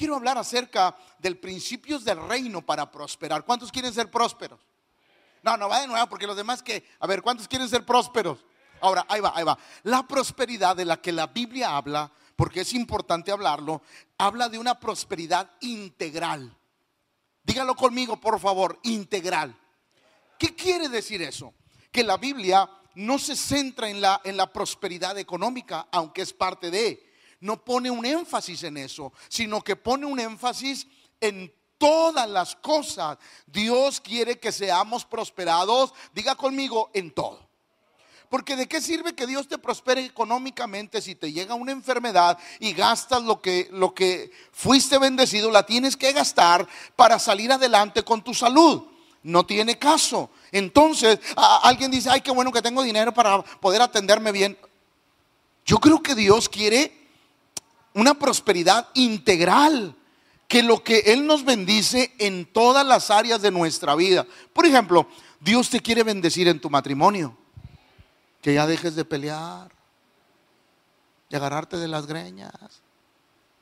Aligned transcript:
quiero 0.00 0.16
hablar 0.16 0.38
acerca 0.38 0.96
del 1.18 1.36
principios 1.36 2.06
del 2.06 2.26
reino 2.26 2.62
para 2.62 2.90
prosperar. 2.90 3.44
¿Cuántos 3.44 3.70
quieren 3.70 3.92
ser 3.92 4.10
prósperos? 4.10 4.58
No, 5.42 5.58
no 5.58 5.68
va 5.68 5.82
de 5.82 5.88
nuevo, 5.88 6.08
porque 6.08 6.26
los 6.26 6.38
demás 6.38 6.62
que, 6.62 6.88
a 7.00 7.06
ver, 7.06 7.20
¿cuántos 7.20 7.46
quieren 7.46 7.68
ser 7.68 7.84
prósperos? 7.84 8.38
Ahora, 8.80 9.04
ahí 9.10 9.20
va, 9.20 9.34
ahí 9.34 9.44
va. 9.44 9.58
La 9.82 10.08
prosperidad 10.08 10.74
de 10.74 10.86
la 10.86 11.02
que 11.02 11.12
la 11.12 11.26
Biblia 11.26 11.76
habla, 11.76 12.10
porque 12.34 12.62
es 12.62 12.72
importante 12.72 13.30
hablarlo, 13.30 13.82
habla 14.16 14.48
de 14.48 14.58
una 14.58 14.80
prosperidad 14.80 15.50
integral. 15.60 16.56
Dígalo 17.42 17.76
conmigo, 17.76 18.18
por 18.18 18.40
favor, 18.40 18.80
integral. 18.84 19.54
¿Qué 20.38 20.56
quiere 20.56 20.88
decir 20.88 21.20
eso? 21.20 21.52
Que 21.92 22.04
la 22.04 22.16
Biblia 22.16 22.70
no 22.94 23.18
se 23.18 23.36
centra 23.36 23.90
en 23.90 24.00
la, 24.00 24.22
en 24.24 24.38
la 24.38 24.50
prosperidad 24.50 25.18
económica, 25.18 25.88
aunque 25.92 26.22
es 26.22 26.32
parte 26.32 26.70
de, 26.70 27.09
no 27.40 27.64
pone 27.64 27.90
un 27.90 28.04
énfasis 28.04 28.62
en 28.64 28.76
eso, 28.76 29.12
sino 29.28 29.62
que 29.62 29.76
pone 29.76 30.06
un 30.06 30.20
énfasis 30.20 30.86
en 31.20 31.52
todas 31.78 32.28
las 32.28 32.54
cosas. 32.56 33.18
Dios 33.46 34.00
quiere 34.00 34.38
que 34.38 34.52
seamos 34.52 35.04
prosperados, 35.06 35.94
diga 36.14 36.34
conmigo, 36.34 36.90
en 36.92 37.10
todo. 37.10 37.48
Porque 38.28 38.54
de 38.54 38.68
qué 38.68 38.80
sirve 38.80 39.14
que 39.14 39.26
Dios 39.26 39.48
te 39.48 39.58
prospere 39.58 40.04
económicamente 40.04 41.00
si 41.00 41.16
te 41.16 41.32
llega 41.32 41.54
una 41.54 41.72
enfermedad 41.72 42.38
y 42.60 42.74
gastas 42.74 43.22
lo 43.22 43.42
que, 43.42 43.68
lo 43.72 43.92
que 43.92 44.30
fuiste 44.52 44.98
bendecido, 44.98 45.50
la 45.50 45.66
tienes 45.66 45.96
que 45.96 46.12
gastar 46.12 46.68
para 46.94 47.18
salir 47.18 47.50
adelante 47.50 48.04
con 48.04 48.22
tu 48.22 48.32
salud. 48.32 48.84
No 49.22 49.44
tiene 49.44 49.78
caso. 49.78 50.30
Entonces, 50.52 51.18
alguien 51.62 51.90
dice, 51.90 52.08
ay, 52.08 52.20
qué 52.20 52.30
bueno 52.30 52.52
que 52.52 52.62
tengo 52.62 52.82
dinero 52.82 53.12
para 53.12 53.42
poder 53.42 53.82
atenderme 53.82 54.30
bien. 54.30 54.56
Yo 55.64 55.78
creo 55.78 56.00
que 56.02 56.14
Dios 56.14 56.48
quiere 56.48 56.99
una 57.94 58.14
prosperidad 58.14 58.88
integral, 58.94 59.94
que 60.48 60.62
lo 60.62 60.82
que 60.82 60.98
Él 61.06 61.26
nos 61.26 61.44
bendice 61.44 62.12
en 62.18 62.44
todas 62.44 62.84
las 62.84 63.10
áreas 63.10 63.40
de 63.40 63.50
nuestra 63.50 63.94
vida. 63.94 64.26
Por 64.52 64.66
ejemplo, 64.66 65.08
Dios 65.38 65.70
te 65.70 65.80
quiere 65.80 66.02
bendecir 66.02 66.48
en 66.48 66.60
tu 66.60 66.68
matrimonio, 66.68 67.36
que 68.42 68.54
ya 68.54 68.66
dejes 68.66 68.96
de 68.96 69.04
pelear, 69.04 69.70
de 71.28 71.36
agarrarte 71.36 71.76
de 71.76 71.88
las 71.88 72.06
greñas. 72.06 72.82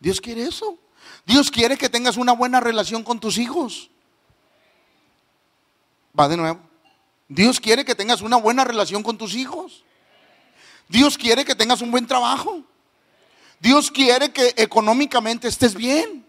Dios 0.01 0.21
quiere 0.21 0.45
eso. 0.45 0.79
Dios 1.27 1.51
quiere 1.51 1.77
que 1.77 1.89
tengas 1.89 2.17
una 2.17 2.33
buena 2.33 2.61
relación 2.61 3.03
con 3.03 3.21
tus 3.21 3.39
hijos. 3.39 3.91
Va 6.19 6.29
de 6.29 6.37
nuevo. 6.37 6.61
Dios 7.29 7.61
quiere 7.61 7.85
que 7.85 7.95
tengas 7.95 8.23
una 8.23 8.37
buena 8.37 8.65
relación 8.65 9.03
con 9.03 9.19
tus 9.19 9.35
hijos. 9.35 9.85
Dios 10.89 11.19
quiere 11.19 11.45
que 11.45 11.55
tengas 11.55 11.83
un 11.83 11.91
buen 11.91 12.07
trabajo. 12.07 12.63
Dios 13.61 13.91
quiere 13.91 14.33
que 14.33 14.55
económicamente 14.57 15.49
estés 15.49 15.75
bien. 15.75 16.27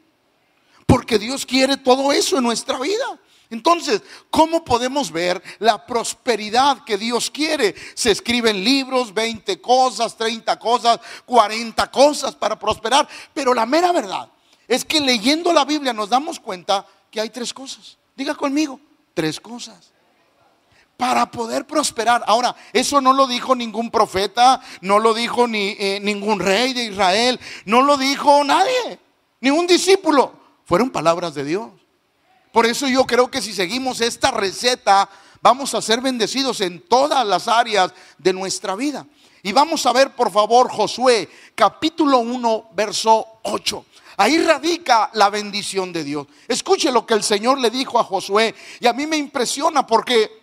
Porque 0.86 1.20
Dios 1.20 1.46
quiere 1.46 1.78
todo 1.78 2.12
eso 2.12 2.38
en 2.38 2.44
nuestra 2.44 2.80
vida. 2.80 3.20
Entonces, 3.52 4.02
¿cómo 4.30 4.64
podemos 4.64 5.12
ver 5.12 5.42
la 5.60 5.86
prosperidad 5.86 6.84
que 6.84 6.98
Dios 6.98 7.30
quiere? 7.30 7.76
Se 7.94 8.12
escriben 8.12 8.64
libros, 8.64 9.14
20 9.14 9.62
cosas, 9.62 10.18
30 10.18 10.58
cosas, 10.58 11.00
40 11.26 11.92
cosas 11.92 12.36
para 12.36 12.58
prosperar. 12.58 13.08
Pero 13.34 13.54
la 13.54 13.66
mera 13.66 13.92
verdad 13.92 14.30
es 14.68 14.84
que 14.84 15.00
leyendo 15.00 15.54
la 15.54 15.66
Biblia 15.66 15.94
nos 15.94 16.10
damos 16.10 16.40
cuenta 16.40 16.86
que 17.12 17.22
hay 17.22 17.30
tres 17.30 17.54
cosas. 17.54 17.98
Diga 18.16 18.36
conmigo, 18.36 18.80
tres 19.14 19.40
cosas 19.40 19.92
para 21.00 21.31
poder 21.31 21.66
prosperar. 21.66 22.25
Ahora, 22.28 22.53
eso 22.73 23.00
no 23.00 23.14
lo 23.14 23.25
dijo 23.25 23.55
ningún 23.55 23.89
profeta, 23.89 24.59
no 24.81 25.00
lo 25.00 25.14
dijo 25.14 25.47
ni 25.47 25.78
eh, 25.80 26.02
ningún 26.02 26.42
rey 26.42 26.73
de 26.73 26.83
Israel, 26.83 27.39
no 27.64 27.81
lo 27.81 27.95
dijo 27.95 28.44
nadie, 28.44 29.00
ni 29.39 29.50
un 29.50 29.66
discípulo. 29.66 30.33
Fueron 30.66 30.89
palabras 30.89 31.33
de 31.36 31.45
Dios. 31.45 31.70
Por 32.52 32.66
eso 32.66 32.86
yo 32.89 33.05
creo 33.05 33.31
que 33.31 33.42
si 33.42 33.53
seguimos 33.53 34.02
esta 34.02 34.31
receta, 34.31 35.09
vamos 35.42 35.73
a 35.73 35.81
ser 35.81 36.02
bendecidos 36.02 36.59
en 36.59 36.81
todas 36.81 37.25
las 37.25 37.47
áreas 37.47 37.93
de 38.17 38.33
nuestra 38.33 38.76
vida. 38.76 39.08
Y 39.42 39.54
vamos 39.54 39.86
a 39.86 39.93
ver, 39.93 40.14
por 40.14 40.30
favor, 40.30 40.70
Josué, 40.70 41.30
capítulo 41.55 42.20
1, 42.20 42.71
verso 42.73 43.26
8. 43.43 43.86
Ahí 44.17 44.38
radica 44.39 45.09
la 45.14 45.30
bendición 45.30 45.93
de 45.93 46.04
Dios. 46.04 46.27
Escuche 46.45 46.92
lo 46.92 47.05
que 47.05 47.14
el 47.14 47.23
Señor 47.23 47.58
le 47.58 47.70
dijo 47.70 47.98
a 47.98 48.04
Josué. 48.04 48.54
Y 48.82 48.88
a 48.88 48.92
mí 48.92 49.08
me 49.08 49.15
impresiona 49.15 49.88
porque 49.88 50.39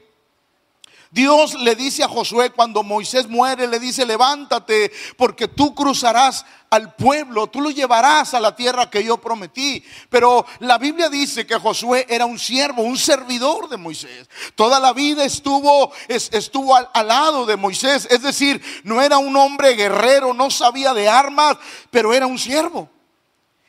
Dios 1.17 1.55
le 1.55 1.75
dice 1.75 2.05
a 2.05 2.09
Josué 2.09 2.51
cuando 2.51 2.83
Moisés 2.83 3.27
muere, 3.27 3.67
le 3.67 3.81
dice, 3.81 4.05
levántate 4.05 4.93
porque 5.17 5.49
tú 5.49 5.75
cruzarás 5.75 6.45
al 6.69 6.95
pueblo, 6.95 7.47
tú 7.47 7.63
lo 7.63 7.71
llevarás 7.71 8.35
a 8.35 8.41
la 8.41 8.55
tierra 8.55 8.91
que 8.91 9.03
yo 9.03 9.17
prometí. 9.17 9.83
Pero 10.11 10.45
la 10.59 10.77
Biblia 10.77 11.09
dice 11.09 11.47
que 11.47 11.55
Josué 11.55 12.05
era 12.11 12.27
un 12.27 12.39
siervo, 12.39 12.83
un 12.83 12.99
servidor 12.99 13.71
de 13.71 13.79
Moisés. 13.79 14.29
Toda 14.57 14.79
la 14.79 14.93
vida 14.93 15.25
estuvo, 15.25 15.91
estuvo 16.07 16.77
al, 16.77 17.09
lado 17.09 17.47
de 17.47 17.57
Moisés. 17.57 18.07
Es 18.11 18.21
decir, 18.21 18.61
no 18.85 19.01
era 19.01 19.17
un 19.17 19.35
hombre 19.39 19.73
guerrero, 19.73 20.35
no 20.35 20.51
sabía 20.51 20.93
de 20.93 21.09
armas, 21.09 21.57
pero 21.91 22.13
era 22.13 22.27
un 22.27 22.39
siervo. 22.39 22.91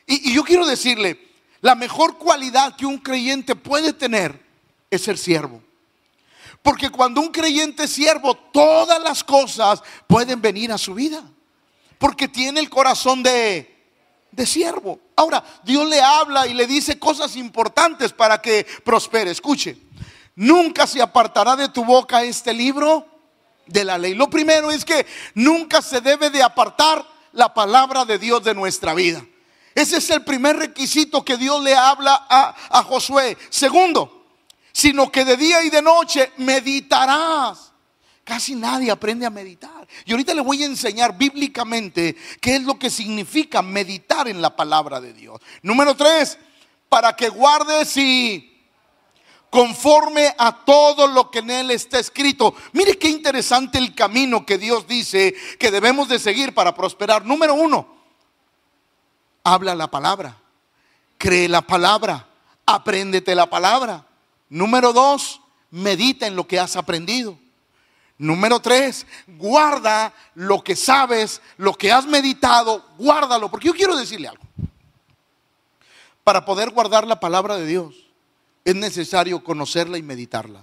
y 0.06 0.34
yo 0.34 0.44
quiero 0.44 0.66
decirle, 0.66 1.18
la 1.62 1.74
mejor 1.74 2.18
cualidad 2.18 2.76
que 2.76 2.84
un 2.84 2.98
creyente 2.98 3.56
puede 3.56 3.94
tener 3.94 4.38
es 4.90 5.00
ser 5.00 5.16
siervo. 5.16 5.62
Porque 6.62 6.90
cuando 6.90 7.20
un 7.20 7.28
creyente 7.28 7.84
es 7.84 7.92
siervo, 7.92 8.34
todas 8.34 9.02
las 9.02 9.24
cosas 9.24 9.82
pueden 10.06 10.40
venir 10.40 10.72
a 10.72 10.78
su 10.78 10.94
vida. 10.94 11.22
Porque 11.98 12.28
tiene 12.28 12.60
el 12.60 12.70
corazón 12.70 13.22
de, 13.22 13.78
de 14.30 14.46
siervo. 14.46 15.00
Ahora, 15.16 15.42
Dios 15.64 15.88
le 15.88 16.00
habla 16.00 16.46
y 16.46 16.54
le 16.54 16.66
dice 16.66 16.98
cosas 16.98 17.36
importantes 17.36 18.12
para 18.12 18.40
que 18.40 18.66
prospere. 18.84 19.30
Escuche, 19.30 19.78
nunca 20.34 20.86
se 20.86 21.00
apartará 21.02 21.56
de 21.56 21.68
tu 21.68 21.84
boca 21.84 22.22
este 22.22 22.52
libro 22.52 23.06
de 23.66 23.84
la 23.84 23.98
ley. 23.98 24.14
Lo 24.14 24.30
primero 24.30 24.70
es 24.70 24.84
que 24.84 25.06
nunca 25.34 25.82
se 25.82 26.00
debe 26.00 26.30
de 26.30 26.42
apartar 26.42 27.04
la 27.32 27.52
palabra 27.52 28.04
de 28.04 28.18
Dios 28.18 28.42
de 28.44 28.54
nuestra 28.54 28.94
vida. 28.94 29.24
Ese 29.74 29.98
es 29.98 30.10
el 30.10 30.24
primer 30.24 30.56
requisito 30.56 31.24
que 31.24 31.36
Dios 31.36 31.62
le 31.62 31.74
habla 31.74 32.26
a, 32.28 32.54
a 32.70 32.82
Josué. 32.82 33.36
Segundo, 33.48 34.17
sino 34.72 35.10
que 35.10 35.24
de 35.24 35.36
día 35.36 35.62
y 35.62 35.70
de 35.70 35.82
noche 35.82 36.32
meditarás. 36.38 37.72
Casi 38.24 38.54
nadie 38.54 38.90
aprende 38.90 39.24
a 39.24 39.30
meditar. 39.30 39.88
Y 40.04 40.12
ahorita 40.12 40.34
le 40.34 40.42
voy 40.42 40.62
a 40.62 40.66
enseñar 40.66 41.16
bíblicamente 41.16 42.14
qué 42.40 42.56
es 42.56 42.62
lo 42.62 42.78
que 42.78 42.90
significa 42.90 43.62
meditar 43.62 44.28
en 44.28 44.42
la 44.42 44.54
palabra 44.54 45.00
de 45.00 45.14
Dios. 45.14 45.40
Número 45.62 45.94
tres, 45.94 46.38
para 46.90 47.16
que 47.16 47.30
guardes 47.30 47.96
y 47.96 48.58
conforme 49.50 50.34
a 50.36 50.64
todo 50.64 51.06
lo 51.06 51.30
que 51.30 51.38
en 51.38 51.50
él 51.50 51.70
está 51.70 51.98
escrito. 51.98 52.54
Mire 52.72 52.98
qué 52.98 53.08
interesante 53.08 53.78
el 53.78 53.94
camino 53.94 54.44
que 54.44 54.58
Dios 54.58 54.86
dice 54.86 55.34
que 55.58 55.70
debemos 55.70 56.08
de 56.08 56.18
seguir 56.18 56.54
para 56.54 56.74
prosperar. 56.74 57.24
Número 57.24 57.54
uno, 57.54 57.88
habla 59.42 59.74
la 59.74 59.90
palabra, 59.90 60.36
cree 61.16 61.48
la 61.48 61.62
palabra, 61.62 62.28
apréndete 62.66 63.34
la 63.34 63.48
palabra. 63.48 64.04
Número 64.48 64.92
dos, 64.92 65.40
medita 65.70 66.26
en 66.26 66.36
lo 66.36 66.46
que 66.46 66.58
has 66.58 66.76
aprendido. 66.76 67.38
Número 68.18 68.60
tres, 68.60 69.06
guarda 69.26 70.12
lo 70.34 70.62
que 70.64 70.74
sabes, 70.74 71.40
lo 71.56 71.74
que 71.74 71.92
has 71.92 72.06
meditado, 72.06 72.84
guárdalo. 72.98 73.50
Porque 73.50 73.68
yo 73.68 73.74
quiero 73.74 73.96
decirle 73.96 74.28
algo. 74.28 74.42
Para 76.24 76.44
poder 76.44 76.70
guardar 76.70 77.06
la 77.06 77.20
palabra 77.20 77.56
de 77.56 77.66
Dios, 77.66 77.94
es 78.64 78.74
necesario 78.74 79.42
conocerla 79.42 79.98
y 79.98 80.02
meditarla. 80.02 80.62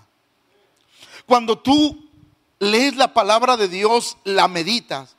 Cuando 1.25 1.57
tú 1.57 2.09
lees 2.59 2.95
la 2.97 3.13
palabra 3.13 3.57
de 3.57 3.67
Dios, 3.67 4.17
la 4.25 4.47
meditas, 4.47 5.15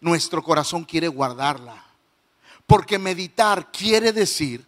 nuestro 0.00 0.42
corazón 0.42 0.84
quiere 0.84 1.08
guardarla. 1.08 1.84
Porque 2.66 2.98
meditar 2.98 3.72
quiere 3.72 4.12
decir 4.12 4.64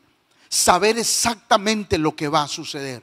saber 0.49 0.99
exactamente 0.99 1.99
lo 1.99 2.17
que 2.17 2.29
va 2.29 2.43
a 2.43 2.49
suceder. 2.49 3.03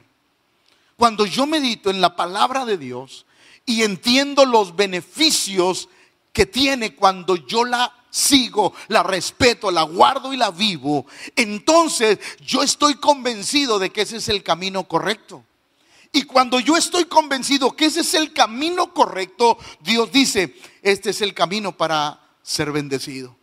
Cuando 1.02 1.26
yo 1.26 1.48
medito 1.48 1.90
en 1.90 2.00
la 2.00 2.14
palabra 2.14 2.64
de 2.64 2.78
Dios 2.78 3.26
y 3.66 3.82
entiendo 3.82 4.44
los 4.44 4.76
beneficios 4.76 5.88
que 6.32 6.46
tiene 6.46 6.94
cuando 6.94 7.34
yo 7.34 7.64
la 7.64 7.92
sigo, 8.08 8.72
la 8.86 9.02
respeto, 9.02 9.72
la 9.72 9.82
guardo 9.82 10.32
y 10.32 10.36
la 10.36 10.52
vivo, 10.52 11.04
entonces 11.34 12.20
yo 12.46 12.62
estoy 12.62 12.94
convencido 12.94 13.80
de 13.80 13.90
que 13.90 14.02
ese 14.02 14.18
es 14.18 14.28
el 14.28 14.44
camino 14.44 14.84
correcto. 14.84 15.42
Y 16.12 16.22
cuando 16.22 16.60
yo 16.60 16.76
estoy 16.76 17.06
convencido 17.06 17.74
que 17.74 17.86
ese 17.86 18.02
es 18.02 18.14
el 18.14 18.32
camino 18.32 18.94
correcto, 18.94 19.58
Dios 19.80 20.12
dice, 20.12 20.54
este 20.82 21.10
es 21.10 21.20
el 21.20 21.34
camino 21.34 21.76
para 21.76 22.20
ser 22.44 22.70
bendecido. 22.70 23.34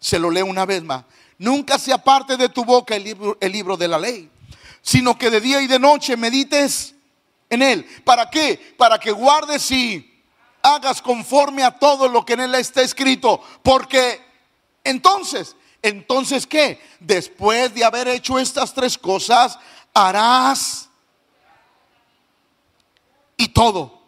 Se 0.00 0.18
lo 0.18 0.30
leo 0.30 0.46
una 0.46 0.64
vez 0.64 0.82
más. 0.82 1.04
Nunca 1.36 1.78
se 1.78 1.92
aparte 1.92 2.38
de 2.38 2.48
tu 2.48 2.64
boca 2.64 2.96
el 2.96 3.04
libro, 3.04 3.36
el 3.42 3.52
libro 3.52 3.76
de 3.76 3.88
la 3.88 3.98
ley 3.98 4.30
sino 4.88 5.18
que 5.18 5.28
de 5.28 5.42
día 5.42 5.60
y 5.60 5.66
de 5.66 5.78
noche 5.78 6.16
medites 6.16 6.94
en 7.50 7.60
él. 7.60 7.86
¿Para 8.04 8.30
qué? 8.30 8.74
Para 8.78 8.98
que 8.98 9.10
guardes 9.10 9.70
y 9.70 10.18
hagas 10.62 11.02
conforme 11.02 11.62
a 11.62 11.78
todo 11.78 12.08
lo 12.08 12.24
que 12.24 12.32
en 12.32 12.40
él 12.40 12.54
está 12.54 12.80
escrito. 12.80 13.38
Porque 13.62 14.18
entonces 14.82 15.54
Entonces, 15.82 16.46
¿qué? 16.46 16.80
Después 17.00 17.74
de 17.74 17.84
haber 17.84 18.08
hecho 18.08 18.38
estas 18.38 18.72
tres 18.72 18.96
cosas, 18.96 19.58
harás 19.92 20.88
y 23.36 23.48
todo 23.48 24.02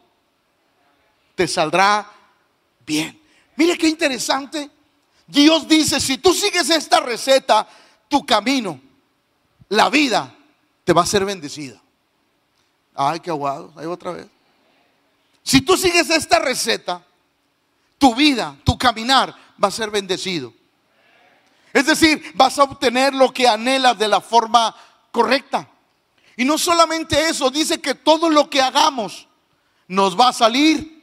te 1.34 1.46
saldrá 1.46 2.10
bien. 2.86 3.20
Mire 3.56 3.76
qué 3.76 3.86
interesante. 3.86 4.70
Dios 5.26 5.68
dice, 5.68 6.00
si 6.00 6.16
tú 6.16 6.32
sigues 6.32 6.70
esta 6.70 7.00
receta, 7.00 7.68
tu 8.08 8.24
camino, 8.24 8.80
la 9.68 9.90
vida, 9.90 10.34
te 10.90 10.94
va 10.94 11.02
a 11.02 11.06
ser 11.06 11.24
bendecida. 11.24 11.80
Ay, 12.96 13.20
qué 13.20 13.30
aguado, 13.30 13.72
ahí 13.76 13.86
otra 13.86 14.10
vez. 14.10 14.26
Si 15.40 15.60
tú 15.60 15.76
sigues 15.76 16.10
esta 16.10 16.40
receta, 16.40 17.00
tu 17.96 18.12
vida, 18.12 18.56
tu 18.64 18.76
caminar 18.76 19.32
va 19.62 19.68
a 19.68 19.70
ser 19.70 19.88
bendecido. 19.88 20.52
Es 21.72 21.86
decir, 21.86 22.32
vas 22.34 22.58
a 22.58 22.64
obtener 22.64 23.14
lo 23.14 23.32
que 23.32 23.46
anhelas 23.46 23.96
de 24.00 24.08
la 24.08 24.20
forma 24.20 24.74
correcta. 25.12 25.68
Y 26.36 26.44
no 26.44 26.58
solamente 26.58 27.28
eso, 27.28 27.50
dice 27.50 27.80
que 27.80 27.94
todo 27.94 28.28
lo 28.28 28.50
que 28.50 28.60
hagamos 28.60 29.28
nos 29.86 30.18
va 30.18 30.30
a 30.30 30.32
salir 30.32 30.99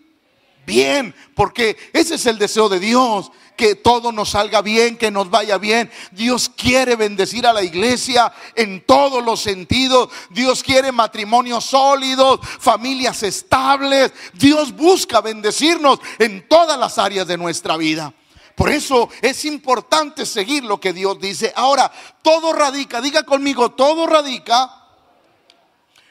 bien, 0.68 1.16
porque 1.34 1.78
ese 1.94 2.16
es 2.16 2.26
el 2.28 2.38
deseo 2.38 2.68
de 2.70 2.80
Dios, 2.80 3.32
que 3.56 3.74
todo 3.74 4.12
nos 4.12 4.32
salga 4.32 4.62
bien, 4.62 4.98
que 4.98 5.10
nos 5.10 5.32
vaya 5.32 5.58
bien. 5.58 5.90
Dios 6.12 6.52
quiere 6.56 6.96
bendecir 6.96 7.48
a 7.48 7.54
la 7.54 7.64
iglesia 7.64 8.32
en 8.54 8.86
todos 8.86 9.24
los 9.24 9.40
sentidos. 9.40 10.10
Dios 10.30 10.62
quiere 10.62 10.92
matrimonios 10.92 11.66
sólidos, 11.66 12.40
familias 12.60 13.24
estables. 13.24 14.14
Dios 14.34 14.76
busca 14.76 15.22
bendecirnos 15.22 16.00
en 16.20 16.48
todas 16.48 16.78
las 16.78 17.00
áreas 17.00 17.26
de 17.26 17.38
nuestra 17.38 17.78
vida. 17.78 18.14
Por 18.54 18.70
eso 18.70 19.10
es 19.22 19.46
importante 19.46 20.26
seguir 20.26 20.64
lo 20.64 20.80
que 20.80 20.94
Dios 20.94 21.20
dice. 21.20 21.52
Ahora, 21.56 21.92
todo 22.22 22.54
radica, 22.54 23.02
diga 23.02 23.24
conmigo, 23.24 23.72
todo 23.72 24.06
radica 24.06 24.84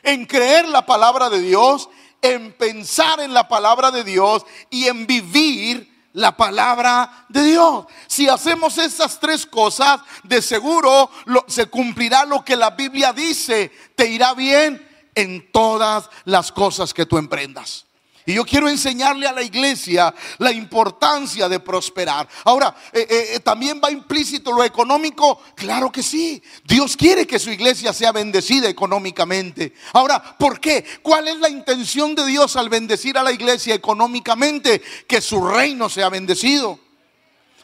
en 0.03 0.25
creer 0.25 0.67
la 0.69 0.87
palabra 0.87 1.29
de 1.29 1.41
Dios 1.41 1.89
en 2.33 2.53
pensar 2.53 3.21
en 3.21 3.33
la 3.33 3.49
palabra 3.49 3.91
de 3.91 4.05
Dios 4.05 4.45
y 4.71 4.87
en 4.87 5.07
vivir 5.07 5.97
la 6.13 6.37
palabra 6.37 7.27
de 7.29 7.43
Dios. 7.45 7.87
Si 8.07 8.29
hacemos 8.29 8.79
estas 8.79 9.21
tres 9.21 9.47
cosas, 9.47 10.01
de 10.23 10.41
seguro 10.41 11.11
se 11.47 11.67
cumplirá 11.67 12.25
lo 12.25 12.45
que 12.45 12.57
la 12.57 12.71
Biblia 12.71 13.13
dice. 13.13 13.71
Te 13.95 14.07
irá 14.07 14.35
bien 14.35 14.87
en 15.15 15.51
todas 15.53 16.09
las 16.25 16.53
cosas 16.53 16.95
que 16.95 17.07
tú 17.07 17.19
emprendas. 17.19 17.86
Y 18.27 18.35
yo 18.35 18.45
quiero 18.45 18.69
enseñarle 18.69 19.29
a 19.29 19.33
la 19.33 19.43
iglesia 19.43 20.13
la 20.39 20.51
importancia 20.51 21.49
de 21.49 21.61
prosperar. 21.61 22.29
Ahora, 22.45 22.75
eh, 22.93 23.07
eh, 23.09 23.27
eh, 23.35 23.41
también 23.41 23.81
va 23.83 23.89
implícito 23.89 24.51
lo 24.51 24.65
económico. 24.65 25.41
Claro 25.55 25.93
que 25.93 26.03
sí. 26.03 26.43
Dios 26.65 26.97
quiere 26.97 27.25
que 27.25 27.39
su 27.39 27.51
iglesia 27.51 27.93
sea 27.93 28.11
bendecida 28.11 28.69
económicamente. 28.69 29.75
Ahora, 29.93 30.37
¿por 30.37 30.59
qué? 30.59 30.85
¿Cuál 31.03 31.29
es 31.29 31.39
la 31.39 31.49
intención 31.49 32.17
de 32.17 32.27
Dios 32.27 32.57
al 32.57 32.69
bendecir 32.69 33.17
a 33.17 33.23
la 33.23 33.31
iglesia 33.31 33.77
económicamente? 33.77 34.83
Que 35.07 35.21
su 35.21 35.47
reino 35.47 35.89
sea 35.89 36.09
bendecido. 36.09 36.81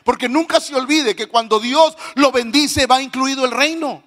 Porque 0.04 0.28
nunca 0.28 0.60
se 0.60 0.76
olvide 0.76 1.16
que 1.16 1.26
cuando 1.26 1.58
Dios 1.58 1.96
lo 2.14 2.30
bendice 2.30 2.86
va 2.86 3.02
incluido 3.02 3.44
el 3.44 3.50
reino. 3.50 4.04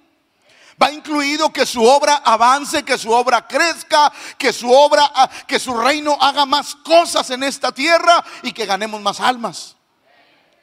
Va 0.80 0.92
incluido 0.92 1.52
que 1.52 1.64
su 1.64 1.82
obra 1.82 2.16
avance, 2.16 2.82
que 2.82 2.98
su 2.98 3.10
obra 3.10 3.46
crezca, 3.46 4.12
que 4.36 4.52
su 4.52 4.70
obra, 4.70 5.10
ah, 5.14 5.30
que 5.46 5.58
su 5.58 5.74
reino 5.76 6.16
haga 6.20 6.44
más 6.44 6.74
cosas 6.74 7.30
en 7.30 7.42
esta 7.42 7.72
tierra 7.72 8.22
y 8.42 8.52
que 8.52 8.66
ganemos 8.66 9.00
más 9.00 9.20
almas. 9.20 9.76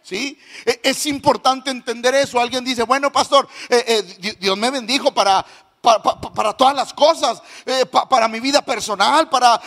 ¿Sí? 0.03 0.37
E, 0.65 0.81
es 0.83 1.05
importante 1.07 1.71
entender 1.71 2.13
eso. 2.13 2.39
Alguien 2.39 2.63
dice, 2.63 2.83
bueno, 2.83 3.11
pastor, 3.11 3.47
eh, 3.69 3.83
eh, 3.87 4.37
Dios 4.39 4.57
me 4.57 4.69
bendijo 4.69 5.13
para, 5.13 5.43
para, 5.81 6.53
todas 6.53 6.75
las 6.75 6.93
cosas, 6.93 7.41
eh, 7.65 7.85
para 7.85 8.27
mi 8.27 8.39
vida 8.39 8.61
personal, 8.61 9.29
para, 9.29 9.59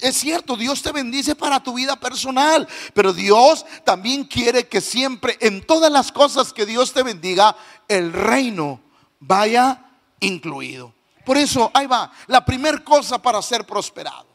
es 0.00 0.16
cierto, 0.16 0.56
Dios 0.56 0.82
te 0.82 0.92
bendice 0.92 1.34
para 1.34 1.62
tu 1.62 1.74
vida 1.74 1.96
personal, 1.96 2.66
pero 2.92 3.12
Dios 3.12 3.64
también 3.84 4.24
quiere 4.24 4.66
que 4.66 4.80
siempre 4.80 5.36
en 5.40 5.64
todas 5.64 5.92
las 5.92 6.12
cosas 6.12 6.52
que 6.52 6.66
Dios 6.66 6.92
te 6.92 7.02
bendiga, 7.02 7.56
el 7.88 8.12
reino 8.12 8.80
vaya 9.20 9.91
incluido. 10.22 10.94
Por 11.24 11.36
eso, 11.36 11.70
ahí 11.74 11.86
va, 11.86 12.10
la 12.26 12.44
primera 12.44 12.82
cosa 12.82 13.20
para 13.20 13.40
ser 13.42 13.64
prosperado. 13.66 14.26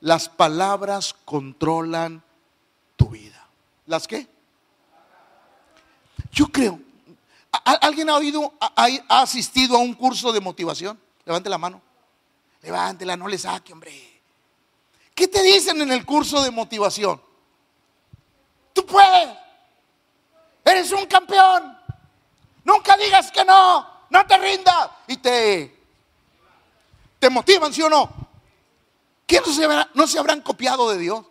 Las 0.00 0.28
palabras 0.28 1.14
controlan 1.24 2.22
tu 2.96 3.08
vida. 3.08 3.46
¿Las 3.86 4.08
qué? 4.08 4.26
Yo 6.32 6.46
creo. 6.48 6.80
¿Alguien 7.64 8.10
ha 8.10 8.16
oído, 8.16 8.52
ha, 8.60 9.20
asistido 9.20 9.76
a 9.76 9.80
un 9.80 9.94
curso 9.94 10.32
de 10.32 10.40
motivación? 10.40 10.98
Levante 11.24 11.48
la 11.48 11.58
mano. 11.58 11.80
Levántela, 12.62 13.16
no 13.16 13.28
le 13.28 13.38
saque, 13.38 13.72
hombre. 13.72 14.22
¿Qué 15.14 15.28
te 15.28 15.42
dicen 15.42 15.80
en 15.80 15.92
el 15.92 16.04
curso 16.04 16.42
de 16.42 16.50
motivación? 16.50 17.20
Tú 18.72 18.84
puedes. 18.84 19.28
Eres 20.64 20.90
un 20.90 21.06
campeón. 21.06 21.78
Nunca 22.64 22.96
digas 22.96 23.30
que 23.30 23.44
no 23.44 23.93
no 24.14 24.26
te 24.26 24.38
rindas. 24.38 24.90
Y 25.08 25.16
te, 25.18 25.76
te 27.18 27.28
motivan, 27.28 27.72
¿sí 27.72 27.82
o 27.82 27.90
no? 27.90 28.10
¿Quién 29.26 29.42
no 29.44 29.52
se, 29.52 29.68
no 29.94 30.06
se 30.06 30.18
habrán 30.18 30.40
copiado 30.40 30.90
de 30.90 30.98
Dios? 30.98 31.24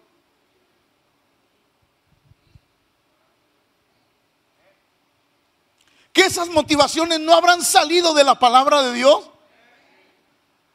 Que 6.12 6.26
esas 6.26 6.50
motivaciones 6.50 7.20
no 7.20 7.34
habrán 7.34 7.64
salido 7.64 8.14
de 8.14 8.24
la 8.24 8.38
palabra 8.38 8.84
de 8.84 8.94
Dios. 8.94 9.30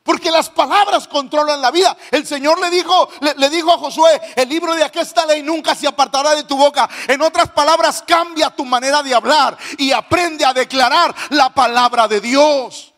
Porque 0.08 0.30
las 0.30 0.48
palabras 0.48 1.06
controlan 1.06 1.60
la 1.60 1.70
vida. 1.70 1.94
El 2.10 2.26
Señor 2.26 2.58
le 2.58 2.70
dijo, 2.70 3.10
le, 3.20 3.50
dijo 3.50 3.70
a 3.70 3.76
Josué, 3.76 4.18
el 4.36 4.48
libro 4.48 4.74
de 4.74 4.90
esta 4.94 5.26
ley 5.26 5.42
nunca 5.42 5.74
se 5.74 5.86
apartará 5.86 6.34
de 6.34 6.44
tu 6.44 6.56
boca. 6.56 6.88
En 7.06 7.20
otras 7.20 7.50
palabras, 7.50 8.02
cambia 8.06 8.48
tu 8.48 8.64
manera 8.64 9.02
de 9.02 9.14
hablar 9.14 9.58
y 9.76 9.92
aprende 9.92 10.46
a 10.46 10.54
declarar 10.54 11.14
la 11.28 11.50
palabra 11.50 12.08
de 12.08 12.22
Dios. 12.22 12.94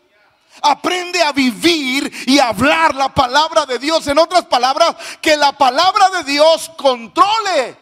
Aprende 0.62 1.20
a 1.20 1.32
vivir 1.32 2.12
y 2.28 2.38
hablar 2.38 2.94
la 2.94 3.12
palabra 3.12 3.66
de 3.66 3.80
Dios. 3.80 4.06
En 4.06 4.16
otras 4.16 4.44
palabras, 4.44 4.94
que 5.20 5.36
la 5.36 5.50
palabra 5.50 6.10
de 6.10 6.22
Dios 6.22 6.70
controle 6.76 7.76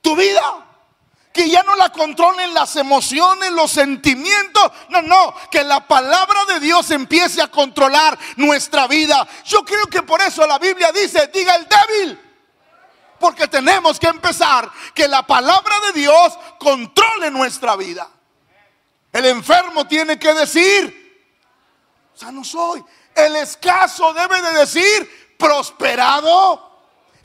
tu 0.00 0.16
vida 0.16 0.63
que 1.34 1.50
ya 1.50 1.64
no 1.64 1.74
la 1.74 1.90
controlen 1.90 2.54
las 2.54 2.76
emociones, 2.76 3.50
los 3.50 3.72
sentimientos. 3.72 4.70
No, 4.88 5.02
no, 5.02 5.34
que 5.50 5.64
la 5.64 5.84
palabra 5.86 6.44
de 6.44 6.60
Dios 6.60 6.92
empiece 6.92 7.42
a 7.42 7.48
controlar 7.48 8.16
nuestra 8.36 8.86
vida. 8.86 9.26
Yo 9.44 9.64
creo 9.64 9.88
que 9.88 10.02
por 10.02 10.22
eso 10.22 10.46
la 10.46 10.60
Biblia 10.60 10.92
dice, 10.92 11.26
diga 11.34 11.56
el 11.56 11.66
débil. 11.66 12.20
Porque 13.18 13.48
tenemos 13.48 13.98
que 13.98 14.06
empezar 14.06 14.70
que 14.94 15.08
la 15.08 15.26
palabra 15.26 15.74
de 15.80 16.00
Dios 16.00 16.38
controle 16.60 17.32
nuestra 17.32 17.74
vida. 17.74 18.08
El 19.12 19.26
enfermo 19.26 19.88
tiene 19.88 20.16
que 20.20 20.32
decir, 20.34 21.28
sano 22.14 22.44
soy. 22.44 22.84
El 23.12 23.34
escaso 23.34 24.14
debe 24.14 24.40
de 24.40 24.52
decir, 24.52 25.36
prosperado 25.36 26.73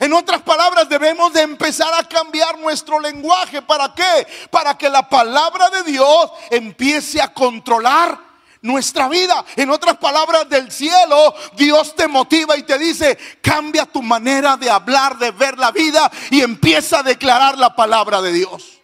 en 0.00 0.14
otras 0.14 0.40
palabras, 0.40 0.88
debemos 0.88 1.30
de 1.34 1.42
empezar 1.42 1.92
a 1.92 2.08
cambiar 2.08 2.58
nuestro 2.58 2.98
lenguaje. 2.98 3.60
¿Para 3.60 3.94
qué? 3.94 4.26
Para 4.50 4.76
que 4.76 4.88
la 4.88 5.06
palabra 5.06 5.68
de 5.68 5.82
Dios 5.82 6.30
empiece 6.50 7.20
a 7.20 7.32
controlar 7.34 8.18
nuestra 8.62 9.08
vida. 9.08 9.44
En 9.56 9.68
otras 9.68 9.98
palabras, 9.98 10.48
del 10.48 10.72
cielo, 10.72 11.34
Dios 11.54 11.94
te 11.94 12.08
motiva 12.08 12.56
y 12.56 12.62
te 12.62 12.78
dice, 12.78 13.18
cambia 13.42 13.84
tu 13.84 14.00
manera 14.02 14.56
de 14.56 14.70
hablar, 14.70 15.18
de 15.18 15.32
ver 15.32 15.58
la 15.58 15.70
vida 15.70 16.10
y 16.30 16.40
empieza 16.40 17.00
a 17.00 17.02
declarar 17.02 17.58
la 17.58 17.76
palabra 17.76 18.22
de 18.22 18.32
Dios. 18.32 18.80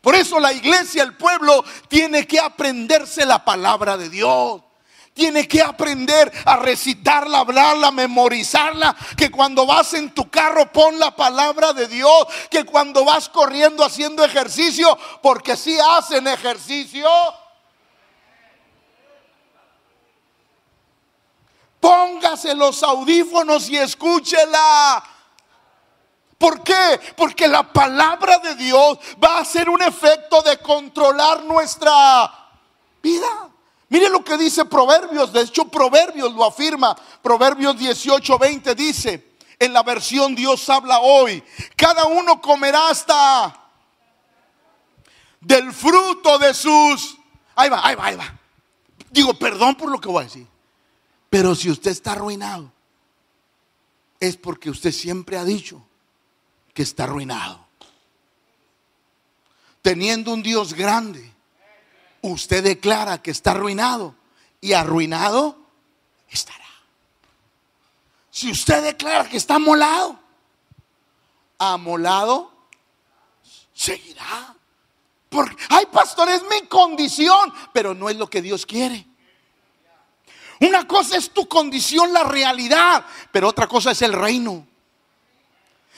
Por 0.00 0.14
eso 0.14 0.38
la 0.38 0.52
iglesia, 0.52 1.02
el 1.02 1.16
pueblo, 1.16 1.64
tiene 1.88 2.28
que 2.28 2.38
aprenderse 2.38 3.26
la 3.26 3.44
palabra 3.44 3.96
de 3.96 4.08
Dios. 4.08 4.62
Tiene 5.18 5.48
que 5.48 5.60
aprender 5.60 6.30
a 6.44 6.58
recitarla, 6.58 7.40
hablarla, 7.40 7.90
memorizarla. 7.90 8.94
Que 9.16 9.32
cuando 9.32 9.66
vas 9.66 9.92
en 9.94 10.14
tu 10.14 10.30
carro 10.30 10.72
pon 10.72 10.96
la 10.96 11.16
palabra 11.16 11.72
de 11.72 11.88
Dios. 11.88 12.28
Que 12.48 12.64
cuando 12.64 13.04
vas 13.04 13.28
corriendo 13.28 13.84
haciendo 13.84 14.24
ejercicio, 14.24 14.96
porque 15.20 15.56
si 15.56 15.76
hacen 15.76 16.28
ejercicio, 16.28 17.10
póngase 21.80 22.54
los 22.54 22.80
audífonos 22.84 23.68
y 23.68 23.76
escúchela. 23.76 25.02
¿Por 26.38 26.62
qué? 26.62 27.00
Porque 27.16 27.48
la 27.48 27.64
palabra 27.72 28.38
de 28.38 28.54
Dios 28.54 29.00
va 29.20 29.38
a 29.38 29.40
hacer 29.40 29.68
un 29.68 29.82
efecto 29.82 30.42
de 30.42 30.58
controlar 30.58 31.42
nuestra 31.42 32.32
vida. 33.02 33.47
Mire 33.90 34.10
lo 34.10 34.22
que 34.22 34.36
dice 34.36 34.64
Proverbios, 34.66 35.32
de 35.32 35.42
hecho 35.42 35.64
Proverbios 35.66 36.34
lo 36.34 36.44
afirma. 36.44 36.94
Proverbios 37.22 37.78
18, 37.78 38.38
20 38.38 38.74
dice, 38.74 39.32
en 39.58 39.72
la 39.72 39.82
versión 39.82 40.34
Dios 40.34 40.68
habla 40.68 41.00
hoy, 41.00 41.42
cada 41.74 42.04
uno 42.04 42.40
comerá 42.40 42.90
hasta 42.90 43.70
del 45.40 45.72
fruto 45.72 46.38
de 46.38 46.52
sus... 46.52 47.16
Ahí 47.54 47.68
va, 47.70 47.80
ahí 47.86 47.94
va, 47.94 48.06
ahí 48.06 48.16
va. 48.16 48.38
Digo, 49.10 49.34
perdón 49.34 49.74
por 49.74 49.90
lo 49.90 50.00
que 50.00 50.08
voy 50.08 50.22
a 50.22 50.26
decir. 50.26 50.46
Pero 51.30 51.54
si 51.54 51.70
usted 51.70 51.90
está 51.90 52.12
arruinado, 52.12 52.70
es 54.20 54.36
porque 54.36 54.70
usted 54.70 54.92
siempre 54.92 55.38
ha 55.38 55.44
dicho 55.44 55.82
que 56.74 56.82
está 56.82 57.04
arruinado. 57.04 57.66
Teniendo 59.82 60.32
un 60.32 60.42
Dios 60.42 60.74
grande, 60.74 61.32
usted 62.28 62.62
declara 62.62 63.22
que 63.22 63.30
está 63.30 63.52
arruinado 63.52 64.14
y 64.60 64.72
arruinado 64.72 65.58
estará. 66.28 66.64
Si 68.30 68.50
usted 68.50 68.82
declara 68.84 69.28
que 69.28 69.36
está 69.36 69.56
amolado, 69.56 70.18
amolado 71.58 72.52
seguirá. 73.74 74.54
Porque, 75.28 75.56
ay, 75.70 75.86
pastor, 75.86 76.28
es 76.28 76.42
mi 76.44 76.66
condición, 76.68 77.52
pero 77.72 77.94
no 77.94 78.08
es 78.08 78.16
lo 78.16 78.30
que 78.30 78.40
Dios 78.40 78.64
quiere. 78.64 79.06
Una 80.60 80.86
cosa 80.86 81.16
es 81.16 81.30
tu 81.30 81.48
condición, 81.48 82.12
la 82.12 82.22
realidad, 82.22 83.04
pero 83.32 83.48
otra 83.48 83.66
cosa 83.66 83.90
es 83.90 84.02
el 84.02 84.12
reino. 84.12 84.67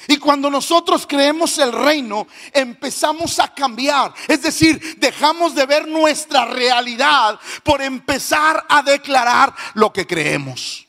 Y 0.09 0.17
cuando 0.17 0.51
nosotros 0.51 1.07
creemos 1.07 1.59
el 1.59 1.73
reino, 1.73 2.27
empezamos 2.53 3.39
a 3.39 3.53
cambiar. 3.53 4.13
Es 4.29 4.43
decir, 4.43 4.99
dejamos 4.99 5.55
de 5.55 5.67
ver 5.67 5.87
nuestra 5.87 6.45
realidad 6.47 7.39
por 7.63 7.83
empezar 7.83 8.65
a 8.69 8.83
declarar 8.83 9.55
lo 9.75 9.93
que 9.93 10.07
creemos. 10.07 10.87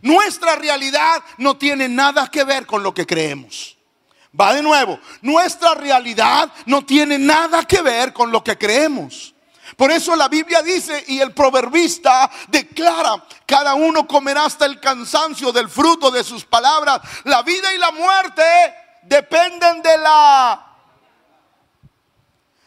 Nuestra 0.00 0.56
realidad 0.56 1.22
no 1.38 1.56
tiene 1.56 1.88
nada 1.88 2.28
que 2.28 2.42
ver 2.44 2.66
con 2.66 2.82
lo 2.82 2.92
que 2.92 3.06
creemos. 3.06 3.76
Va 4.38 4.54
de 4.54 4.62
nuevo, 4.62 4.98
nuestra 5.20 5.74
realidad 5.74 6.50
no 6.64 6.84
tiene 6.84 7.18
nada 7.18 7.64
que 7.64 7.82
ver 7.82 8.12
con 8.12 8.32
lo 8.32 8.42
que 8.42 8.56
creemos. 8.56 9.31
Por 9.76 9.90
eso 9.90 10.14
la 10.16 10.28
Biblia 10.28 10.62
dice 10.62 11.04
y 11.08 11.20
el 11.20 11.32
proverbista 11.32 12.30
declara, 12.48 13.24
cada 13.46 13.74
uno 13.74 14.06
comerá 14.06 14.44
hasta 14.44 14.66
el 14.66 14.80
cansancio 14.80 15.52
del 15.52 15.68
fruto 15.68 16.10
de 16.10 16.24
sus 16.24 16.44
palabras. 16.44 17.00
La 17.24 17.42
vida 17.42 17.72
y 17.74 17.78
la 17.78 17.90
muerte 17.90 18.42
dependen 19.02 19.82
de 19.82 19.98
la... 19.98 20.68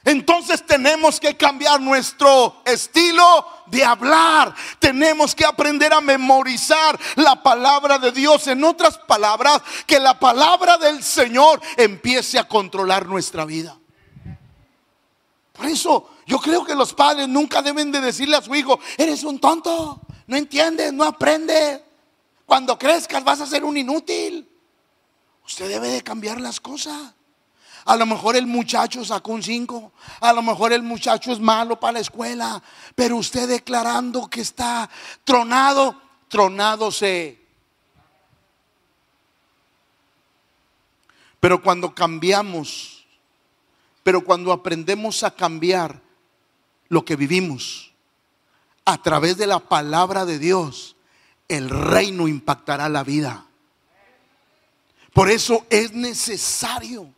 Entonces 0.03 0.63
tenemos 0.63 1.19
que 1.19 1.35
cambiar 1.35 1.81
nuestro 1.81 2.62
estilo 2.63 3.47
de 3.65 3.83
hablar. 3.83 4.53
Tenemos 4.77 5.33
que 5.33 5.43
aprender 5.43 5.91
a 5.93 6.01
memorizar 6.01 7.00
la 7.15 7.41
palabra 7.41 7.97
de 7.97 8.12
Dios. 8.12 8.45
En 8.47 8.63
otras 8.63 9.00
palabras, 9.00 9.63
que 9.88 10.00
la 10.00 10.19
palabra 10.19 10.77
del 10.77 11.03
Señor 11.03 11.59
empiece 11.75 12.38
a 12.38 12.47
controlar 12.47 13.07
nuestra 13.07 13.45
vida. 13.45 13.75
Por 15.53 15.65
eso 15.65 16.14
yo 16.25 16.39
creo 16.39 16.65
que 16.65 16.75
los 16.75 16.94
padres 16.94 17.27
nunca 17.27 17.62
deben 17.62 17.91
de 17.91 18.01
decirle 18.01 18.38
a 18.38 18.41
su 18.41 18.53
hijo, 18.55 18.79
eres 18.98 19.24
un 19.24 19.39
tonto, 19.39 20.01
no 20.27 20.36
entiendes, 20.36 20.91
no 20.91 21.03
aprendes. 21.03 21.82
Cuando 22.46 22.77
crezcas 22.77 23.24
vas 23.24 23.41
a 23.41 23.46
ser 23.46 23.63
un 23.63 23.77
inútil. 23.77 24.48
Usted 25.46 25.70
debe 25.70 25.89
de 25.89 26.01
cambiar 26.01 26.41
las 26.41 26.60
cosas. 26.60 27.13
A 27.86 27.96
lo 27.96 28.08
mejor 28.08 28.36
el 28.36 28.48
muchacho 28.48 29.05
sacó 29.05 29.32
un 29.32 29.44
5, 29.44 29.91
a 30.22 30.34
lo 30.34 30.41
mejor 30.41 30.74
el 30.74 30.82
muchacho 30.82 31.32
es 31.32 31.39
malo 31.39 31.79
para 31.79 31.94
la 31.94 32.00
escuela, 32.00 32.63
pero 32.96 33.15
usted 33.15 33.48
declarando 33.48 34.27
que 34.27 34.41
está 34.41 34.89
tronado, 35.24 36.01
tronado 36.27 36.91
se. 36.91 37.39
Pero 41.39 41.62
cuando 41.62 41.94
cambiamos, 41.94 43.05
pero 44.01 44.24
cuando 44.24 44.51
aprendemos 44.51 45.22
a 45.22 45.29
cambiar 45.29 46.01
lo 46.89 47.06
que 47.06 47.15
vivimos 47.15 47.94
a 48.86 49.01
través 49.01 49.38
de 49.38 49.48
la 49.48 49.60
palabra 49.60 50.25
de 50.25 50.39
Dios, 50.39 50.96
el 51.48 51.70
reino 51.70 52.27
impactará 52.27 52.88
la 52.89 53.04
vida. 53.04 53.46
Por 55.12 55.30
eso 55.30 55.65
es 55.70 55.94
necesario 55.94 57.13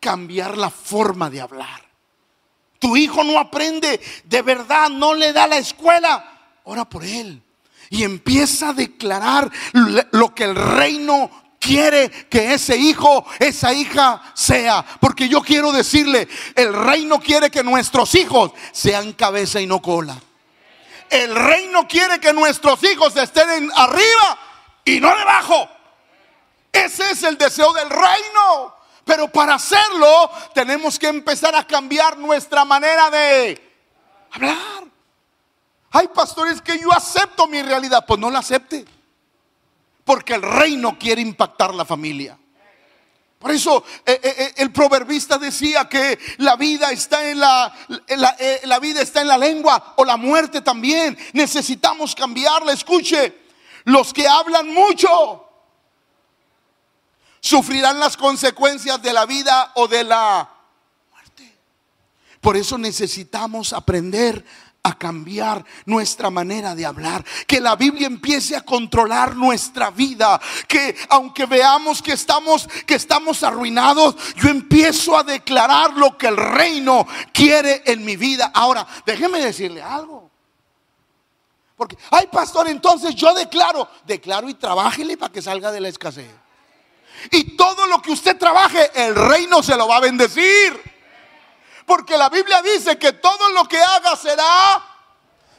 cambiar 0.00 0.58
la 0.58 0.70
forma 0.70 1.30
de 1.30 1.40
hablar. 1.40 1.88
Tu 2.78 2.96
hijo 2.96 3.24
no 3.24 3.38
aprende, 3.38 4.00
de 4.24 4.42
verdad, 4.42 4.88
no 4.90 5.14
le 5.14 5.32
da 5.32 5.46
la 5.46 5.58
escuela. 5.58 6.56
Ora 6.64 6.84
por 6.84 7.04
él. 7.04 7.42
Y 7.90 8.04
empieza 8.04 8.70
a 8.70 8.74
declarar 8.74 9.50
lo 10.12 10.34
que 10.34 10.44
el 10.44 10.54
reino 10.54 11.30
quiere 11.58 12.10
que 12.10 12.54
ese 12.54 12.76
hijo, 12.76 13.26
esa 13.38 13.72
hija 13.72 14.22
sea. 14.34 14.84
Porque 15.00 15.28
yo 15.28 15.40
quiero 15.40 15.72
decirle, 15.72 16.28
el 16.54 16.72
reino 16.72 17.20
quiere 17.20 17.50
que 17.50 17.62
nuestros 17.62 18.14
hijos 18.14 18.52
sean 18.72 19.12
cabeza 19.12 19.60
y 19.60 19.66
no 19.66 19.80
cola. 19.82 20.16
El 21.10 21.34
reino 21.34 21.86
quiere 21.88 22.20
que 22.20 22.32
nuestros 22.32 22.82
hijos 22.84 23.16
estén 23.16 23.70
arriba 23.74 24.38
y 24.84 25.00
no 25.00 25.16
debajo. 25.16 25.68
Ese 26.72 27.10
es 27.10 27.22
el 27.22 27.38
deseo 27.38 27.72
del 27.72 27.88
reino. 27.88 28.74
Pero 29.04 29.28
para 29.28 29.54
hacerlo 29.54 30.30
tenemos 30.54 30.98
que 30.98 31.08
empezar 31.08 31.54
a 31.54 31.66
cambiar 31.66 32.18
nuestra 32.18 32.64
manera 32.66 33.10
de 33.10 33.58
hablar. 34.32 34.84
Hay 35.90 36.08
pastores 36.08 36.60
que 36.60 36.78
yo 36.78 36.92
acepto 36.92 37.46
mi 37.46 37.62
realidad, 37.62 38.04
pues 38.06 38.20
no 38.20 38.30
la 38.30 38.40
acepte. 38.40 38.84
Porque 40.08 40.32
el 40.32 40.40
reino 40.40 40.98
quiere 40.98 41.20
impactar 41.20 41.74
la 41.74 41.84
familia. 41.84 42.38
Por 43.38 43.50
eso 43.50 43.84
eh, 44.06 44.18
eh, 44.22 44.34
eh, 44.38 44.54
el 44.56 44.72
proverbista 44.72 45.36
decía 45.36 45.86
que 45.86 46.18
la 46.38 46.56
vida 46.56 46.90
está 46.90 47.30
en 47.30 47.38
la, 47.38 47.70
la 48.62 48.78
vida 48.78 49.02
está 49.02 49.20
en 49.20 49.28
la 49.28 49.36
lengua 49.36 49.92
o 49.98 50.06
la 50.06 50.16
muerte 50.16 50.62
también. 50.62 51.18
Necesitamos 51.34 52.14
cambiarla. 52.14 52.72
Escuche, 52.72 53.38
los 53.84 54.14
que 54.14 54.26
hablan 54.26 54.72
mucho 54.72 55.46
sufrirán 57.40 58.00
las 58.00 58.16
consecuencias 58.16 59.02
de 59.02 59.12
la 59.12 59.26
vida 59.26 59.72
o 59.74 59.88
de 59.88 60.04
la 60.04 60.50
muerte. 61.12 61.54
Por 62.40 62.56
eso 62.56 62.78
necesitamos 62.78 63.74
aprender 63.74 64.42
a 64.88 64.98
cambiar 64.98 65.64
nuestra 65.86 66.30
manera 66.30 66.74
de 66.74 66.86
hablar, 66.86 67.24
que 67.46 67.60
la 67.60 67.76
Biblia 67.76 68.06
empiece 68.06 68.56
a 68.56 68.62
controlar 68.62 69.36
nuestra 69.36 69.90
vida, 69.90 70.40
que 70.66 70.96
aunque 71.08 71.46
veamos 71.46 72.02
que 72.02 72.12
estamos 72.12 72.68
que 72.86 72.94
estamos 72.94 73.42
arruinados, 73.42 74.16
yo 74.36 74.48
empiezo 74.48 75.16
a 75.16 75.22
declarar 75.22 75.92
lo 75.94 76.16
que 76.16 76.28
el 76.28 76.36
reino 76.36 77.06
quiere 77.32 77.82
en 77.86 78.04
mi 78.04 78.16
vida. 78.16 78.50
Ahora, 78.54 78.86
déjeme 79.04 79.40
decirle 79.40 79.82
algo. 79.82 80.30
Porque, 81.76 81.96
ay 82.10 82.26
pastor, 82.26 82.68
entonces 82.68 83.14
yo 83.14 83.32
declaro, 83.34 83.88
declaro 84.04 84.48
y 84.48 84.54
trabájele 84.54 85.16
para 85.16 85.32
que 85.32 85.40
salga 85.40 85.70
de 85.70 85.80
la 85.80 85.88
escasez. 85.88 86.28
Y 87.30 87.56
todo 87.56 87.86
lo 87.86 88.02
que 88.02 88.12
usted 88.12 88.36
trabaje, 88.36 88.90
el 88.94 89.14
reino 89.14 89.62
se 89.62 89.76
lo 89.76 89.86
va 89.86 89.96
a 89.96 90.00
bendecir. 90.00 90.97
Porque 91.88 92.18
la 92.18 92.28
Biblia 92.28 92.60
dice 92.60 92.98
que 92.98 93.14
todo 93.14 93.48
lo 93.48 93.64
que 93.64 93.78
haga 93.78 94.14
será 94.14 94.84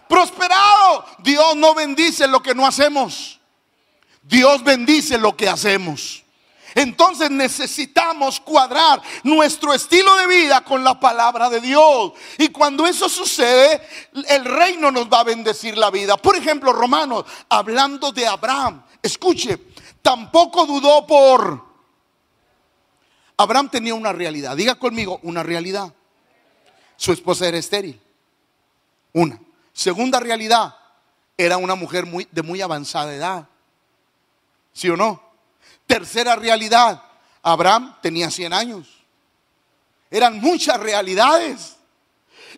prosperado. 0.07 1.03
Dios 1.17 1.55
no 1.55 1.73
bendice 1.73 2.27
lo 2.27 2.39
que 2.39 2.53
no 2.53 2.67
hacemos. 2.67 3.39
Dios 4.21 4.63
bendice 4.63 5.17
lo 5.17 5.35
que 5.35 5.49
hacemos. 5.49 6.23
Entonces 6.75 7.31
necesitamos 7.31 8.39
cuadrar 8.39 9.01
nuestro 9.23 9.73
estilo 9.73 10.15
de 10.17 10.27
vida 10.27 10.61
con 10.61 10.83
la 10.83 10.99
palabra 10.99 11.49
de 11.49 11.61
Dios. 11.61 12.13
Y 12.37 12.49
cuando 12.49 12.85
eso 12.85 13.09
sucede, 13.09 13.81
el 14.27 14.45
reino 14.45 14.91
nos 14.91 15.09
va 15.09 15.21
a 15.21 15.23
bendecir 15.23 15.79
la 15.79 15.89
vida. 15.89 16.15
Por 16.15 16.35
ejemplo, 16.35 16.71
Romanos, 16.71 17.25
hablando 17.49 18.11
de 18.11 18.27
Abraham, 18.27 18.83
escuche, 19.01 19.57
tampoco 20.03 20.67
dudó 20.67 21.07
por... 21.07 21.67
Abraham 23.35 23.69
tenía 23.69 23.95
una 23.95 24.13
realidad, 24.13 24.55
diga 24.55 24.75
conmigo, 24.75 25.19
una 25.23 25.41
realidad. 25.41 25.91
Su 26.99 27.13
esposa 27.13 27.47
era 27.47 27.57
estéril. 27.57 27.97
Una. 29.13 29.39
Segunda 29.71 30.19
realidad, 30.19 30.75
era 31.37 31.55
una 31.55 31.75
mujer 31.75 32.05
muy, 32.05 32.27
de 32.29 32.41
muy 32.41 32.59
avanzada 32.59 33.15
edad. 33.15 33.47
¿Sí 34.73 34.89
o 34.89 34.97
no? 34.97 35.23
Tercera 35.87 36.35
realidad, 36.35 37.01
Abraham 37.41 37.95
tenía 38.01 38.29
100 38.29 38.51
años. 38.51 38.87
Eran 40.11 40.41
muchas 40.41 40.77
realidades 40.77 41.77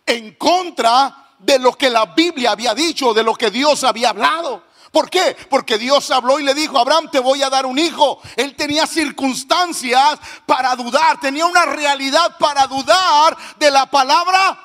en 0.07 0.33
contra 0.33 1.35
de 1.37 1.59
lo 1.59 1.73
que 1.73 1.91
la 1.91 2.07
Biblia 2.07 2.53
había 2.53 2.73
dicho, 2.73 3.13
de 3.13 3.21
lo 3.21 3.35
que 3.35 3.51
Dios 3.51 3.83
había 3.83 4.09
hablado. 4.09 4.63
¿Por 4.91 5.09
qué? 5.09 5.37
Porque 5.49 5.77
Dios 5.77 6.11
habló 6.11 6.39
y 6.39 6.43
le 6.43 6.53
dijo, 6.53 6.77
Abraham, 6.77 7.09
te 7.09 7.19
voy 7.19 7.41
a 7.41 7.49
dar 7.49 7.65
un 7.65 7.79
hijo. 7.79 8.21
Él 8.35 8.55
tenía 8.55 8.85
circunstancias 8.85 10.19
para 10.45 10.75
dudar, 10.75 11.19
tenía 11.19 11.45
una 11.45 11.65
realidad 11.65 12.35
para 12.37 12.67
dudar 12.67 13.37
de 13.57 13.71
la 13.71 13.85
palabra. 13.89 14.59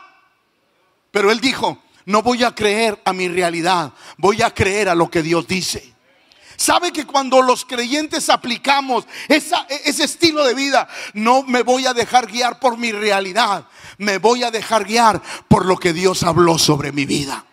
Pero 1.13 1.31
él 1.31 1.41
dijo, 1.41 1.79
no 2.07 2.23
voy 2.23 2.43
a 2.43 2.55
creer 2.55 3.01
a 3.05 3.13
mi 3.13 3.29
realidad, 3.29 3.93
voy 4.17 4.43
a 4.43 4.53
creer 4.53 4.89
a 4.89 4.97
lo 4.97 5.09
que 5.09 5.23
Dios 5.23 5.47
dice. 5.47 5.95
Sabe 6.57 6.91
que 6.91 7.07
cuando 7.07 7.43
los 7.43 7.65
creyentes 7.65 8.29
aplicamos 8.29 9.07
ese 9.29 10.05
estilo 10.05 10.45
de 10.45 10.55
vida, 10.55 10.89
no 11.13 11.43
me 11.43 11.63
voy 11.63 11.87
a 11.87 11.95
dejar 11.95 12.27
guiar 12.27 12.59
por 12.59 12.79
mi 12.79 12.91
realidad, 12.91 13.67
me 13.99 14.19
voy 14.19 14.43
a 14.43 14.51
dejar 14.51 14.85
guiar 14.85 15.23
por 15.49 15.67
lo 15.67 15.77
que 15.77 15.93
Dios 15.93 16.23
habló 16.23 16.59
sobre 16.59 16.93
mi 16.93 17.05
vida. 17.05 17.45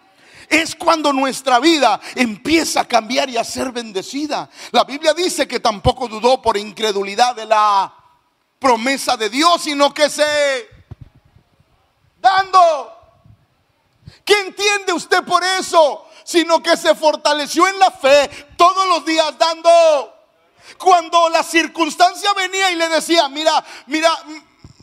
Es 0.54 0.76
cuando 0.76 1.12
nuestra 1.12 1.60
vida 1.60 2.00
empieza 2.16 2.82
a 2.82 2.88
cambiar 2.88 3.30
y 3.30 3.38
a 3.38 3.44
ser 3.44 3.72
bendecida. 3.72 4.50
La 4.72 4.84
Biblia 4.84 5.14
dice 5.14 5.48
que 5.48 5.60
tampoco 5.60 6.08
dudó 6.08 6.42
por 6.42 6.58
incredulidad 6.58 7.36
de 7.36 7.46
la 7.46 7.94
promesa 8.60 9.18
de 9.18 9.30
Dios, 9.30 9.64
sino 9.64 9.94
que 9.94 10.10
se 10.10 10.70
dando. 12.22 12.92
¿Qué 14.24 14.40
entiende 14.42 14.94
usted 14.94 15.24
por 15.24 15.44
eso? 15.44 16.08
sino 16.24 16.64
que 16.64 16.78
se 16.78 16.96
fortaleció 16.96 17.68
en 17.68 17.80
la 17.80 17.92
fe 17.92 18.30
todos 18.58 18.88
los 18.88 19.06
días 19.06 19.38
dando. 19.38 20.10
Cuando 20.78 21.30
la 21.30 21.44
circunstancia 21.44 22.34
venía 22.34 22.72
y 22.72 22.76
le 22.76 22.90
decía, 22.90 23.28
mira, 23.30 23.64
mira, 23.88 24.12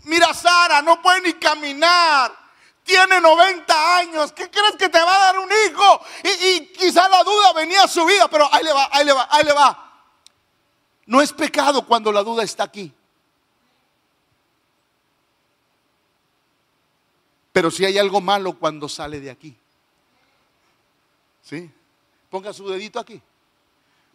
mira 0.05 0.33
Sara, 0.35 0.83
no 0.83 1.00
puede 1.00 1.23
ni 1.23 1.33
caminar. 1.35 2.40
Tiene 2.85 3.21
90 3.21 3.97
años, 3.99 4.33
¿qué 4.33 4.51
crees 4.51 4.77
que 4.77 4.89
te 4.89 5.01
va 5.01 5.15
a 5.15 5.33
dar 5.33 5.39
un 5.39 5.49
hijo? 5.51 6.01
Y, 6.25 6.47
y 6.47 6.67
quizá 6.73 7.09
la 7.09 7.23
duda 7.23 7.53
venía 7.53 7.85
a 7.85 7.89
su 7.89 8.05
vida, 8.05 8.29
pero 8.29 8.49
ahí 8.53 8.65
le 8.65 8.73
va, 8.73 8.89
ahí 8.91 9.05
le 9.05 9.13
va, 9.13 9.29
ahí 9.31 9.45
le 9.45 9.53
va. 9.53 9.91
No 11.07 11.21
es 11.21 11.33
pecado 11.33 11.85
cuando 11.87 12.11
la 12.13 12.23
duda 12.23 12.43
está 12.43 12.65
aquí. 12.65 12.93
Pero 17.53 17.71
si 17.71 17.85
hay 17.85 17.99
algo 17.99 18.21
malo 18.21 18.59
cuando 18.59 18.89
sale 18.89 19.21
de 19.21 19.31
aquí. 19.31 19.57
¿Sí? 21.43 21.71
Ponga 22.29 22.53
su 22.53 22.69
dedito 22.69 23.01
aquí. 23.01 23.21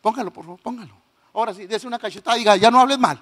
Póngalo, 0.02 0.32
por 0.32 0.46
favor, 0.46 0.60
póngalo. 0.62 0.96
Ahora 1.34 1.54
sí, 1.54 1.68
dése 1.68 1.86
una 1.86 2.00
cachetada 2.00 2.38
y 2.38 2.40
diga, 2.40 2.56
ya 2.56 2.72
no 2.72 2.80
hables 2.80 2.98
mal. 2.98 3.22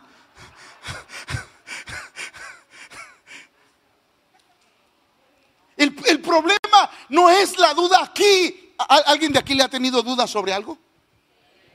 El, 5.83 6.21
problema 6.21 6.89
no 7.09 7.29
es 7.29 7.57
la 7.57 7.73
duda 7.73 8.03
aquí. 8.03 8.73
¿Alguien 8.77 9.33
de 9.33 9.39
aquí 9.39 9.53
le 9.53 9.63
ha 9.63 9.69
tenido 9.69 10.01
dudas 10.01 10.29
sobre 10.29 10.53
algo? 10.53 10.77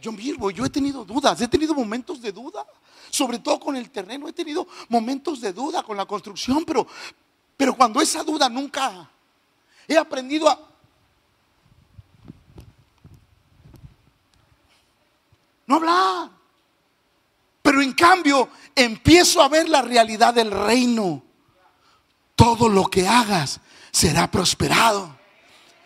Yo 0.00 0.12
mismo, 0.12 0.50
yo 0.50 0.64
he 0.64 0.70
tenido 0.70 1.04
dudas, 1.04 1.40
he 1.40 1.48
tenido 1.48 1.74
momentos 1.74 2.22
de 2.22 2.32
duda, 2.32 2.64
sobre 3.10 3.38
todo 3.40 3.58
con 3.58 3.76
el 3.76 3.90
terreno, 3.90 4.28
he 4.28 4.32
tenido 4.32 4.66
momentos 4.88 5.40
de 5.40 5.52
duda 5.52 5.82
con 5.82 5.96
la 5.96 6.06
construcción, 6.06 6.64
pero, 6.64 6.86
pero 7.56 7.76
cuando 7.76 8.00
esa 8.00 8.22
duda 8.22 8.48
nunca 8.48 9.10
he 9.88 9.96
aprendido 9.96 10.48
a, 10.48 10.58
no 15.66 15.76
hablar. 15.76 16.30
Pero 17.60 17.82
en 17.82 17.92
cambio 17.92 18.48
empiezo 18.74 19.42
a 19.42 19.48
ver 19.48 19.68
la 19.68 19.82
realidad 19.82 20.32
del 20.32 20.50
reino. 20.50 21.22
Todo 22.34 22.68
lo 22.68 22.86
que 22.86 23.06
hagas 23.06 23.60
será 23.90 24.30
prosperado. 24.30 25.16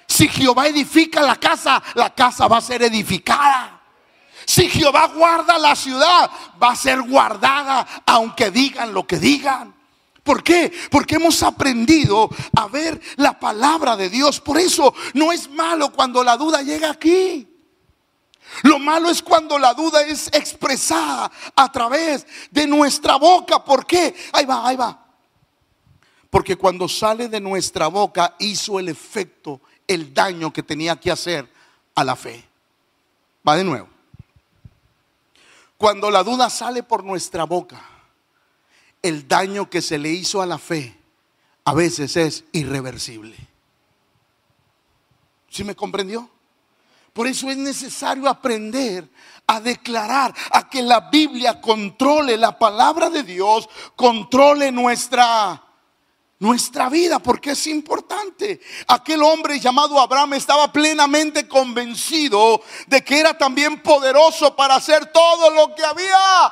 Si 0.06 0.28
Jehová 0.28 0.66
edifica 0.66 1.22
la 1.22 1.36
casa, 1.36 1.82
la 1.94 2.14
casa 2.14 2.46
va 2.46 2.58
a 2.58 2.60
ser 2.60 2.82
edificada. 2.82 3.80
Si 4.46 4.68
Jehová 4.68 5.06
guarda 5.08 5.58
la 5.58 5.74
ciudad, 5.74 6.30
va 6.62 6.70
a 6.70 6.76
ser 6.76 7.00
guardada, 7.02 7.86
aunque 8.06 8.50
digan 8.50 8.92
lo 8.92 9.06
que 9.06 9.18
digan. 9.18 9.74
¿Por 10.22 10.42
qué? 10.42 10.72
Porque 10.90 11.16
hemos 11.16 11.42
aprendido 11.42 12.28
a 12.56 12.66
ver 12.68 13.00
la 13.16 13.38
palabra 13.38 13.96
de 13.96 14.08
Dios. 14.08 14.40
Por 14.40 14.58
eso 14.58 14.94
no 15.14 15.32
es 15.32 15.50
malo 15.50 15.90
cuando 15.92 16.22
la 16.22 16.36
duda 16.36 16.62
llega 16.62 16.90
aquí. 16.90 17.48
Lo 18.62 18.78
malo 18.78 19.08
es 19.08 19.22
cuando 19.22 19.58
la 19.58 19.74
duda 19.74 20.02
es 20.02 20.28
expresada 20.28 21.30
a 21.56 21.72
través 21.72 22.26
de 22.50 22.66
nuestra 22.66 23.16
boca. 23.16 23.64
¿Por 23.64 23.86
qué? 23.86 24.14
Ahí 24.32 24.44
va, 24.44 24.68
ahí 24.68 24.76
va. 24.76 25.01
Porque 26.32 26.56
cuando 26.56 26.88
sale 26.88 27.28
de 27.28 27.42
nuestra 27.42 27.88
boca 27.88 28.36
hizo 28.38 28.78
el 28.78 28.88
efecto, 28.88 29.60
el 29.86 30.14
daño 30.14 30.50
que 30.50 30.62
tenía 30.62 30.98
que 30.98 31.10
hacer 31.10 31.46
a 31.94 32.02
la 32.02 32.16
fe. 32.16 32.42
Va 33.46 33.54
de 33.54 33.64
nuevo. 33.64 33.86
Cuando 35.76 36.10
la 36.10 36.24
duda 36.24 36.48
sale 36.48 36.84
por 36.84 37.04
nuestra 37.04 37.44
boca, 37.44 37.84
el 39.02 39.28
daño 39.28 39.68
que 39.68 39.82
se 39.82 39.98
le 39.98 40.08
hizo 40.08 40.40
a 40.40 40.46
la 40.46 40.56
fe 40.56 40.96
a 41.66 41.74
veces 41.74 42.16
es 42.16 42.44
irreversible. 42.52 43.36
¿Sí 45.50 45.64
me 45.64 45.76
comprendió? 45.76 46.30
Por 47.12 47.26
eso 47.26 47.50
es 47.50 47.58
necesario 47.58 48.26
aprender 48.26 49.06
a 49.46 49.60
declarar, 49.60 50.34
a 50.50 50.70
que 50.70 50.80
la 50.80 51.10
Biblia 51.10 51.60
controle 51.60 52.38
la 52.38 52.58
palabra 52.58 53.10
de 53.10 53.22
Dios, 53.22 53.68
controle 53.96 54.72
nuestra 54.72 55.71
nuestra 56.42 56.88
vida, 56.88 57.20
porque 57.20 57.52
es 57.52 57.68
importante. 57.68 58.60
Aquel 58.88 59.22
hombre 59.22 59.60
llamado 59.60 60.00
Abraham 60.00 60.34
estaba 60.34 60.72
plenamente 60.72 61.46
convencido 61.46 62.60
de 62.88 63.04
que 63.04 63.20
era 63.20 63.38
también 63.38 63.80
poderoso 63.80 64.56
para 64.56 64.74
hacer 64.74 65.06
todo 65.12 65.50
lo 65.50 65.72
que 65.72 65.84
había. 65.84 66.46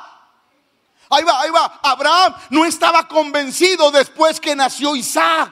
Ahí 1.09 1.23
va, 1.25 1.41
ahí 1.41 1.49
va. 1.49 1.81
Abraham 1.83 2.33
no 2.51 2.63
estaba 2.63 3.05
convencido 3.05 3.91
después 3.91 4.39
que 4.39 4.55
nació 4.55 4.95
Isaac. 4.95 5.51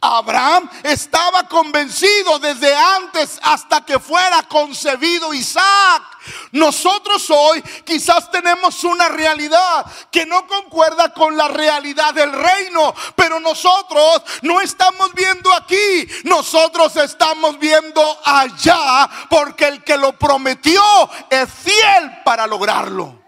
Abraham 0.00 0.68
estaba 0.82 1.46
convencido 1.46 2.40
desde 2.40 2.74
antes 2.74 3.38
hasta 3.40 3.84
que 3.84 4.00
fuera 4.00 4.42
concebido 4.48 5.32
Isaac. 5.32 6.09
Nosotros 6.52 7.30
hoy 7.30 7.62
quizás 7.84 8.30
tenemos 8.30 8.84
una 8.84 9.08
realidad 9.08 9.86
que 10.10 10.26
no 10.26 10.46
concuerda 10.46 11.12
con 11.12 11.36
la 11.36 11.48
realidad 11.48 12.12
del 12.12 12.32
reino, 12.32 12.94
pero 13.14 13.40
nosotros 13.40 14.22
no 14.42 14.60
estamos 14.60 15.12
viendo 15.14 15.52
aquí, 15.54 16.06
nosotros 16.24 16.94
estamos 16.96 17.58
viendo 17.58 18.02
allá, 18.24 19.08
porque 19.28 19.68
el 19.68 19.84
que 19.84 19.96
lo 19.96 20.12
prometió 20.18 20.82
es 21.30 21.48
fiel 21.50 22.22
para 22.24 22.46
lograrlo. 22.46 23.20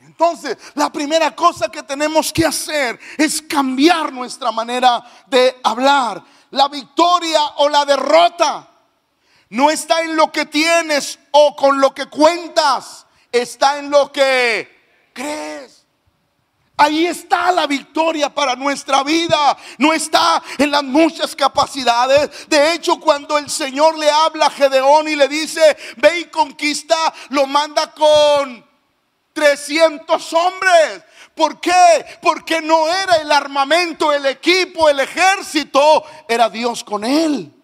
Entonces, 0.00 0.56
la 0.74 0.90
primera 0.90 1.36
cosa 1.36 1.68
que 1.68 1.82
tenemos 1.82 2.32
que 2.32 2.46
hacer 2.46 2.98
es 3.18 3.42
cambiar 3.42 4.12
nuestra 4.12 4.50
manera 4.50 5.04
de 5.26 5.60
hablar. 5.62 6.22
La 6.52 6.68
victoria 6.68 7.42
o 7.56 7.68
la 7.68 7.84
derrota 7.84 8.75
no 9.50 9.70
está 9.70 10.00
en 10.00 10.16
lo 10.16 10.32
que 10.32 10.46
tienes 10.46 11.18
o 11.30 11.54
con 11.54 11.80
lo 11.80 11.94
que 11.94 12.06
cuentas, 12.06 13.06
está 13.30 13.78
en 13.78 13.90
lo 13.90 14.10
que 14.12 15.10
crees. 15.12 15.86
Ahí 16.78 17.06
está 17.06 17.50
la 17.52 17.66
victoria 17.66 18.28
para 18.28 18.54
nuestra 18.54 19.02
vida. 19.02 19.56
No 19.78 19.94
está 19.94 20.42
en 20.58 20.70
las 20.70 20.82
muchas 20.82 21.34
capacidades. 21.34 22.48
De 22.48 22.74
hecho, 22.74 23.00
cuando 23.00 23.38
el 23.38 23.48
Señor 23.48 23.96
le 23.96 24.10
habla 24.10 24.46
a 24.46 24.50
Gedeón 24.50 25.08
y 25.08 25.16
le 25.16 25.26
dice, 25.26 25.76
ve 25.96 26.20
y 26.20 26.24
conquista, 26.26 27.14
lo 27.30 27.46
manda 27.46 27.92
con 27.92 28.62
300 29.32 30.32
hombres. 30.34 31.02
¿Por 31.34 31.60
qué? 31.60 32.18
Porque 32.20 32.60
no 32.60 32.88
era 32.88 33.16
el 33.16 33.32
armamento, 33.32 34.12
el 34.12 34.26
equipo, 34.26 34.88
el 34.90 35.00
ejército, 35.00 36.04
era 36.28 36.50
Dios 36.50 36.84
con 36.84 37.04
él. 37.04 37.55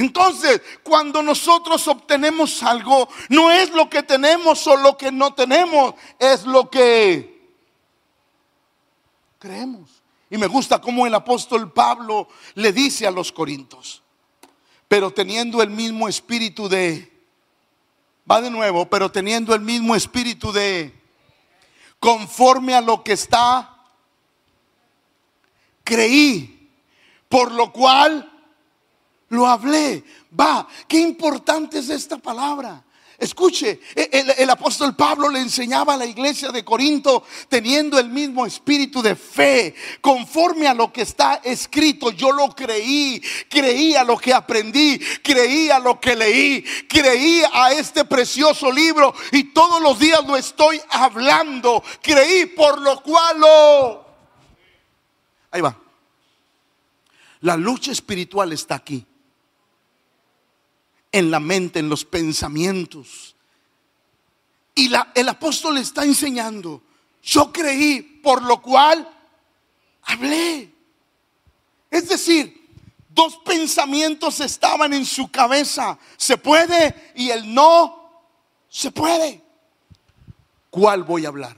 Entonces, 0.00 0.62
cuando 0.82 1.22
nosotros 1.22 1.86
obtenemos 1.86 2.62
algo, 2.62 3.06
no 3.28 3.50
es 3.50 3.70
lo 3.70 3.90
que 3.90 4.02
tenemos 4.02 4.66
o 4.66 4.76
lo 4.76 4.96
que 4.96 5.12
no 5.12 5.34
tenemos, 5.34 5.94
es 6.18 6.44
lo 6.44 6.70
que 6.70 7.54
creemos. 9.38 9.90
Y 10.30 10.38
me 10.38 10.46
gusta 10.46 10.80
cómo 10.80 11.06
el 11.06 11.14
apóstol 11.14 11.70
Pablo 11.70 12.28
le 12.54 12.72
dice 12.72 13.06
a 13.06 13.10
los 13.10 13.30
corintios, 13.30 14.02
pero 14.88 15.12
teniendo 15.12 15.62
el 15.62 15.68
mismo 15.68 16.08
espíritu 16.08 16.66
de 16.66 17.10
Va 18.30 18.40
de 18.40 18.50
nuevo, 18.50 18.88
pero 18.88 19.10
teniendo 19.10 19.54
el 19.54 19.60
mismo 19.60 19.96
espíritu 19.96 20.52
de 20.52 20.94
conforme 21.98 22.74
a 22.74 22.80
lo 22.80 23.02
que 23.02 23.12
está, 23.12 23.76
creí, 25.82 26.70
por 27.28 27.50
lo 27.50 27.72
cual 27.72 28.39
lo 29.30 29.46
hablé. 29.46 30.04
Va, 30.38 30.68
qué 30.86 30.98
importante 30.98 31.78
es 31.78 31.88
esta 31.88 32.18
palabra. 32.18 32.84
Escuche, 33.18 33.80
el, 33.94 34.48
apóstol 34.48 34.96
Pablo 34.96 35.28
le 35.28 35.40
enseñaba 35.40 35.92
a 35.92 35.96
la 35.98 36.06
iglesia 36.06 36.50
de 36.50 36.64
Corinto 36.64 37.22
teniendo 37.50 37.98
el 37.98 38.08
mismo 38.08 38.46
espíritu 38.46 39.02
de 39.02 39.14
fe, 39.14 39.74
conforme 40.00 40.66
a 40.66 40.72
lo 40.72 40.90
que 40.90 41.02
está 41.02 41.34
escrito. 41.44 42.10
Yo 42.12 42.32
lo 42.32 42.48
creí, 42.54 43.20
creí 43.50 43.94
a 43.94 44.04
lo 44.04 44.16
que 44.16 44.32
aprendí, 44.32 44.98
creí 45.22 45.68
a 45.68 45.78
lo 45.78 46.00
que 46.00 46.16
leí, 46.16 46.64
creí 46.88 47.42
a 47.52 47.72
este 47.72 48.06
precioso 48.06 48.72
libro 48.72 49.12
y 49.32 49.52
todos 49.52 49.82
los 49.82 49.98
días 49.98 50.24
lo 50.26 50.34
estoy 50.34 50.80
hablando. 50.88 51.84
Creí 52.00 52.46
por 52.46 52.80
lo 52.80 53.02
cual. 53.02 53.36
Ahí 55.50 55.60
va. 55.60 55.78
La 57.42 57.58
lucha 57.58 57.92
espiritual 57.92 58.54
está 58.54 58.76
aquí 58.76 59.06
en 61.12 61.30
la 61.30 61.40
mente, 61.40 61.78
en 61.78 61.88
los 61.88 62.04
pensamientos. 62.04 63.34
Y 64.74 64.90
el 65.14 65.28
apóstol 65.28 65.78
está 65.78 66.04
enseñando, 66.04 66.82
yo 67.22 67.52
creí, 67.52 68.00
por 68.22 68.42
lo 68.42 68.62
cual 68.62 69.08
hablé. 70.02 70.72
Es 71.90 72.08
decir, 72.08 72.68
dos 73.08 73.38
pensamientos 73.38 74.40
estaban 74.40 74.94
en 74.94 75.04
su 75.04 75.30
cabeza, 75.30 75.98
se 76.16 76.38
puede 76.38 77.12
y 77.16 77.30
el 77.30 77.52
no 77.52 78.22
se 78.68 78.90
puede. 78.90 79.42
¿Cuál 80.70 81.02
voy 81.02 81.24
a 81.24 81.28
hablar? 81.28 81.56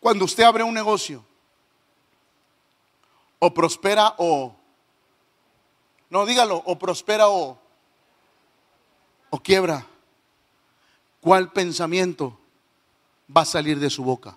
Cuando 0.00 0.24
usted 0.24 0.42
abre 0.42 0.64
un 0.64 0.74
negocio, 0.74 1.24
o 3.40 3.52
prospera 3.52 4.14
o, 4.18 4.54
no 6.10 6.26
dígalo, 6.26 6.62
o 6.66 6.78
prospera 6.78 7.28
o, 7.28 7.58
o 9.30 9.40
quiebra, 9.40 9.86
¿cuál 11.20 11.50
pensamiento 11.50 12.38
va 13.34 13.42
a 13.42 13.46
salir 13.46 13.80
de 13.80 13.88
su 13.88 14.04
boca? 14.04 14.36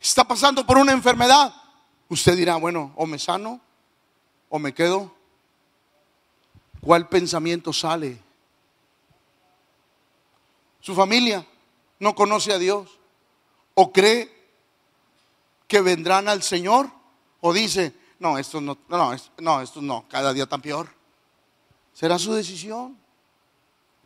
Está 0.00 0.24
pasando 0.24 0.64
por 0.64 0.78
una 0.78 0.92
enfermedad. 0.92 1.52
Usted 2.08 2.36
dirá, 2.36 2.56
bueno, 2.56 2.92
o 2.96 3.04
me 3.04 3.18
sano 3.18 3.60
o 4.48 4.58
me 4.58 4.72
quedo. 4.72 5.12
¿Cuál 6.80 7.08
pensamiento 7.08 7.72
sale? 7.72 8.22
Su 10.80 10.94
familia 10.94 11.44
no 11.98 12.14
conoce 12.14 12.52
a 12.52 12.58
Dios 12.58 13.00
o 13.74 13.92
cree 13.92 14.37
que 15.68 15.82
vendrán 15.82 16.28
al 16.28 16.42
Señor 16.42 16.90
o 17.40 17.52
dice, 17.52 17.94
no, 18.18 18.38
esto 18.38 18.60
no, 18.60 18.78
no, 18.88 19.14
no, 19.38 19.60
esto 19.60 19.80
no, 19.80 20.06
cada 20.08 20.32
día 20.32 20.46
tan 20.46 20.60
peor. 20.60 20.88
Será 21.92 22.18
su 22.18 22.32
decisión. 22.32 22.96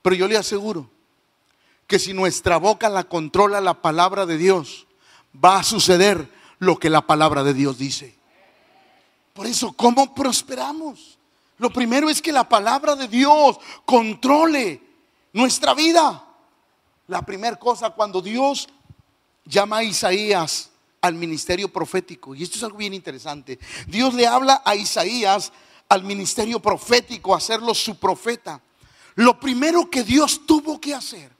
Pero 0.02 0.16
yo 0.16 0.26
le 0.26 0.36
aseguro 0.36 0.90
que 1.86 1.98
si 1.98 2.12
nuestra 2.12 2.56
boca 2.56 2.88
la 2.88 3.04
controla 3.04 3.60
la 3.60 3.80
palabra 3.80 4.26
de 4.26 4.36
Dios, 4.36 4.86
va 5.42 5.60
a 5.60 5.62
suceder 5.62 6.28
lo 6.58 6.78
que 6.78 6.90
la 6.90 7.06
palabra 7.06 7.44
de 7.44 7.54
Dios 7.54 7.78
dice. 7.78 8.18
Por 9.32 9.46
eso, 9.46 9.72
¿cómo 9.72 10.14
prosperamos? 10.14 11.18
Lo 11.58 11.70
primero 11.70 12.10
es 12.10 12.20
que 12.20 12.32
la 12.32 12.48
palabra 12.48 12.96
de 12.96 13.06
Dios 13.06 13.58
controle 13.84 14.82
nuestra 15.32 15.74
vida. 15.74 16.24
La 17.06 17.22
primera 17.22 17.56
cosa, 17.56 17.90
cuando 17.90 18.20
Dios 18.20 18.68
llama 19.44 19.78
a 19.78 19.84
Isaías 19.84 20.71
al 21.02 21.14
ministerio 21.14 21.70
profético, 21.70 22.34
y 22.34 22.42
esto 22.42 22.56
es 22.56 22.64
algo 22.64 22.78
bien 22.78 22.94
interesante, 22.94 23.58
Dios 23.86 24.14
le 24.14 24.26
habla 24.26 24.62
a 24.64 24.74
Isaías 24.74 25.52
al 25.88 26.04
ministerio 26.04 26.60
profético, 26.60 27.34
hacerlo 27.34 27.74
su 27.74 27.98
profeta. 27.98 28.62
Lo 29.16 29.38
primero 29.38 29.90
que 29.90 30.02
Dios 30.02 30.46
tuvo 30.46 30.80
que 30.80 30.94
hacer 30.94 31.30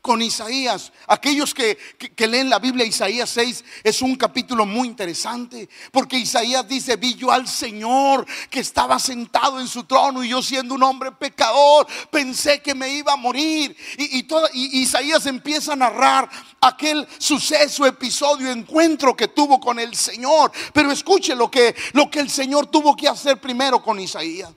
con 0.00 0.22
Isaías. 0.22 0.92
Aquellos 1.06 1.52
que, 1.52 1.78
leen 2.26 2.48
la 2.48 2.58
Biblia, 2.58 2.86
Isaías 2.86 3.28
6 3.30 3.64
es 3.84 4.02
un 4.02 4.16
capítulo 4.16 4.64
muy 4.64 4.88
interesante, 4.88 5.68
porque 5.90 6.18
Isaías 6.18 6.66
dice, 6.68 6.96
vi 6.96 7.14
yo 7.14 7.30
al 7.30 7.48
Señor 7.48 8.26
que 8.48 8.60
estaba 8.60 8.98
sentado 8.98 9.60
en 9.60 9.68
su 9.68 9.84
trono 9.84 10.22
y 10.22 10.30
yo 10.30 10.42
siendo 10.42 10.74
un 10.74 10.82
hombre 10.82 11.12
pecador, 11.12 11.86
pensé 12.10 12.60
que 12.62 12.74
me 12.74 12.88
iba 12.90 13.12
a 13.12 13.16
morir. 13.16 13.76
Y, 13.98 14.18
y 14.18 14.80
Isaías 14.80 15.26
empieza 15.26 15.72
a 15.72 15.76
narrar 15.76 16.28
aquel 16.60 17.06
suceso, 17.18 17.86
episodio, 17.86 18.50
encuentro 18.50 19.16
que 19.16 19.28
tuvo 19.28 19.58
con 19.60 19.78
el 19.78 19.94
Señor. 19.94 20.52
Pero 20.72 20.92
escuche 20.92 21.34
lo 21.34 21.50
que, 21.50 21.74
lo 21.92 22.10
que 22.10 22.20
el 22.20 22.30
Señor 22.30 22.66
tuvo 22.66 22.96
que 22.96 23.08
hacer 23.08 23.40
primero 23.40 23.82
con 23.82 23.98
Isaías. 23.98 24.50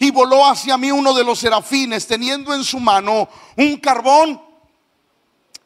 Y 0.00 0.10
voló 0.10 0.46
hacia 0.46 0.76
mí 0.76 0.92
uno 0.92 1.12
de 1.12 1.24
los 1.24 1.40
serafines, 1.40 2.06
teniendo 2.06 2.54
en 2.54 2.62
su 2.62 2.78
mano 2.78 3.28
un 3.56 3.76
carbón 3.78 4.47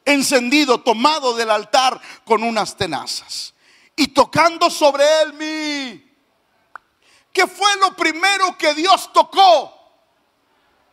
encendido, 0.05 0.81
tomado 0.81 1.35
del 1.35 1.51
altar 1.51 2.01
con 2.25 2.43
unas 2.43 2.77
tenazas. 2.77 3.55
Y 3.97 4.09
tocando 4.09 4.71
sobre 4.71 5.05
él 5.23 5.33
mi... 5.35 6.13
¿Qué 7.33 7.47
fue 7.47 7.77
lo 7.79 7.97
primero 7.97 8.57
que 8.59 8.75
Dios 8.75 9.13
tocó? 9.13 9.73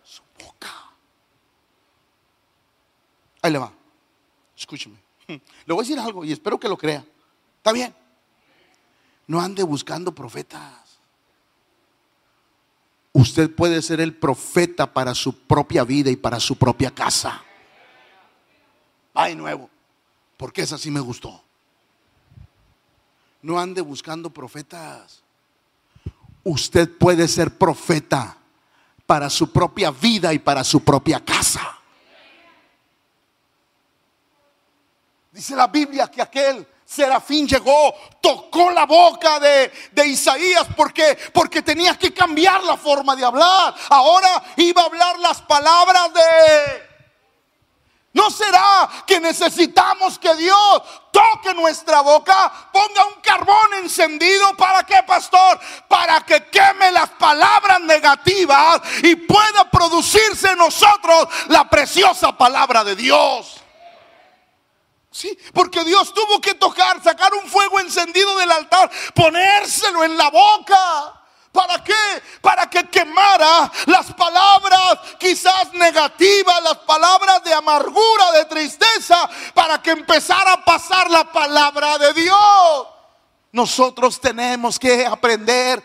Su 0.04 0.22
boca. 0.40 0.74
Ahí 3.42 3.52
le 3.52 3.60
va. 3.60 3.74
Escúcheme. 4.58 4.98
Le 5.28 5.42
voy 5.74 5.80
a 5.80 5.82
decir 5.82 6.00
algo 6.00 6.24
y 6.26 6.32
espero 6.32 6.60
que 6.60 6.68
lo 6.68 6.78
crea. 6.78 7.06
¿Está 7.58 7.72
bien? 7.72 7.94
No 9.28 9.40
ande 9.40 9.64
buscando 9.64 10.14
profetas. 10.14 11.00
Usted 13.12 13.54
puede 13.54 13.82
ser 13.82 14.02
el 14.02 14.16
profeta 14.16 14.92
para 14.94 15.14
su 15.14 15.34
propia 15.34 15.84
vida 15.84 16.10
y 16.10 16.16
para 16.16 16.40
su 16.40 16.56
propia 16.58 16.92
casa. 16.92 17.44
Ay, 19.14 19.36
nuevo, 19.36 19.70
porque 20.38 20.62
esa 20.62 20.78
sí 20.78 20.92
me 20.92 21.00
gustó. 21.00 21.42
No 23.42 23.60
ande 23.60 23.82
buscando 23.82 24.30
profetas. 24.30 25.22
Usted 26.44 26.90
puede 26.98 27.28
ser 27.28 27.58
profeta 27.58 28.38
para 29.06 29.30
su 29.30 29.52
propia 29.52 29.92
vida 29.92 30.34
y 30.34 30.40
para 30.40 30.64
su 30.64 30.84
propia 30.84 31.24
casa. 31.24 31.80
Dice 35.32 35.56
la 35.56 35.68
Biblia 35.68 36.10
que 36.10 36.22
aquel 36.22 36.68
serafín 36.84 37.48
llegó, 37.48 37.94
tocó 38.20 38.72
la 38.72 38.86
boca 38.86 39.40
de, 39.40 39.72
de, 39.92 40.08
Isaías 40.08 40.68
porque, 40.76 41.18
porque 41.34 41.62
tenía 41.62 41.98
que 41.98 42.14
cambiar 42.14 42.64
la 42.64 42.78
forma 42.78 43.16
de 43.16 43.24
hablar. 43.24 43.76
Ahora 43.90 44.44
iba 44.58 44.82
a 44.82 44.86
hablar 44.86 45.20
las 45.20 45.42
palabras 45.44 46.12
de 46.14 46.89
¿No 48.12 48.32
será 48.32 48.90
que 49.06 49.20
necesitamos 49.20 50.18
que 50.18 50.34
Dios 50.36 50.82
toque 51.12 51.54
nuestra 51.54 52.02
boca, 52.02 52.52
ponga 52.74 53.06
un 53.06 53.22
carbón 53.22 53.76
encendido 53.76 54.56
para 54.58 54.84
qué, 54.84 55.04
pastor? 55.06 55.60
Para 55.88 56.22
que 56.22 56.48
queme 56.48 56.92
las 56.92 57.10
palabras 57.12 57.80
negativas 57.82 58.82
y 59.04 59.16
pueda 59.16 59.70
producirse 59.70 60.50
en 60.50 60.58
nosotros 60.58 61.28
la 61.50 61.70
preciosa 61.70 62.36
palabra 62.36 62.84
de 62.84 62.96
Dios. 62.96 63.62
Sí, 65.12 65.38
porque 65.54 65.84
Dios 65.84 66.14
tuvo 66.14 66.42
que 66.42 66.56
tocar, 66.56 67.04
sacar 67.04 67.34
un 67.34 67.48
fuego 67.48 67.80
encendido 67.80 68.38
del 68.38 68.52
altar, 68.52 68.90
ponérselo 69.14 70.04
en 70.04 70.18
la 70.18 70.30
boca. 70.30 71.19
¿Para 71.52 71.84
qué? 71.84 71.94
Para 72.42 72.70
que 72.70 72.88
quemara 72.90 73.72
las 73.88 74.14
palabras 74.14 75.00
quizás 75.20 75.74
negativas, 75.74 76.64
las 76.64 76.78
palabras 76.80 77.44
de 77.44 77.54
amargura, 77.54 78.32
de 78.34 78.46
tristeza, 78.46 79.30
para 79.54 79.82
que 79.82 79.92
empezara 79.92 80.54
a 80.54 80.66
pasar 80.66 81.10
la 81.10 81.32
palabra 81.32 81.98
de 81.98 82.14
Dios. 82.14 82.88
Nosotros 83.52 84.22
tenemos 84.22 84.78
que 84.78 85.06
aprender 85.06 85.84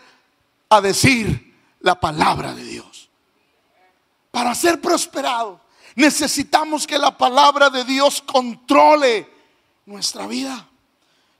a 0.69 0.81
decir 0.81 1.55
la 1.79 1.95
palabra 1.95 2.53
de 2.53 2.63
Dios. 2.63 3.09
Para 4.31 4.53
ser 4.53 4.79
prosperados 4.79 5.59
necesitamos 5.95 6.85
que 6.85 6.97
la 6.97 7.17
palabra 7.17 7.69
de 7.69 7.83
Dios 7.85 8.21
controle 8.21 9.27
nuestra 9.85 10.27
vida 10.27 10.67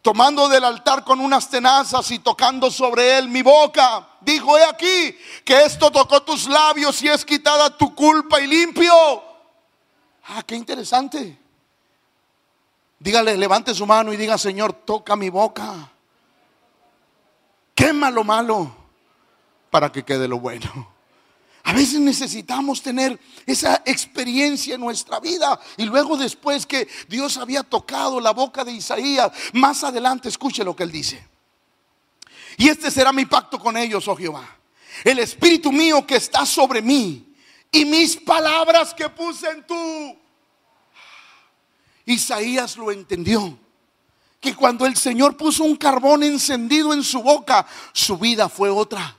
tomando 0.06 0.48
del 0.48 0.64
altar 0.64 1.04
con 1.04 1.20
unas 1.20 1.50
tenazas 1.50 2.12
y 2.12 2.20
tocando 2.20 2.70
sobre 2.70 3.18
él 3.18 3.28
mi 3.28 3.42
boca. 3.42 4.08
Dijo, 4.22 4.56
he 4.56 4.64
aquí 4.64 5.18
que 5.44 5.64
esto 5.64 5.90
tocó 5.90 6.22
tus 6.22 6.48
labios 6.48 7.02
y 7.02 7.08
es 7.08 7.26
quitada 7.26 7.76
tu 7.76 7.96
culpa 7.96 8.40
y 8.40 8.46
limpio. 8.46 8.94
Ah, 10.28 10.44
qué 10.46 10.54
interesante. 10.54 11.40
Dígale, 13.00 13.36
levante 13.36 13.74
su 13.74 13.88
mano 13.88 14.14
y 14.14 14.18
diga, 14.18 14.38
Señor, 14.38 14.74
toca 14.74 15.16
mi 15.16 15.32
boca. 15.32 15.90
Quema 17.74 18.12
lo 18.12 18.24
malo 18.24 18.76
para 19.72 19.92
que 19.92 20.06
quede 20.06 20.28
lo 20.28 20.38
bueno. 20.38 20.95
A 21.66 21.74
veces 21.74 22.00
necesitamos 22.00 22.84
tener 22.84 23.20
esa 23.44 23.82
experiencia 23.86 24.76
en 24.76 24.82
nuestra 24.82 25.20
vida. 25.20 25.60
Y 25.78 25.86
luego 25.86 26.16
después 26.16 26.64
que 26.64 26.88
Dios 27.08 27.38
había 27.38 27.64
tocado 27.64 28.22
la 28.22 28.34
boca 28.34 28.64
de 28.64 28.72
Isaías, 28.72 29.32
más 29.54 29.84
adelante 29.84 30.30
escuche 30.30 30.64
lo 30.64 30.76
que 30.76 30.84
él 30.84 30.92
dice. 30.92 31.28
Y 32.58 32.70
este 32.70 32.92
será 32.92 33.12
mi 33.12 33.26
pacto 33.26 33.58
con 33.58 33.76
ellos, 33.78 34.08
oh 34.08 34.16
Jehová. 34.16 34.48
El 35.04 35.18
espíritu 35.18 35.72
mío 35.72 36.06
que 36.06 36.18
está 36.18 36.46
sobre 36.46 36.84
mí 36.84 37.34
y 37.72 37.84
mis 37.84 38.16
palabras 38.16 38.94
que 38.94 39.10
puse 39.10 39.50
en 39.50 39.66
tú. 39.66 40.16
Isaías 42.06 42.78
lo 42.78 42.92
entendió. 42.92 43.58
Que 44.40 44.56
cuando 44.56 44.86
el 44.86 44.96
Señor 44.96 45.36
puso 45.36 45.64
un 45.64 45.78
carbón 45.78 46.22
encendido 46.22 46.94
en 46.94 47.04
su 47.04 47.24
boca, 47.24 47.66
su 47.92 48.20
vida 48.20 48.50
fue 48.50 48.70
otra 48.70 49.18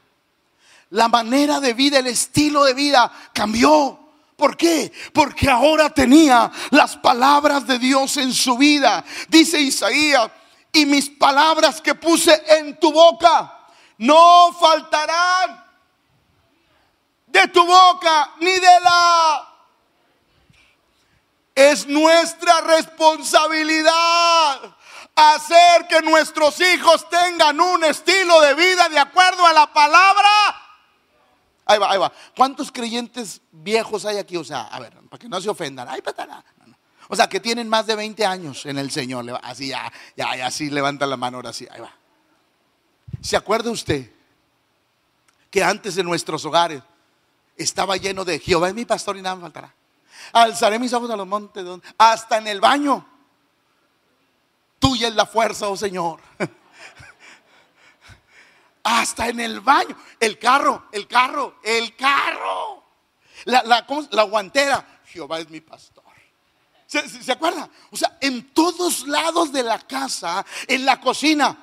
la 0.91 1.09
manera 1.09 1.61
de 1.61 1.75
vida, 1.75 1.99
el 1.99 2.07
estilo 2.07 2.65
de 2.65 2.75
vida 2.75 3.11
cambió. 3.33 4.01
¿Por 4.37 4.57
qué? 4.57 4.93
Porque 5.13 5.49
ahora 5.49 5.91
tenía 5.91 6.51
las 6.71 6.97
palabras 6.97 7.67
de 7.67 7.79
Dios 7.79 8.17
en 8.19 8.33
su 8.33 8.59
vida. 8.59 9.05
Dice 9.29 9.61
Isaías, 9.61 10.31
y 10.73 10.85
mis 10.85 11.09
palabras 11.09 11.81
que 11.81 11.95
puse 11.95 12.43
en 12.59 12.79
tu 12.79 12.93
boca 12.93 13.53
no 13.99 14.53
faltarán 14.53 15.65
de 17.27 17.49
tu 17.49 17.65
boca 17.65 18.35
ni 18.41 18.53
de 18.53 18.81
la... 18.81 19.53
Es 21.55 21.87
nuestra 21.87 22.61
responsabilidad 22.61 24.61
hacer 25.15 25.87
que 25.89 26.03
nuestros 26.03 26.61
hijos 26.61 27.09
tengan 27.09 27.59
un 27.59 27.83
estilo 27.85 28.43
de 28.43 28.53
vida 28.55 28.91
de 28.91 28.99
acuerdo 28.99 29.47
a 29.47 29.55
la 29.55 29.73
palabra. 29.73 30.66
Ahí 31.67 31.79
va, 31.79 31.91
ahí 31.91 31.99
va. 31.99 32.13
¿Cuántos 32.37 32.71
creyentes 32.71 33.41
viejos 33.51 34.05
hay 34.05 34.19
aquí? 34.19 34.37
O 34.37 34.45
sea, 34.45 34.63
a 34.63 34.79
ver, 34.79 34.93
para 35.09 35.19
que 35.19 35.29
no 35.29 35.41
se 35.41 35.51
ofendan. 35.51 35.89
Ay, 35.89 36.01
O 37.09 37.17
sea, 37.17 37.29
que 37.29 37.41
tienen 37.41 37.69
más 37.69 37.87
de 37.87 37.97
20 37.97 38.25
años 38.25 38.65
en 38.67 38.79
el 38.79 38.91
Señor. 38.93 39.25
Así 39.43 39.69
ya, 39.69 39.93
ya, 40.17 40.37
ya, 40.37 40.47
así 40.47 40.71
levanta 40.71 41.07
la 41.07 41.17
mano 41.17 41.39
ahora 41.39 41.53
sí. 41.53 41.67
Ahí 41.71 41.81
va. 41.81 41.93
¿Se 43.21 43.37
acuerda 43.37 43.71
usted 43.71 44.11
que 45.51 45.65
antes 45.65 45.97
de 45.97 46.05
nuestros 46.05 46.45
hogares 46.45 46.83
estaba 47.57 47.97
lleno 47.97 48.25
de 48.25 48.39
Jehová 48.39 48.69
es 48.69 48.75
mi 48.75 48.85
pastor 48.85 49.17
y 49.17 49.23
nada 49.23 49.35
me 49.35 49.43
faltará? 49.43 49.75
Alzaré 50.33 50.79
mis 50.79 50.93
ojos 50.93 51.11
a 51.11 51.17
los 51.17 51.27
montes, 51.27 51.65
hasta 51.99 52.39
en 52.39 52.47
el 52.47 52.61
baño. 52.61 53.05
Tuya 54.79 55.09
es 55.09 55.15
la 55.15 55.27
fuerza, 55.27 55.69
oh 55.69 55.77
Señor. 55.77 56.21
Hasta 58.87 59.29
en 59.29 59.41
el 59.41 59.61
baño. 59.61 59.97
El 60.21 60.39
carro, 60.39 60.85
el 60.93 61.09
carro, 61.09 61.57
el 61.63 61.95
carro. 61.97 62.85
La, 63.45 63.63
la, 63.65 63.85
la 64.11 64.23
guantera. 64.23 65.01
Jehová 65.07 65.41
es 65.41 65.51
mi 65.51 65.61
pastor. 65.61 66.05
¿Se, 66.87 67.09
¿Se, 67.09 67.33
acuerda? 67.33 67.69
O 67.91 67.97
sea, 67.97 68.17
en 68.21 68.55
todos 68.55 69.09
lados 69.09 69.53
de 69.53 69.65
la 69.65 69.81
casa, 69.81 70.47
en 70.69 70.85
la 70.85 71.01
cocina, 71.01 71.59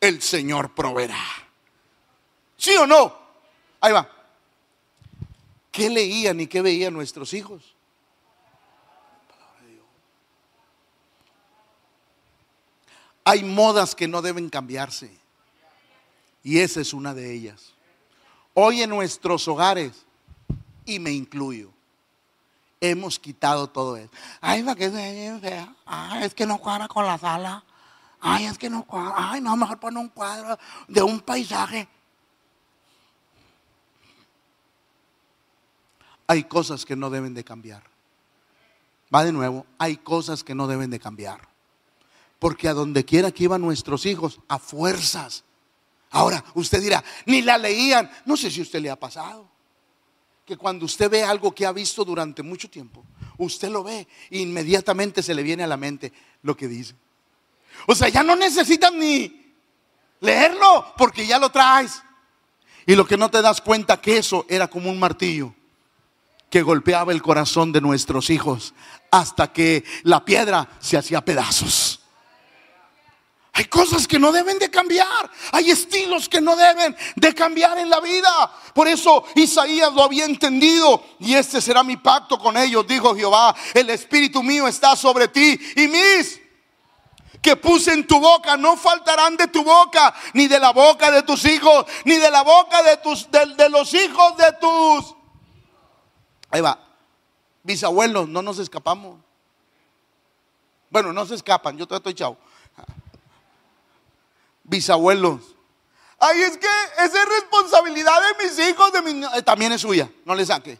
el 0.00 0.22
Señor 0.22 0.72
proveerá. 0.72 1.24
¿Sí 2.56 2.76
o 2.76 2.86
no? 2.86 3.18
Ahí 3.80 3.92
va. 3.92 4.08
¿Qué 5.72 5.90
leían 5.90 6.38
y 6.40 6.46
qué 6.46 6.62
veían 6.62 6.94
nuestros 6.94 7.34
hijos? 7.34 7.74
Hay 13.24 13.42
modas 13.42 13.96
que 13.96 14.06
no 14.06 14.22
deben 14.22 14.48
cambiarse. 14.48 15.21
Y 16.42 16.58
esa 16.58 16.80
es 16.80 16.92
una 16.92 17.14
de 17.14 17.32
ellas. 17.32 17.72
Hoy 18.54 18.82
en 18.82 18.90
nuestros 18.90 19.46
hogares, 19.48 20.04
y 20.84 20.98
me 20.98 21.10
incluyo, 21.10 21.70
hemos 22.80 23.18
quitado 23.18 23.68
todo 23.68 23.96
eso. 23.96 24.10
Ay, 24.40 24.64
que 24.76 24.86
es 24.86 24.92
bien 24.92 25.40
fea. 25.40 25.74
Ay, 25.86 26.24
es 26.24 26.34
que 26.34 26.44
no 26.44 26.58
cuadra 26.58 26.88
con 26.88 27.06
la 27.06 27.16
sala. 27.16 27.64
Ay, 28.20 28.46
es 28.46 28.58
que 28.58 28.68
no 28.68 28.84
cuadra. 28.84 29.14
Ay, 29.16 29.40
no, 29.40 29.56
mejor 29.56 29.78
poner 29.78 29.98
un 29.98 30.08
cuadro 30.08 30.58
de 30.88 31.02
un 31.02 31.20
paisaje. 31.20 31.88
Hay 36.26 36.44
cosas 36.44 36.84
que 36.84 36.96
no 36.96 37.10
deben 37.10 37.34
de 37.34 37.44
cambiar. 37.44 37.82
Va 39.14 39.24
de 39.24 39.32
nuevo, 39.32 39.66
hay 39.78 39.98
cosas 39.98 40.42
que 40.42 40.54
no 40.54 40.66
deben 40.66 40.90
de 40.90 40.98
cambiar. 40.98 41.48
Porque 42.38 42.68
a 42.68 42.74
donde 42.74 43.04
quiera 43.04 43.30
que 43.30 43.44
iban 43.44 43.60
nuestros 43.60 44.06
hijos, 44.06 44.40
a 44.48 44.58
fuerzas. 44.58 45.44
Ahora, 46.12 46.44
usted 46.54 46.80
dirá, 46.80 47.02
ni 47.26 47.42
la 47.42 47.58
leían. 47.58 48.10
No 48.26 48.36
sé 48.36 48.50
si 48.50 48.60
a 48.60 48.62
usted 48.62 48.80
le 48.80 48.90
ha 48.90 48.96
pasado. 48.96 49.50
Que 50.44 50.56
cuando 50.56 50.84
usted 50.84 51.10
ve 51.10 51.24
algo 51.24 51.54
que 51.54 51.64
ha 51.64 51.72
visto 51.72 52.04
durante 52.04 52.42
mucho 52.42 52.68
tiempo, 52.68 53.04
usted 53.38 53.70
lo 53.70 53.82
ve 53.82 54.06
e 54.30 54.38
inmediatamente 54.38 55.22
se 55.22 55.34
le 55.34 55.42
viene 55.42 55.62
a 55.62 55.66
la 55.66 55.76
mente 55.76 56.12
lo 56.42 56.56
que 56.56 56.68
dice. 56.68 56.94
O 57.86 57.94
sea, 57.94 58.08
ya 58.08 58.22
no 58.22 58.36
necesitan 58.36 58.98
ni 58.98 59.54
leerlo 60.20 60.94
porque 60.98 61.26
ya 61.26 61.38
lo 61.38 61.50
traes. 61.50 62.02
Y 62.86 62.94
lo 62.94 63.06
que 63.06 63.16
no 63.16 63.30
te 63.30 63.40
das 63.40 63.60
cuenta 63.60 64.00
que 64.00 64.18
eso 64.18 64.44
era 64.48 64.68
como 64.68 64.90
un 64.90 64.98
martillo 64.98 65.54
que 66.50 66.60
golpeaba 66.60 67.12
el 67.12 67.22
corazón 67.22 67.72
de 67.72 67.80
nuestros 67.80 68.28
hijos 68.28 68.74
hasta 69.10 69.52
que 69.52 69.84
la 70.02 70.24
piedra 70.24 70.68
se 70.80 70.98
hacía 70.98 71.24
pedazos. 71.24 72.01
Hay 73.54 73.66
cosas 73.66 74.08
que 74.08 74.18
no 74.18 74.32
deben 74.32 74.58
de 74.58 74.70
cambiar. 74.70 75.30
Hay 75.52 75.70
estilos 75.70 76.28
que 76.28 76.40
no 76.40 76.56
deben 76.56 76.96
de 77.16 77.34
cambiar 77.34 77.76
en 77.78 77.90
la 77.90 78.00
vida. 78.00 78.50
Por 78.72 78.88
eso 78.88 79.24
Isaías 79.34 79.92
lo 79.92 80.04
había 80.04 80.24
entendido. 80.24 81.02
Y 81.20 81.34
este 81.34 81.60
será 81.60 81.82
mi 81.82 81.98
pacto 81.98 82.38
con 82.38 82.56
ellos, 82.56 82.86
dijo 82.86 83.14
Jehová. 83.14 83.54
El 83.74 83.90
espíritu 83.90 84.42
mío 84.42 84.66
está 84.66 84.96
sobre 84.96 85.28
ti. 85.28 85.58
Y 85.76 85.86
mis 85.88 86.40
que 87.42 87.56
puse 87.56 87.92
en 87.92 88.06
tu 88.06 88.20
boca 88.20 88.56
no 88.56 88.76
faltarán 88.76 89.36
de 89.36 89.48
tu 89.48 89.64
boca, 89.64 90.14
ni 90.32 90.46
de 90.46 90.60
la 90.60 90.70
boca 90.70 91.10
de 91.10 91.24
tus 91.24 91.44
hijos, 91.44 91.84
ni 92.04 92.16
de 92.16 92.30
la 92.30 92.42
boca 92.42 92.82
de, 92.84 92.96
tus, 92.98 93.28
los 93.68 93.92
hijos 93.94 94.36
de 94.36 94.52
tus... 94.60 95.16
Ahí 96.50 96.60
va. 96.60 96.78
Bisabuelos, 97.64 98.28
no 98.28 98.42
nos 98.42 98.60
escapamos. 98.60 99.18
Bueno, 100.88 101.12
no 101.12 101.26
se 101.26 101.34
escapan, 101.34 101.76
yo 101.76 101.86
estoy 101.90 102.14
chao. 102.14 102.38
Bisabuelos. 104.64 105.40
Ay, 106.18 106.42
es 106.42 106.56
que 106.56 106.68
esa 106.98 107.22
es 107.22 107.28
responsabilidad 107.28 108.20
de 108.20 108.44
mis 108.44 108.58
hijos, 108.68 108.92
de. 108.92 109.38
Eh, 109.38 109.42
también 109.42 109.72
es 109.72 109.80
suya, 109.80 110.10
no 110.24 110.34
le 110.34 110.46
saque. 110.46 110.78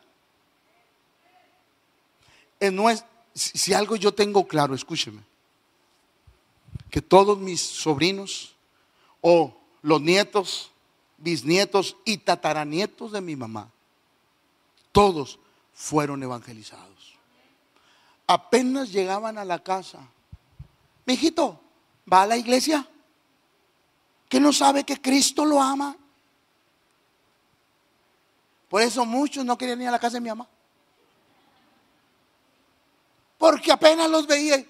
No 2.61 2.88
es, 2.88 3.05
si 3.35 3.75
algo 3.75 3.97
yo 3.97 4.14
tengo 4.14 4.47
claro, 4.47 4.75
escúcheme 4.75 5.21
que 6.92 7.01
todos 7.01 7.38
mis 7.38 7.62
sobrinos 7.62 8.55
o 9.23 9.57
los 9.81 10.01
nietos, 10.03 10.71
bisnietos 11.16 11.97
y 12.05 12.18
tataranietos 12.18 13.12
de 13.12 13.23
mi 13.23 13.35
mamá, 13.35 13.71
todos 14.92 15.38
fueron 15.75 16.23
evangelizados. 16.23 17.16
Apenas 18.27 18.92
llegaban 18.92 19.38
a 19.38 19.45
la 19.47 19.61
casa, 19.61 20.01
mi 21.07 21.14
hijito, 21.14 21.59
¿va 22.11 22.23
a 22.23 22.27
la 22.27 22.37
iglesia? 22.37 22.87
¿Que 24.33 24.40
no 24.40 24.51
sabe 24.51 24.83
que 24.83 24.99
Cristo 24.99 25.45
lo 25.45 25.61
ama? 25.61 25.95
Por 28.71 28.81
eso 28.81 29.05
muchos 29.05 29.45
no 29.45 29.59
querían 29.59 29.83
ir 29.83 29.88
a 29.88 29.90
la 29.90 29.99
casa 29.99 30.14
de 30.14 30.23
mi 30.23 30.31
mamá. 30.31 30.49
Porque 33.37 33.71
apenas 33.71 34.09
los 34.09 34.27
veía 34.27 34.64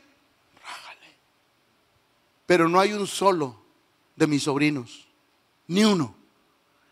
pero 2.45 2.69
no 2.69 2.81
hay 2.81 2.93
un 2.93 3.07
solo 3.07 3.57
de 4.17 4.27
mis 4.27 4.43
sobrinos, 4.43 5.07
ni 5.69 5.85
uno, 5.85 6.13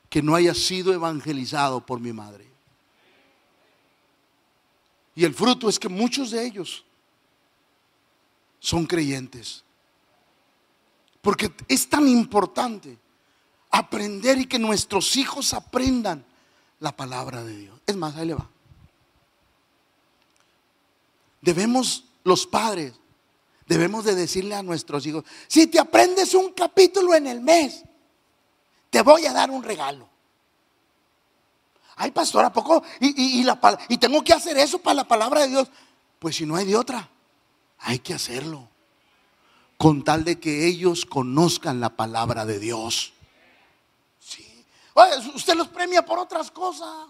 que 0.09 0.23
no 0.23 0.37
haya 0.37 0.55
sido 0.55 0.95
evangelizado 0.95 1.85
por 1.85 1.99
mi 1.99 2.13
madre. 2.13 2.47
Y 5.17 5.25
el 5.25 5.35
fruto 5.35 5.69
es 5.69 5.77
que 5.77 5.89
muchos 5.89 6.31
de 6.31 6.47
ellos 6.47 6.85
son 8.61 8.87
creyentes. 8.87 9.65
Porque 11.21 11.53
es 11.69 11.89
tan 11.89 12.09
importante 12.09 12.99
aprender 13.71 14.39
y 14.39 14.47
que 14.47 14.59
nuestros 14.59 15.17
hijos 15.17 15.53
aprendan 15.55 16.25
la 16.79 16.97
palabra 16.97 17.45
de 17.45 17.57
Dios. 17.57 17.81
Es 17.87 17.97
más, 17.97 18.17
ahí 18.17 18.27
le 18.27 18.35
va. 18.35 18.49
Debemos 21.41 22.05
los 22.25 22.47
padres 22.47 23.01
debemos 23.71 24.05
de 24.05 24.17
decirle 24.17 24.57
a 24.57 24.65
nuestros 24.65 25.07
hijos, 25.07 25.23
si 25.47 25.69
te 25.69 25.79
aprendes 25.79 26.35
un 26.35 26.53
capítulo 26.55 27.15
en 27.15 27.29
el 27.29 27.41
mes, 27.41 27.85
te 28.91 29.01
voy 29.01 29.27
a 29.27 29.33
dar 29.33 29.49
un 29.49 29.63
regalo. 29.63 30.09
Ay, 31.95 32.11
pastor, 32.11 32.45
¿a 32.45 32.53
poco? 32.53 32.83
Y, 32.99 33.45
y 33.89 33.99
tengo 33.99 34.25
que 34.25 34.33
hacer 34.33 34.59
eso 34.59 34.81
para 34.81 34.95
la 34.95 35.05
palabra 35.07 35.43
de 35.43 35.49
Dios. 35.51 35.69
Pues 36.19 36.35
si 36.35 36.47
no 36.47 36.57
hay 36.57 36.67
de 36.67 36.75
otra, 36.75 37.09
hay 37.79 38.01
que 38.01 38.13
hacerlo. 38.13 38.69
Con 39.81 40.05
tal 40.05 40.25
de 40.25 40.39
que 40.39 40.67
ellos 40.67 41.07
conozcan 41.07 41.81
la 41.81 41.89
palabra 41.89 42.45
de 42.45 42.59
Dios. 42.59 43.15
Sí. 44.19 44.45
usted 45.35 45.55
los 45.55 45.69
premia 45.69 46.05
por 46.05 46.19
otras 46.19 46.51
cosas. 46.51 47.07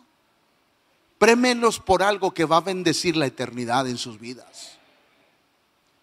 Prémelos 1.19 1.81
por 1.81 2.01
algo 2.01 2.33
que 2.33 2.45
va 2.45 2.59
a 2.59 2.61
bendecir 2.61 3.17
la 3.17 3.27
eternidad 3.27 3.89
en 3.89 3.99
sus 3.99 4.21
vidas. 4.21 4.79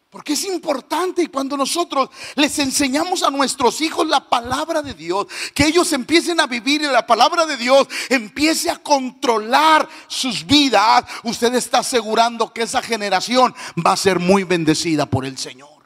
Porque 0.10 0.34
es 0.34 0.44
importante 0.44 1.24
y 1.24 1.28
cuando 1.28 1.56
nosotros 1.56 2.10
les 2.36 2.60
enseñamos 2.60 3.24
a 3.24 3.32
nuestros 3.32 3.80
hijos 3.80 4.06
la 4.06 4.28
palabra 4.28 4.82
de 4.82 4.94
Dios, 4.94 5.28
que 5.56 5.68
ellos 5.68 5.94
empiecen 5.94 6.42
a 6.42 6.48
vivir 6.48 6.82
y 6.82 6.88
la 6.88 7.08
palabra 7.08 7.46
de 7.46 7.56
Dios 7.56 7.88
empiece 8.10 8.70
a 8.70 8.84
controlar 8.84 9.88
sus 10.08 10.46
vidas, 10.46 11.06
usted 11.24 11.56
está 11.56 11.78
asegurando 11.78 12.52
que 12.52 12.64
esa 12.64 12.82
generación 12.82 13.56
va 13.86 13.94
a 13.94 13.98
ser 13.98 14.20
muy 14.20 14.44
bendecida 14.44 15.06
por 15.06 15.24
el 15.24 15.38
Señor. 15.38 15.77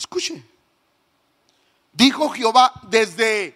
Escuche, 0.00 0.42
dijo 1.92 2.30
Jehová 2.30 2.72
desde... 2.88 3.54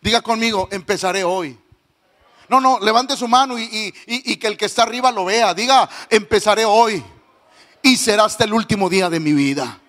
Diga 0.00 0.22
conmigo, 0.22 0.68
empezaré 0.70 1.24
hoy. 1.24 1.58
No, 2.48 2.62
no, 2.62 2.78
levante 2.80 3.14
su 3.14 3.28
mano 3.28 3.58
y, 3.58 3.92
que 3.92 4.46
el 4.46 4.56
que 4.56 4.64
está 4.64 4.84
arriba 4.84 5.12
lo 5.12 5.26
vea. 5.26 5.52
Diga, 5.52 5.86
empezaré 6.08 6.64
hoy 6.64 7.04
y 7.82 7.98
será 7.98 8.24
hasta 8.24 8.44
el 8.44 8.54
último 8.54 8.88
día 8.88 9.10
de 9.10 9.20
mi 9.20 9.34
vida. 9.34 9.82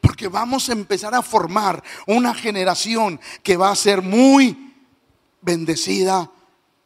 Porque 0.00 0.28
vamos 0.28 0.70
a 0.70 0.72
empezar 0.72 1.14
a 1.14 1.20
formar 1.20 1.84
una 2.06 2.32
generación 2.32 3.20
que 3.42 3.58
va 3.58 3.70
a 3.70 3.76
ser 3.76 4.00
muy 4.00 4.74
bendecida 5.42 6.30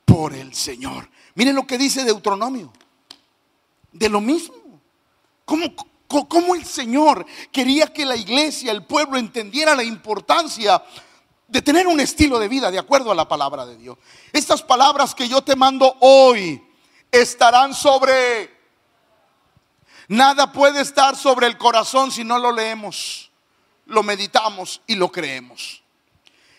por 0.05 0.35
el 0.35 0.53
Señor. 0.53 1.09
Miren 1.37 1.55
lo 1.55 1.65
que 1.65 1.79
dice 1.79 2.05
Deuteronomio. 2.05 2.73
De 3.93 4.09
lo 4.09 4.21
mismo. 4.21 4.63
¿Cómo, 5.45 6.55
el 6.55 6.65
Señor 6.65 7.27
quería 7.51 7.93
que 7.93 8.05
la 8.05 8.17
iglesia, 8.17 8.73
el 8.73 8.85
pueblo 8.85 9.19
entendiera 9.19 9.75
la 9.75 9.83
importancia 9.83 10.83
de 11.49 11.61
tener 11.61 11.87
un 11.87 12.01
estilo 12.01 12.39
de 12.39 12.49
vida 12.49 12.71
de 12.71 12.79
acuerdo 12.79 13.13
a 13.13 13.15
la 13.15 13.29
palabra 13.29 13.67
de 13.67 13.77
Dios. 13.77 13.99
Estas 14.33 14.63
palabras 14.63 15.15
que 15.15 15.29
yo 15.29 15.43
te 15.43 15.57
mando 15.57 15.97
hoy 16.01 16.63
estarán 17.11 17.75
sobre... 17.75 18.63
Nada 20.09 20.53
puede 20.53 20.81
estar 20.81 21.17
sobre 21.17 21.47
el 21.47 21.57
corazón 21.59 22.11
si 22.11 22.25
no 22.25 22.39
lo 22.39 22.53
leemos, 22.53 23.31
lo 23.87 24.03
meditamos 24.03 24.83
y 24.87 24.95
lo 24.95 25.11
creemos. 25.11 25.83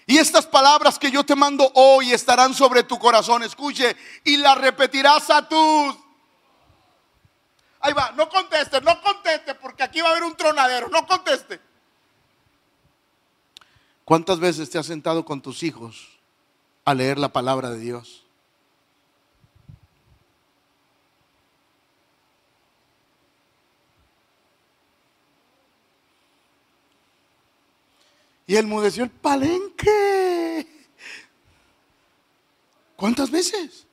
Y 0.06 0.18
estas 0.18 0.46
palabras 0.46 1.00
que 1.00 1.12
yo 1.12 1.24
te 1.24 1.36
mando 1.36 1.72
hoy 1.76 2.14
estarán 2.14 2.54
sobre 2.54 2.84
tu 2.84 3.00
corazón, 3.00 3.44
escuche, 3.44 3.96
y 4.24 4.38
las 4.38 4.58
repetirás 4.58 5.30
a 5.30 5.48
tus... 5.48 6.03
Ahí 7.86 7.92
va, 7.92 8.14
no 8.14 8.30
conteste, 8.30 8.80
no 8.80 9.02
conteste, 9.02 9.56
porque 9.56 9.84
aquí 9.84 10.00
va 10.00 10.08
a 10.08 10.12
haber 10.12 10.24
un 10.24 10.38
tronadero, 10.38 10.88
no 10.88 11.06
conteste. 11.06 11.60
¿Cuántas 14.06 14.40
veces 14.40 14.70
te 14.70 14.78
has 14.78 14.86
sentado 14.86 15.26
con 15.26 15.42
tus 15.42 15.64
hijos 15.64 16.18
a 16.86 16.94
leer 16.94 17.20
la 17.20 17.34
palabra 17.34 17.72
de 17.72 17.80
Dios? 17.80 18.26
Y 28.48 28.56
él 28.56 28.66
mudeció 28.66 29.04
el 29.04 29.10
palenque. 29.10 30.88
¿Cuántas 32.96 33.30
veces? 33.30 33.86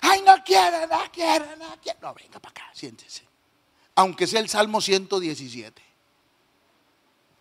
Ay, 0.00 0.22
no 0.22 0.36
quiero, 0.44 0.86
no 0.86 1.02
quiero, 1.12 1.56
no 1.56 1.76
quiero. 1.82 1.98
No, 2.02 2.14
venga 2.14 2.38
para 2.38 2.50
acá, 2.50 2.70
siéntese. 2.72 3.31
Aunque 3.94 4.26
sea 4.26 4.40
el 4.40 4.48
Salmo 4.48 4.80
117. 4.80 5.82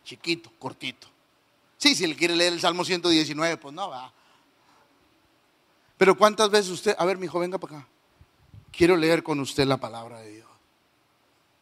Chiquito, 0.03 0.51
cortito. 0.59 1.07
Sí, 1.77 1.95
si 1.95 2.05
le 2.05 2.15
quiere 2.15 2.35
leer 2.35 2.53
el 2.53 2.61
Salmo 2.61 2.83
119, 2.83 3.57
pues 3.57 3.73
no 3.73 3.89
va. 3.89 4.11
Pero 5.97 6.17
¿cuántas 6.17 6.49
veces 6.49 6.71
usted, 6.71 6.95
a 6.97 7.05
ver, 7.05 7.17
mi 7.17 7.25
hijo, 7.25 7.39
venga 7.39 7.57
para 7.57 7.77
acá. 7.77 7.87
Quiero 8.71 8.95
leer 8.95 9.23
con 9.23 9.39
usted 9.39 9.65
la 9.65 9.77
palabra 9.77 10.19
de 10.19 10.31
Dios. 10.31 10.49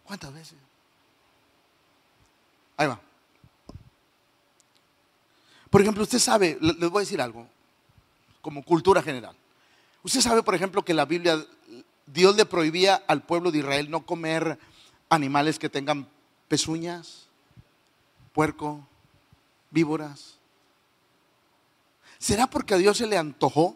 ¿Cuántas 0.03 0.33
veces? 0.33 0.57
Ahí 2.77 2.87
va. 2.87 2.99
Por 5.69 5.81
ejemplo, 5.81 6.03
usted 6.03 6.19
sabe, 6.19 6.57
les 6.61 6.89
voy 6.89 6.99
a 7.01 7.05
decir 7.05 7.21
algo, 7.21 7.47
como 8.41 8.63
cultura 8.63 9.03
general. 9.03 9.35
Usted 10.03 10.21
sabe, 10.21 10.41
por 10.41 10.55
ejemplo, 10.55 10.83
que 10.83 10.93
la 10.93 11.05
Biblia, 11.05 11.45
Dios 12.05 12.35
le 12.35 12.45
prohibía 12.45 13.03
al 13.07 13.21
pueblo 13.21 13.51
de 13.51 13.59
Israel 13.59 13.91
no 13.91 14.05
comer 14.05 14.57
animales 15.09 15.59
que 15.59 15.69
tengan 15.69 16.07
pezuñas, 16.47 17.27
puerco, 18.31 18.87
víboras? 19.71 20.37
¿Será 22.19 22.47
porque 22.47 22.75
a 22.75 22.77
Dios 22.77 22.97
se 22.97 23.07
le 23.07 23.17
antojó 23.17 23.75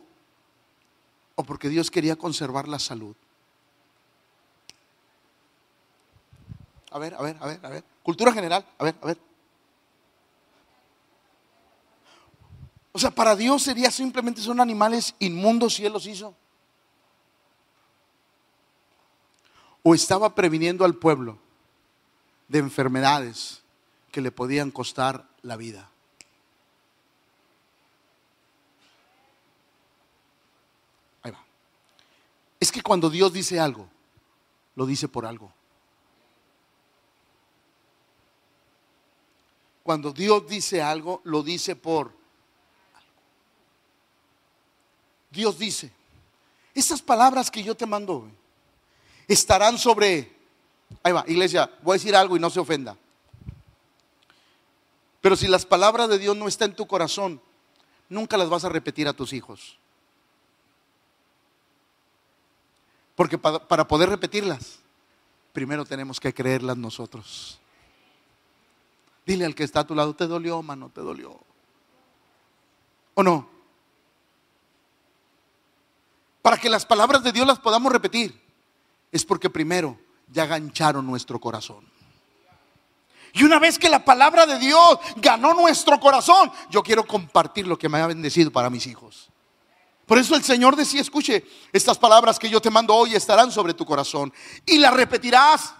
o 1.35 1.43
porque 1.43 1.69
Dios 1.69 1.89
quería 1.89 2.15
conservar 2.15 2.67
la 2.67 2.79
salud? 2.79 3.15
A 6.91 6.99
ver, 6.99 7.15
a 7.15 7.21
ver, 7.21 7.37
a 7.39 7.47
ver, 7.47 7.59
a 7.63 7.69
ver. 7.69 7.83
Cultura 8.03 8.31
general, 8.31 8.65
a 8.77 8.83
ver, 8.83 8.95
a 9.01 9.05
ver. 9.07 9.17
O 12.91 12.99
sea, 12.99 13.09
para 13.09 13.35
Dios 13.35 13.63
sería 13.63 13.89
simplemente 13.89 14.41
son 14.41 14.59
animales 14.59 15.15
inmundos 15.17 15.73
si 15.73 15.85
Él 15.85 15.93
los 15.93 16.05
hizo. 16.05 16.35
O 19.83 19.93
estaba 19.93 20.33
previniendo 20.33 20.85
al 20.85 20.95
pueblo 20.95 21.37
de 22.47 22.59
enfermedades 22.59 23.61
que 24.11 24.21
le 24.21 24.31
podían 24.31 24.71
costar 24.71 25.27
la 25.41 25.57
vida. 25.57 25.89
Ahí 31.21 31.31
va. 31.31 31.43
Es 32.59 32.71
que 32.71 32.81
cuando 32.81 33.09
Dios 33.09 33.33
dice 33.33 33.59
algo, 33.59 33.89
lo 34.75 34.85
dice 34.85 35.07
por 35.07 35.25
algo. 35.25 35.51
Cuando 39.83 40.13
Dios 40.13 40.47
dice 40.47 40.81
algo, 40.81 41.21
lo 41.25 41.43
dice 41.43 41.75
por 41.75 42.07
algo. 42.07 42.17
Dios 45.29 45.59
dice, 45.59 45.91
estas 46.73 47.01
palabras 47.01 47.51
que 47.51 47.63
yo 47.63 47.75
te 47.75 47.85
mando 47.85 48.29
estarán 49.27 49.77
sobre, 49.77 50.31
ahí 51.03 51.11
va, 51.11 51.23
iglesia, 51.27 51.69
voy 51.81 51.95
a 51.95 51.99
decir 51.99 52.15
algo 52.15 52.35
y 52.35 52.39
no 52.39 52.49
se 52.49 52.59
ofenda. 52.59 52.97
Pero 55.21 55.37
si 55.37 55.47
las 55.47 55.65
palabras 55.65 56.09
de 56.09 56.19
Dios 56.19 56.35
no 56.35 56.49
están 56.49 56.71
en 56.71 56.75
tu 56.75 56.85
corazón, 56.85 57.41
nunca 58.09 58.35
las 58.35 58.49
vas 58.49 58.65
a 58.65 58.69
repetir 58.69 59.07
a 59.07 59.13
tus 59.13 59.31
hijos. 59.31 59.77
Porque 63.15 63.37
para, 63.37 63.87
poder 63.87 64.09
repetirlas, 64.09 64.79
primero 65.53 65.85
tenemos 65.85 66.19
que 66.19 66.33
creerlas 66.33 66.75
nosotros. 66.75 67.57
Dile 69.25 69.45
al 69.45 69.55
que 69.55 69.63
está 69.63 69.81
a 69.81 69.87
tu 69.87 69.95
lado, 69.95 70.13
te 70.13 70.27
dolió, 70.27 70.61
mano, 70.61 70.91
te 70.93 70.99
dolió. 70.99 71.39
¿O 73.13 73.23
no? 73.23 73.47
Para 76.41 76.57
que 76.57 76.69
las 76.69 76.85
palabras 76.85 77.23
de 77.23 77.31
Dios 77.31 77.47
las 77.47 77.59
podamos 77.59 77.93
repetir, 77.93 78.42
es 79.13 79.23
porque 79.23 79.49
primero 79.49 79.97
ya 80.27 80.47
gancharon 80.47 81.05
nuestro 81.05 81.39
corazón. 81.39 81.87
Y 83.31 83.43
una 83.43 83.59
vez 83.59 83.79
que 83.79 83.89
la 83.89 84.03
palabra 84.03 84.45
de 84.45 84.57
Dios 84.57 84.99
ganó 85.17 85.53
nuestro 85.53 85.99
corazón, 85.99 86.51
yo 86.69 86.83
quiero 86.83 87.05
compartir 87.05 87.67
lo 87.67 87.77
que 87.77 87.87
me 87.87 87.99
ha 87.99 88.07
bendecido 88.07 88.51
para 88.51 88.69
mis 88.69 88.85
hijos. 88.87 89.29
Por 90.07 90.17
eso 90.17 90.35
el 90.35 90.43
Señor 90.43 90.75
decía, 90.75 90.99
escuche, 90.99 91.45
estas 91.71 91.97
palabras 91.97 92.37
que 92.37 92.49
yo 92.49 92.59
te 92.59 92.71
mando 92.71 92.93
hoy 92.93 93.15
estarán 93.15 93.51
sobre 93.51 93.73
tu 93.73 93.85
corazón 93.85 94.33
y 94.65 94.79
las 94.79 94.93
repetirás 94.93 95.73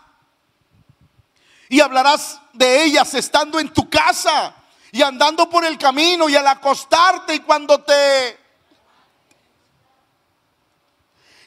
y 1.70 1.82
hablarás 1.82 2.40
de 2.54 2.86
ellas 2.86 3.14
estando 3.16 3.60
en 3.60 3.70
tu 3.70 3.90
casa 3.90 4.56
y 4.92 5.02
andando 5.02 5.50
por 5.50 5.66
el 5.66 5.78
camino 5.78 6.30
y 6.30 6.36
al 6.36 6.48
acostarte 6.48 7.34
y 7.34 7.40
cuando 7.40 7.82
te... 7.82 8.40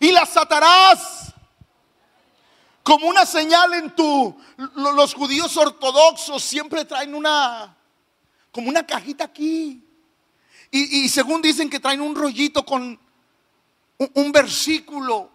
Y 0.01 0.13
las 0.13 0.37
atarás 0.37 1.26
como 2.87 3.09
una 3.09 3.27
señal 3.27 3.75
en 3.75 3.97
tu... 3.97 4.39
Los 4.77 5.13
judíos 5.13 5.57
ortodoxos 5.57 6.41
siempre 6.41 6.85
traen 6.85 7.17
una... 7.17 7.77
como 8.53 8.69
una 8.69 8.87
cajita 8.87 9.25
aquí. 9.25 9.83
Y, 10.71 11.09
según 11.09 11.43
dicen 11.43 11.69
que 11.69 11.81
traen 11.81 12.01
un 12.01 12.15
rollito 12.15 12.65
con 12.65 12.97
un, 13.99 14.31
versículo, 14.33 15.31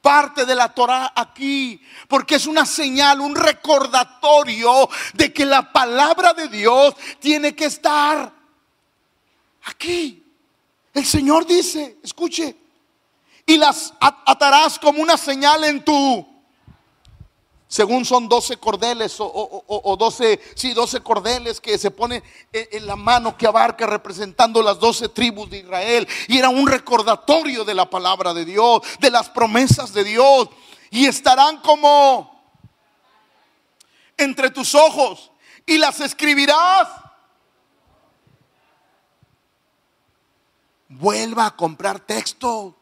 parte 0.00 0.46
de 0.46 0.54
la 0.54 0.72
Torah 0.72 1.12
aquí, 1.14 1.78
porque 2.08 2.36
es 2.36 2.46
una 2.46 2.64
señal, 2.64 3.20
un 3.20 3.36
recordatorio 3.36 4.88
de 5.12 5.30
que 5.30 5.44
la 5.44 5.70
palabra 5.70 6.32
de 6.32 6.48
Dios 6.48 6.94
tiene 7.18 7.54
que 7.54 7.66
estar 7.66 8.32
aquí. 9.64 10.24
El 10.94 11.04
Señor 11.04 11.46
dice, 11.46 11.98
escuche, 12.02 12.56
y 13.44 13.58
las 13.58 13.92
atarás 14.00 14.78
como 14.78 15.02
una 15.02 15.18
señal 15.18 15.64
en 15.64 15.84
tu 15.84 16.37
según 17.68 18.06
son 18.06 18.30
12 18.30 18.56
cordeles 18.56 19.16
o, 19.18 19.96
12, 19.98 20.40
sí, 20.54 20.72
12 20.72 21.00
cordeles 21.02 21.60
que 21.60 21.76
se 21.76 21.90
pone 21.90 22.22
en, 22.50 22.86
la 22.86 22.96
mano 22.96 23.36
que 23.36 23.46
abarca 23.46 23.86
representando 23.86 24.62
las 24.62 24.80
12 24.80 25.10
tribus 25.10 25.50
de 25.50 25.58
Israel. 25.58 26.08
Y 26.28 26.38
era 26.38 26.48
un 26.48 26.66
recordatorio 26.66 27.66
de 27.66 27.74
la 27.74 27.88
palabra 27.88 28.32
de 28.32 28.46
Dios, 28.46 28.80
de 28.98 29.10
las 29.10 29.28
promesas 29.28 29.92
de 29.92 30.02
Dios. 30.02 30.48
Y 30.90 31.04
estarán 31.04 31.58
como 31.58 32.42
entre 34.16 34.48
tus 34.48 34.74
ojos 34.74 35.30
y 35.66 35.76
las 35.76 36.00
escribirás. 36.00 36.88
Vuelva 40.88 41.44
a 41.44 41.54
comprar 41.54 42.00
texto. 42.00 42.74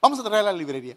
Vamos 0.00 0.20
a 0.20 0.22
traer 0.22 0.42
a 0.42 0.52
la 0.52 0.52
librería. 0.52 0.96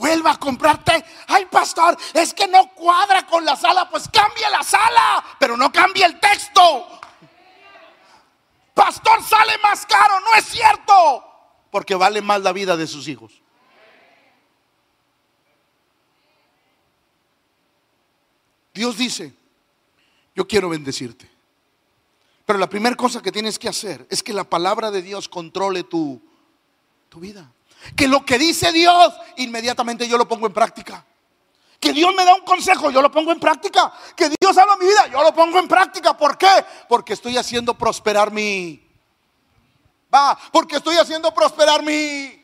vuelva 0.00 0.32
a 0.32 0.36
comprarte. 0.38 1.04
Ay, 1.28 1.44
pastor, 1.46 1.96
es 2.14 2.32
que 2.34 2.48
no 2.48 2.72
cuadra 2.74 3.26
con 3.26 3.44
la 3.44 3.54
sala. 3.54 3.88
Pues 3.88 4.08
cambie 4.08 4.48
la 4.50 4.64
sala, 4.64 5.22
pero 5.38 5.56
no 5.56 5.70
cambie 5.70 6.04
el 6.04 6.18
texto. 6.18 7.00
Pastor, 8.74 9.22
sale 9.22 9.52
más 9.62 9.84
caro. 9.86 10.18
No 10.20 10.34
es 10.34 10.46
cierto. 10.46 11.24
Porque 11.70 11.94
vale 11.94 12.22
más 12.22 12.40
la 12.40 12.52
vida 12.52 12.76
de 12.76 12.86
sus 12.86 13.06
hijos. 13.06 13.42
Dios 18.72 18.96
dice, 18.96 19.34
yo 20.34 20.48
quiero 20.48 20.70
bendecirte. 20.70 21.28
Pero 22.46 22.58
la 22.58 22.68
primera 22.68 22.96
cosa 22.96 23.20
que 23.20 23.30
tienes 23.30 23.58
que 23.58 23.68
hacer 23.68 24.06
es 24.10 24.22
que 24.22 24.32
la 24.32 24.44
palabra 24.44 24.90
de 24.90 25.02
Dios 25.02 25.28
controle 25.28 25.84
tu, 25.84 26.20
tu 27.08 27.20
vida. 27.20 27.52
Que 27.96 28.08
lo 28.08 28.24
que 28.24 28.38
dice 28.38 28.72
Dios, 28.72 29.14
inmediatamente 29.36 30.06
yo 30.08 30.18
lo 30.18 30.28
pongo 30.28 30.46
en 30.46 30.52
práctica. 30.52 31.04
Que 31.78 31.92
Dios 31.92 32.14
me 32.14 32.24
da 32.24 32.34
un 32.34 32.42
consejo, 32.42 32.90
yo 32.90 33.00
lo 33.00 33.10
pongo 33.10 33.32
en 33.32 33.40
práctica. 33.40 33.92
Que 34.14 34.30
Dios 34.38 34.56
habla 34.58 34.76
mi 34.76 34.86
vida, 34.86 35.06
yo 35.10 35.22
lo 35.22 35.34
pongo 35.34 35.58
en 35.58 35.66
práctica. 35.66 36.16
¿Por 36.16 36.36
qué? 36.36 36.64
Porque 36.88 37.14
estoy 37.14 37.36
haciendo 37.38 37.74
prosperar 37.74 38.30
mi... 38.30 38.86
Va, 40.14 40.38
porque 40.52 40.76
estoy 40.76 40.96
haciendo 40.96 41.32
prosperar 41.32 41.82
mi... 41.82 42.38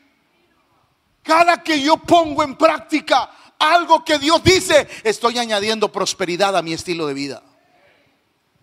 Cada 1.21 1.61
que 1.61 1.79
yo 1.81 1.97
pongo 1.97 2.41
en 2.41 2.55
práctica 2.55 3.29
algo 3.59 4.03
que 4.03 4.17
Dios 4.17 4.43
dice, 4.43 4.87
estoy 5.03 5.37
añadiendo 5.37 5.91
prosperidad 5.91 6.55
a 6.55 6.61
mi 6.61 6.73
estilo 6.73 7.05
de 7.05 7.13
vida. 7.13 7.43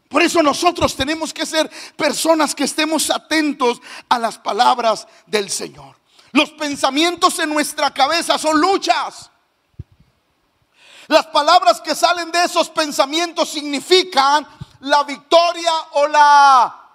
Por 0.09 0.23
eso 0.23 0.43
nosotros 0.43 0.95
tenemos 0.97 1.33
que 1.33 1.45
ser 1.45 1.71
personas 1.97 2.55
que 2.55 2.65
estemos 2.65 3.11
atentos 3.11 3.81
a 4.09 4.19
las 4.19 4.39
palabras 4.39 5.07
del 5.27 5.51
Señor. 5.51 5.97
Los 6.35 6.51
pensamientos 6.51 7.39
en 7.39 7.49
nuestra 7.49 7.93
cabeza 7.93 8.37
son 8.39 8.61
luchas. 8.61 9.31
Las 11.07 11.27
palabras 11.27 11.81
que 11.81 11.95
salen 11.95 12.33
de 12.33 12.43
esos 12.43 12.71
pensamientos 12.71 13.51
significan 13.51 14.45
la 14.81 15.05
victoria 15.05 15.71
o 15.93 16.09
la 16.09 16.91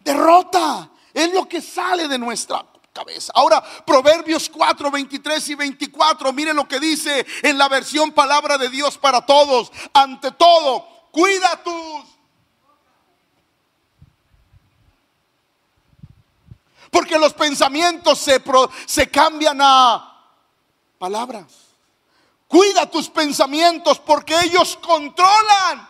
derrota. 0.00 0.88
Es 1.12 1.30
lo 1.34 1.46
que 1.46 1.60
sale 1.60 2.08
de 2.08 2.18
nuestra 2.18 2.64
cabeza. 2.90 3.30
Ahora, 3.34 3.62
Proverbios 3.84 4.48
4, 4.48 4.90
23 4.90 5.48
y 5.50 5.54
24, 5.54 6.32
miren 6.32 6.56
lo 6.56 6.66
que 6.66 6.80
dice 6.80 7.26
en 7.42 7.58
la 7.58 7.68
versión 7.68 8.12
palabra 8.12 8.56
de 8.56 8.70
Dios 8.70 8.96
para 8.96 9.20
todos. 9.26 9.70
Ante 9.92 10.32
todo, 10.32 10.88
cuida 11.10 11.62
tus... 11.62 12.07
Porque 16.90 17.18
los 17.18 17.34
pensamientos 17.34 18.18
se, 18.18 18.42
se 18.86 19.10
cambian 19.10 19.58
a 19.60 20.08
palabras. 20.98 21.68
Cuida 22.46 22.90
tus 22.90 23.08
pensamientos 23.10 23.98
porque 23.98 24.34
ellos 24.40 24.78
controlan. 24.78 25.88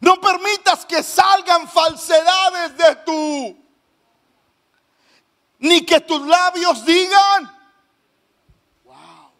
No 0.00 0.20
permitas 0.20 0.84
que 0.84 1.00
salgan 1.02 1.68
falsedades 1.68 2.76
de 2.76 2.96
tu, 2.96 3.56
ni 5.60 5.86
que 5.86 6.00
tus 6.00 6.26
labios 6.26 6.84
digan. 6.84 7.56
Wow. 8.84 9.30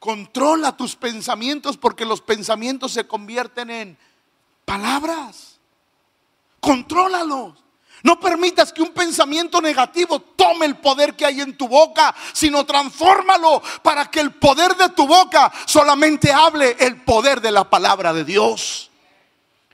Controla 0.00 0.76
tus 0.76 0.96
pensamientos 0.96 1.76
porque 1.76 2.04
los 2.04 2.20
pensamientos 2.20 2.90
se 2.90 3.06
convierten 3.06 3.70
en 3.70 3.98
palabras. 4.64 5.49
Contrólalos. 6.60 7.54
No 8.02 8.18
permitas 8.18 8.72
que 8.72 8.82
un 8.82 8.92
pensamiento 8.92 9.60
negativo 9.60 10.20
tome 10.20 10.64
el 10.66 10.78
poder 10.78 11.14
que 11.14 11.26
hay 11.26 11.40
en 11.40 11.56
tu 11.56 11.68
boca, 11.68 12.14
sino 12.32 12.64
transfórmalo 12.64 13.62
para 13.82 14.10
que 14.10 14.20
el 14.20 14.32
poder 14.32 14.74
de 14.76 14.88
tu 14.90 15.06
boca 15.06 15.52
solamente 15.66 16.32
hable 16.32 16.76
el 16.80 17.02
poder 17.02 17.40
de 17.40 17.50
la 17.50 17.68
palabra 17.68 18.12
de 18.12 18.24
Dios. 18.24 18.90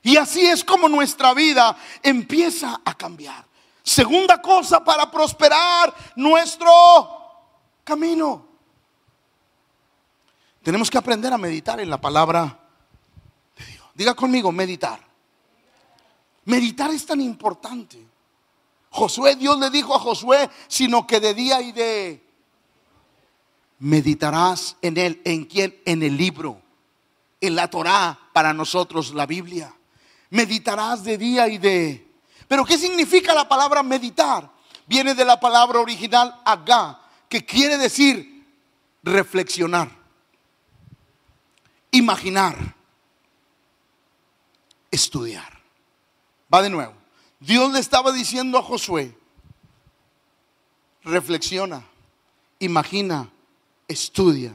Y 0.03 0.17
así 0.17 0.45
es 0.45 0.65
como 0.65 0.89
nuestra 0.89 1.35
vida 1.35 1.77
empieza 2.03 2.81
a 2.85 2.95
cambiar. 2.95 3.45
Segunda 3.83 4.43
cosa 4.43 4.83
para 4.83 5.09
prosperar 5.11 5.95
nuestro 6.17 6.73
camino. 7.85 8.47
Tenemos 10.65 10.91
que 10.91 10.99
aprender 10.99 11.33
a 11.33 11.39
meditar 11.39 11.79
en 11.79 11.89
la 11.89 12.01
palabra 12.01 12.59
de 13.57 13.65
Dios. 13.65 13.87
Diga 13.95 14.15
conmigo, 14.15 14.51
meditar. 14.51 15.06
Meditar 16.47 16.91
es 16.91 17.05
tan 17.05 17.21
importante. 17.21 18.05
Josué, 18.91 19.37
Dios 19.37 19.59
le 19.59 19.69
dijo 19.69 19.95
a 19.95 19.99
Josué, 19.99 20.49
sino 20.69 21.07
que 21.07 21.21
de 21.21 21.35
día 21.35 21.61
y 21.61 21.73
de 21.73 22.25
meditarás 23.81 24.77
en 24.81 24.97
él, 24.97 25.21
en 25.25 25.45
quién, 25.45 25.79
en 25.85 26.03
el 26.03 26.17
libro, 26.17 26.63
en 27.41 27.57
la 27.57 27.69
Torá, 27.69 28.19
para 28.33 28.53
nosotros 28.53 29.13
la 29.13 29.27
Biblia. 29.27 29.75
Meditarás 30.31 31.05
de 31.05 31.19
día 31.19 31.49
y 31.49 31.59
de. 31.59 32.07
Pero 32.49 32.65
¿qué 32.65 32.79
significa 32.79 33.35
la 33.35 33.49
palabra 33.49 33.83
meditar? 33.83 34.51
Viene 34.87 35.15
de 35.15 35.25
la 35.25 35.41
palabra 35.41 35.81
original 35.81 36.41
agá, 36.45 37.01
que 37.29 37.45
quiere 37.45 37.77
decir 37.77 38.47
reflexionar, 39.03 39.91
imaginar, 41.91 42.77
estudiar. 44.93 45.56
Va 46.53 46.63
de 46.63 46.71
nuevo. 46.71 46.95
Dios 47.41 47.73
le 47.73 47.81
estaba 47.81 48.13
diciendo 48.13 48.59
a 48.59 48.63
Josué, 48.63 49.17
reflexiona, 51.03 51.85
imagina, 52.59 53.31
estudia 53.89 54.55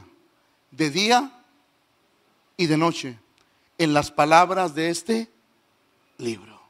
de 0.70 0.90
día 0.90 1.30
y 2.56 2.66
de 2.66 2.76
noche 2.76 3.18
en 3.78 3.94
las 3.94 4.10
palabras 4.10 4.74
de 4.74 4.90
este 4.90 5.30
libro. 6.18 6.60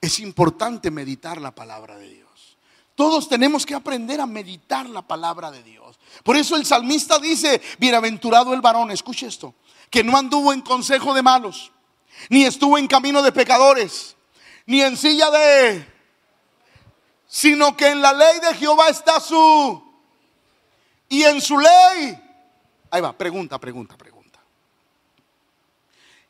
Es 0.00 0.20
importante 0.20 0.90
meditar 0.90 1.40
la 1.40 1.54
palabra 1.54 1.96
de 1.96 2.08
Dios. 2.08 2.56
Todos 2.94 3.28
tenemos 3.28 3.66
que 3.66 3.74
aprender 3.74 4.20
a 4.20 4.26
meditar 4.26 4.88
la 4.88 5.02
palabra 5.02 5.50
de 5.50 5.62
Dios. 5.62 5.98
Por 6.22 6.36
eso 6.36 6.56
el 6.56 6.64
salmista 6.64 7.18
dice, 7.18 7.60
bienaventurado 7.78 8.54
el 8.54 8.60
varón, 8.60 8.90
escuche 8.90 9.26
esto, 9.26 9.54
que 9.90 10.04
no 10.04 10.16
anduvo 10.16 10.52
en 10.52 10.60
consejo 10.60 11.14
de 11.14 11.22
malos, 11.22 11.72
ni 12.28 12.44
estuvo 12.44 12.78
en 12.78 12.86
camino 12.86 13.22
de 13.22 13.32
pecadores 13.32 14.14
ni 14.66 14.80
en 14.80 14.96
silla 14.96 15.30
de, 15.30 15.86
sino 17.26 17.76
que 17.76 17.88
en 17.88 18.00
la 18.00 18.12
ley 18.12 18.40
de 18.40 18.54
Jehová 18.54 18.88
está 18.88 19.20
su, 19.20 19.82
y 21.08 21.22
en 21.24 21.40
su 21.40 21.58
ley. 21.58 22.20
Ahí 22.90 23.00
va, 23.00 23.16
pregunta, 23.16 23.58
pregunta, 23.58 23.96
pregunta. 23.96 24.40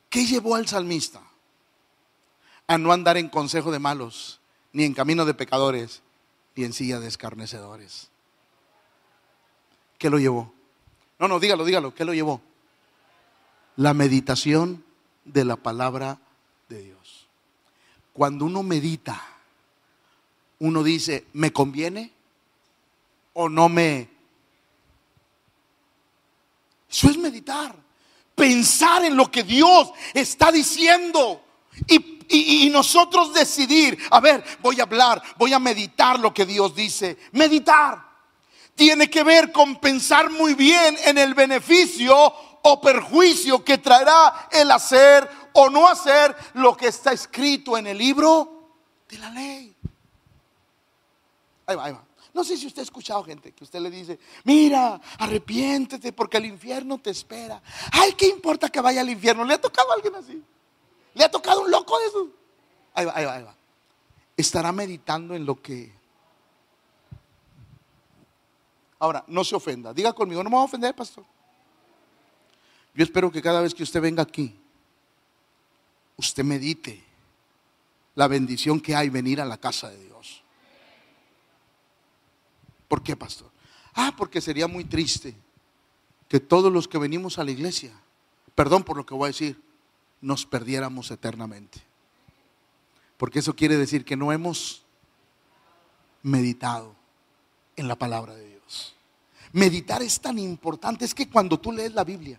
¿Qué 0.08 0.26
llevó 0.26 0.54
al 0.54 0.66
salmista 0.66 1.20
a 2.66 2.78
no 2.78 2.92
andar 2.92 3.16
en 3.16 3.28
consejo 3.28 3.70
de 3.70 3.78
malos, 3.78 4.40
ni 4.72 4.84
en 4.84 4.94
camino 4.94 5.24
de 5.24 5.34
pecadores, 5.34 6.02
ni 6.56 6.64
en 6.64 6.72
silla 6.72 7.00
de 7.00 7.08
escarnecedores? 7.08 8.10
¿Qué 9.98 10.10
lo 10.10 10.18
llevó? 10.18 10.52
No, 11.18 11.28
no, 11.28 11.38
dígalo, 11.38 11.64
dígalo, 11.64 11.94
¿qué 11.94 12.04
lo 12.04 12.14
llevó? 12.14 12.40
La 13.76 13.94
meditación 13.94 14.84
de 15.24 15.44
la 15.44 15.56
palabra 15.56 16.18
de 16.68 16.82
Dios. 16.82 17.26
Cuando 18.12 18.44
uno 18.44 18.62
medita, 18.62 19.20
uno 20.60 20.82
dice, 20.82 21.26
¿me 21.32 21.52
conviene 21.52 22.12
o 23.34 23.48
no 23.48 23.68
me... 23.68 24.08
Eso 26.88 27.10
es 27.10 27.18
meditar, 27.18 27.74
pensar 28.34 29.04
en 29.04 29.16
lo 29.16 29.30
que 29.30 29.42
Dios 29.42 29.90
está 30.14 30.52
diciendo 30.52 31.42
y, 31.88 32.70
nosotros 32.70 33.32
decidir, 33.34 33.98
a 34.10 34.20
ver, 34.20 34.42
voy 34.60 34.80
a 34.80 34.84
hablar, 34.84 35.22
voy 35.36 35.52
a 35.52 35.58
meditar 35.58 36.18
lo 36.18 36.32
que 36.32 36.46
Dios 36.46 36.74
dice. 36.74 37.18
Meditar 37.32 38.02
tiene 38.74 39.08
que 39.08 39.22
ver 39.22 39.52
con 39.52 39.76
pensar 39.76 40.30
muy 40.30 40.54
bien 40.54 40.96
en 41.04 41.18
el 41.18 41.34
beneficio 41.34 42.32
o 42.66 42.80
perjuicio 42.80 43.62
que 43.62 43.78
traerá 43.78 44.48
el 44.50 44.70
hacer 44.70 45.28
o 45.52 45.68
no 45.68 45.86
hacer 45.86 46.34
lo 46.54 46.76
que 46.76 46.88
está 46.88 47.12
escrito 47.12 47.76
en 47.76 47.86
el 47.86 47.98
libro 47.98 48.70
de 49.08 49.18
la 49.18 49.30
ley. 49.30 49.76
Ahí 51.66 51.76
va, 51.76 51.84
ahí 51.84 51.92
va. 51.92 52.04
No 52.32 52.42
sé 52.42 52.56
si 52.56 52.66
usted 52.66 52.80
ha 52.80 52.84
escuchado 52.84 53.22
gente 53.22 53.52
que 53.52 53.64
usted 53.64 53.80
le 53.80 53.90
dice, 53.90 54.18
mira, 54.44 55.00
arrepiéntete 55.18 56.12
porque 56.12 56.38
el 56.38 56.46
infierno 56.46 56.98
te 56.98 57.10
espera. 57.10 57.62
Ay, 57.92 58.14
¿qué 58.14 58.28
importa 58.28 58.70
que 58.70 58.80
vaya 58.80 59.02
al 59.02 59.10
infierno? 59.10 59.44
¿Le 59.44 59.54
ha 59.54 59.60
tocado 59.60 59.92
a 59.92 59.94
alguien 59.94 60.14
así? 60.14 60.42
¿Le 61.12 61.24
ha 61.24 61.30
tocado 61.30 61.62
un 61.62 61.70
loco 61.70 61.98
de 61.98 62.06
eso? 62.06 62.28
Ahí 62.94 63.04
va, 63.04 63.12
ahí 63.14 63.24
va, 63.24 63.34
ahí 63.34 63.42
va. 63.44 63.54
Estará 64.36 64.72
meditando 64.72 65.34
en 65.34 65.44
lo 65.44 65.60
que... 65.60 65.92
Ahora, 68.98 69.22
no 69.28 69.44
se 69.44 69.54
ofenda. 69.54 69.92
Diga 69.92 70.14
conmigo, 70.14 70.42
no 70.42 70.48
me 70.48 70.56
voy 70.56 70.62
a 70.62 70.64
ofender, 70.64 70.94
pastor. 70.94 71.24
Yo 72.94 73.02
espero 73.02 73.30
que 73.30 73.42
cada 73.42 73.60
vez 73.60 73.74
que 73.74 73.82
usted 73.82 74.00
venga 74.00 74.22
aquí, 74.22 74.54
usted 76.16 76.44
medite 76.44 77.02
la 78.14 78.28
bendición 78.28 78.80
que 78.80 78.94
hay 78.94 79.08
venir 79.08 79.40
a 79.40 79.44
la 79.44 79.58
casa 79.58 79.90
de 79.90 80.02
Dios. 80.04 80.42
¿Por 82.86 83.02
qué, 83.02 83.16
pastor? 83.16 83.50
Ah, 83.94 84.14
porque 84.16 84.40
sería 84.40 84.68
muy 84.68 84.84
triste 84.84 85.34
que 86.28 86.38
todos 86.38 86.72
los 86.72 86.86
que 86.86 86.98
venimos 86.98 87.38
a 87.38 87.44
la 87.44 87.50
iglesia, 87.50 87.92
perdón 88.54 88.84
por 88.84 88.96
lo 88.96 89.04
que 89.04 89.14
voy 89.14 89.26
a 89.26 89.28
decir, 89.28 89.60
nos 90.20 90.46
perdiéramos 90.46 91.10
eternamente. 91.10 91.80
Porque 93.16 93.40
eso 93.40 93.56
quiere 93.56 93.76
decir 93.76 94.04
que 94.04 94.16
no 94.16 94.32
hemos 94.32 94.84
meditado 96.22 96.94
en 97.76 97.88
la 97.88 97.96
palabra 97.96 98.34
de 98.34 98.48
Dios. 98.48 98.94
Meditar 99.52 100.02
es 100.02 100.20
tan 100.20 100.38
importante, 100.38 101.04
es 101.04 101.14
que 101.14 101.28
cuando 101.28 101.58
tú 101.58 101.72
lees 101.72 101.94
la 101.94 102.04
Biblia, 102.04 102.38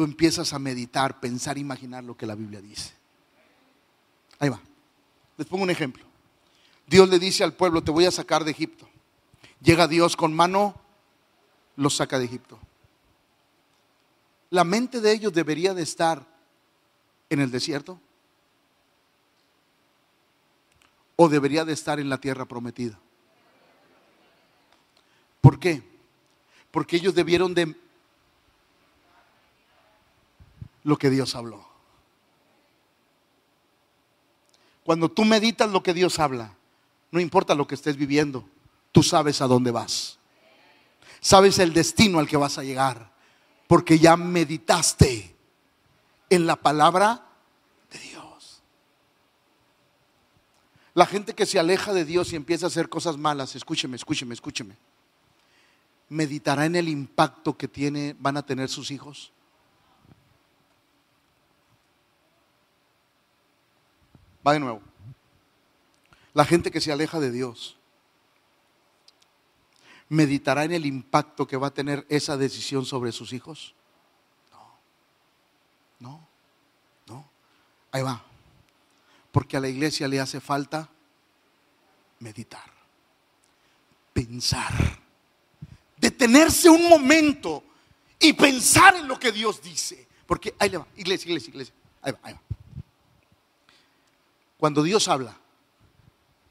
tú 0.00 0.04
empiezas 0.04 0.54
a 0.54 0.58
meditar, 0.58 1.20
pensar, 1.20 1.58
imaginar 1.58 2.02
lo 2.02 2.16
que 2.16 2.24
la 2.24 2.34
Biblia 2.34 2.62
dice. 2.62 2.90
Ahí 4.38 4.48
va. 4.48 4.58
Les 5.36 5.46
pongo 5.46 5.62
un 5.64 5.68
ejemplo. 5.68 6.02
Dios 6.86 7.06
le 7.10 7.18
dice 7.18 7.44
al 7.44 7.52
pueblo, 7.52 7.84
te 7.84 7.90
voy 7.90 8.06
a 8.06 8.10
sacar 8.10 8.42
de 8.42 8.50
Egipto. 8.50 8.88
Llega 9.60 9.86
Dios 9.86 10.16
con 10.16 10.32
mano, 10.32 10.74
los 11.76 11.96
saca 11.96 12.18
de 12.18 12.24
Egipto. 12.24 12.58
La 14.48 14.64
mente 14.64 15.02
de 15.02 15.12
ellos 15.12 15.34
debería 15.34 15.74
de 15.74 15.82
estar 15.82 16.26
en 17.28 17.40
el 17.40 17.50
desierto 17.50 18.00
o 21.16 21.28
debería 21.28 21.66
de 21.66 21.74
estar 21.74 22.00
en 22.00 22.08
la 22.08 22.16
tierra 22.16 22.46
prometida. 22.46 22.98
¿Por 25.42 25.60
qué? 25.60 25.82
Porque 26.70 26.96
ellos 26.96 27.14
debieron 27.14 27.52
de 27.52 27.76
lo 30.84 30.96
que 30.96 31.10
Dios 31.10 31.34
habló. 31.34 31.70
Cuando 34.84 35.10
tú 35.10 35.24
meditas 35.24 35.70
lo 35.70 35.82
que 35.82 35.94
Dios 35.94 36.18
habla, 36.18 36.54
no 37.10 37.20
importa 37.20 37.54
lo 37.54 37.66
que 37.66 37.74
estés 37.74 37.96
viviendo, 37.96 38.48
tú 38.92 39.02
sabes 39.02 39.40
a 39.40 39.46
dónde 39.46 39.70
vas. 39.70 40.18
Sabes 41.20 41.58
el 41.58 41.72
destino 41.72 42.18
al 42.18 42.28
que 42.28 42.36
vas 42.36 42.58
a 42.58 42.64
llegar, 42.64 43.12
porque 43.66 43.98
ya 43.98 44.16
meditaste 44.16 45.36
en 46.30 46.46
la 46.46 46.56
palabra 46.56 47.26
de 47.92 47.98
Dios. 47.98 48.62
La 50.94 51.06
gente 51.06 51.34
que 51.34 51.46
se 51.46 51.58
aleja 51.58 51.92
de 51.92 52.04
Dios 52.04 52.32
y 52.32 52.36
empieza 52.36 52.66
a 52.66 52.68
hacer 52.68 52.88
cosas 52.88 53.16
malas, 53.16 53.54
escúcheme, 53.54 53.96
escúcheme, 53.96 54.34
escúcheme. 54.34 54.76
Meditará 56.08 56.66
en 56.66 56.74
el 56.74 56.88
impacto 56.88 57.56
que 57.56 57.68
tiene, 57.68 58.16
van 58.18 58.36
a 58.36 58.44
tener 58.44 58.68
sus 58.68 58.90
hijos. 58.90 59.32
Va 64.46 64.52
de 64.52 64.60
nuevo. 64.60 64.80
La 66.32 66.44
gente 66.44 66.70
que 66.70 66.80
se 66.80 66.92
aleja 66.92 67.20
de 67.20 67.30
Dios 67.30 67.76
meditará 70.08 70.64
en 70.64 70.72
el 70.72 70.86
impacto 70.86 71.46
que 71.46 71.56
va 71.56 71.68
a 71.68 71.74
tener 71.74 72.04
esa 72.08 72.36
decisión 72.36 72.84
sobre 72.84 73.12
sus 73.12 73.32
hijos. 73.32 73.74
No, 74.50 74.78
no, 76.00 76.28
no. 77.06 77.30
Ahí 77.92 78.02
va. 78.02 78.22
Porque 79.32 79.56
a 79.56 79.60
la 79.60 79.68
iglesia 79.68 80.08
le 80.08 80.20
hace 80.20 80.40
falta 80.40 80.88
meditar, 82.18 82.70
pensar, 84.12 84.72
detenerse 85.96 86.68
un 86.68 86.88
momento 86.88 87.62
y 88.18 88.32
pensar 88.32 88.96
en 88.96 89.06
lo 89.06 89.18
que 89.18 89.32
Dios 89.32 89.62
dice. 89.62 90.06
Porque 90.26 90.54
ahí 90.58 90.70
le 90.70 90.78
va, 90.78 90.86
iglesia, 90.96 91.28
iglesia, 91.28 91.50
iglesia. 91.50 91.74
Ahí 92.02 92.12
va, 92.12 92.18
ahí 92.22 92.32
va. 92.34 92.40
Cuando 94.60 94.82
Dios 94.82 95.08
habla, 95.08 95.34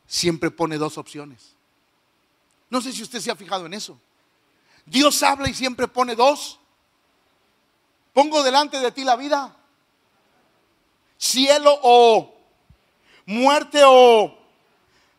siempre 0.07 0.49
pone 0.49 0.79
dos 0.79 0.97
opciones. 0.97 1.53
No 2.67 2.81
sé 2.81 2.91
si 2.91 3.03
usted 3.03 3.19
se 3.19 3.29
ha 3.29 3.35
fijado 3.35 3.67
en 3.67 3.75
eso. 3.75 3.99
Dios 4.83 5.21
habla 5.21 5.47
y 5.47 5.53
siempre 5.53 5.87
pone 5.87 6.15
dos. 6.15 6.59
Pongo 8.11 8.41
delante 8.41 8.79
de 8.79 8.91
ti 8.91 9.03
la 9.03 9.15
vida. 9.15 9.55
Cielo 11.19 11.79
o 11.83 12.35
muerte 13.27 13.83
o 13.85 14.35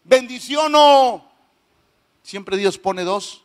bendición 0.03 0.73
o... 0.75 1.25
Siempre 2.25 2.57
Dios 2.57 2.77
pone 2.77 3.05
dos. 3.05 3.45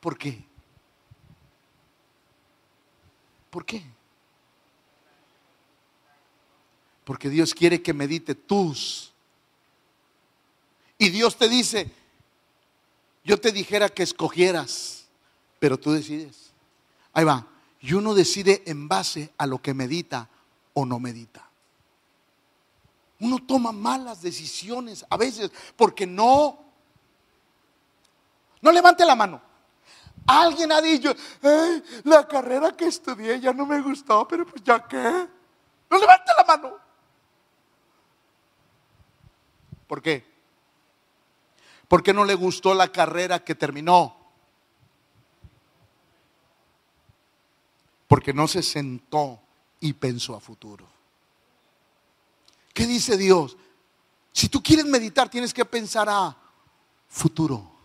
¿Por 0.00 0.16
qué? 0.16 0.42
¿Por 3.50 3.66
qué? 3.66 3.95
Porque 7.06 7.30
Dios 7.30 7.54
quiere 7.54 7.80
que 7.80 7.94
medite 7.94 8.34
tus. 8.34 9.12
Y 10.98 11.10
Dios 11.10 11.36
te 11.36 11.48
dice, 11.48 11.88
yo 13.22 13.38
te 13.38 13.52
dijera 13.52 13.88
que 13.88 14.02
escogieras, 14.02 15.04
pero 15.60 15.78
tú 15.78 15.92
decides. 15.92 16.50
Ahí 17.12 17.24
va. 17.24 17.46
Y 17.80 17.92
uno 17.92 18.12
decide 18.12 18.64
en 18.66 18.88
base 18.88 19.32
a 19.38 19.46
lo 19.46 19.62
que 19.62 19.72
medita 19.72 20.28
o 20.74 20.84
no 20.84 20.98
medita. 20.98 21.48
Uno 23.20 23.38
toma 23.46 23.70
malas 23.70 24.20
decisiones 24.20 25.06
a 25.08 25.16
veces 25.16 25.52
porque 25.76 26.08
no. 26.08 26.58
No 28.60 28.72
levante 28.72 29.04
la 29.06 29.14
mano. 29.14 29.40
Alguien 30.26 30.72
ha 30.72 30.80
dicho, 30.80 31.14
la 32.02 32.26
carrera 32.26 32.76
que 32.76 32.86
estudié 32.86 33.38
ya 33.38 33.52
no 33.52 33.64
me 33.64 33.80
gustó, 33.80 34.26
pero 34.26 34.44
pues 34.44 34.60
ya 34.64 34.84
qué. 34.88 35.28
No 35.88 35.98
levante 36.00 36.32
la 36.36 36.44
mano. 36.44 36.85
¿Por 39.86 40.02
qué? 40.02 40.24
Porque 41.88 42.12
no 42.12 42.24
le 42.24 42.34
gustó 42.34 42.74
la 42.74 42.88
carrera 42.88 43.44
que 43.44 43.54
terminó. 43.54 44.16
Porque 48.08 48.32
no 48.32 48.48
se 48.48 48.62
sentó 48.62 49.40
y 49.80 49.92
pensó 49.92 50.34
a 50.34 50.40
futuro. 50.40 50.86
¿Qué 52.72 52.86
dice 52.86 53.16
Dios? 53.16 53.56
Si 54.32 54.48
tú 54.48 54.62
quieres 54.62 54.84
meditar, 54.84 55.28
tienes 55.28 55.54
que 55.54 55.64
pensar 55.64 56.08
a 56.08 56.36
futuro. 57.08 57.76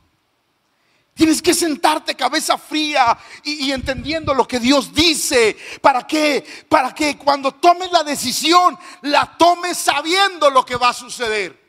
Tienes 1.14 1.42
que 1.42 1.54
sentarte 1.54 2.16
cabeza 2.16 2.58
fría 2.58 3.18
y, 3.44 3.72
entendiendo 3.72 4.34
lo 4.34 4.48
que 4.48 4.60
Dios 4.60 4.94
dice. 4.94 5.56
¿Para 5.82 6.08
qué? 6.08 6.44
Para 6.68 6.96
que 6.96 7.18
cuando 7.18 7.54
tomes 7.54 7.92
la 7.92 8.04
decisión, 8.04 8.78
la 9.04 9.38
tomes 9.38 9.78
sabiendo 9.78 10.50
lo 10.50 10.66
que 10.66 10.76
va 10.76 10.90
a 10.90 10.94
suceder. 10.94 11.61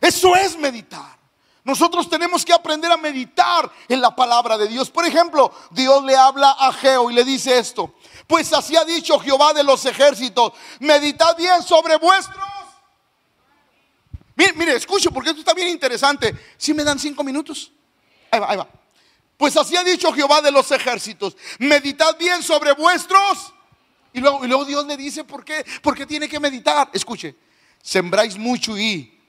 Eso 0.00 0.34
es 0.36 0.56
meditar. 0.56 1.18
Nosotros 1.62 2.08
tenemos 2.08 2.44
que 2.44 2.52
aprender 2.52 2.90
a 2.90 2.96
meditar 2.96 3.70
en 3.88 4.00
la 4.00 4.14
palabra 4.16 4.56
de 4.56 4.66
Dios. 4.66 4.90
Por 4.90 5.04
ejemplo, 5.04 5.52
Dios 5.70 6.02
le 6.04 6.16
habla 6.16 6.50
a 6.52 6.72
Geo 6.72 7.10
y 7.10 7.14
le 7.14 7.22
dice 7.22 7.58
esto. 7.58 7.94
Pues 8.26 8.52
así 8.52 8.76
ha 8.76 8.84
dicho 8.84 9.18
Jehová 9.18 9.52
de 9.52 9.62
los 9.62 9.84
ejércitos. 9.84 10.52
Meditad 10.78 11.36
bien 11.36 11.62
sobre 11.62 11.96
vuestros. 11.98 12.44
Mire, 14.36 14.52
mire, 14.54 14.76
escucho 14.76 15.10
porque 15.10 15.30
esto 15.30 15.40
está 15.40 15.52
bien 15.52 15.68
interesante. 15.68 16.34
Si 16.56 16.72
me 16.72 16.82
dan 16.82 16.98
cinco 16.98 17.22
minutos. 17.22 17.70
Ahí 18.30 18.40
va, 18.40 18.50
ahí 18.50 18.56
va. 18.56 18.68
Pues 19.36 19.56
así 19.56 19.76
ha 19.76 19.84
dicho 19.84 20.12
Jehová 20.12 20.40
de 20.40 20.50
los 20.50 20.70
ejércitos. 20.70 21.36
Meditad 21.58 22.16
bien 22.16 22.42
sobre 22.42 22.72
vuestros. 22.72 23.52
Y 24.12 24.20
luego, 24.20 24.44
y 24.44 24.48
luego 24.48 24.64
Dios 24.64 24.86
le 24.86 24.96
dice, 24.96 25.24
¿por 25.24 25.44
qué? 25.44 25.64
Porque 25.82 26.06
tiene 26.06 26.28
que 26.28 26.40
meditar. 26.40 26.88
Escuche, 26.92 27.36
sembráis 27.82 28.38
mucho 28.38 28.78
y 28.78 29.19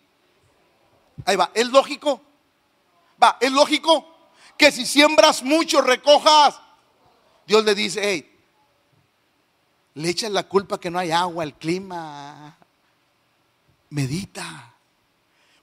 Ahí 1.26 1.36
va, 1.36 1.52
¿es 1.54 1.68
lógico? 1.70 2.22
Va, 3.22 3.38
¿es 3.40 3.52
lógico? 3.52 4.06
Que 4.58 4.72
si 4.72 4.86
siembras 4.86 5.44
mucho, 5.44 5.82
recojas. 5.82 6.60
Dios 7.46 7.64
le 7.64 7.76
dice, 7.76 8.02
hey, 8.04 8.40
le 9.96 10.10
echas 10.10 10.32
la 10.32 10.44
culpa 10.44 10.80
que 10.80 10.90
no 10.90 11.00
hay 11.00 11.12
agua, 11.12 11.44
el 11.44 11.54
clima. 11.56 12.58
Medita. 13.90 14.74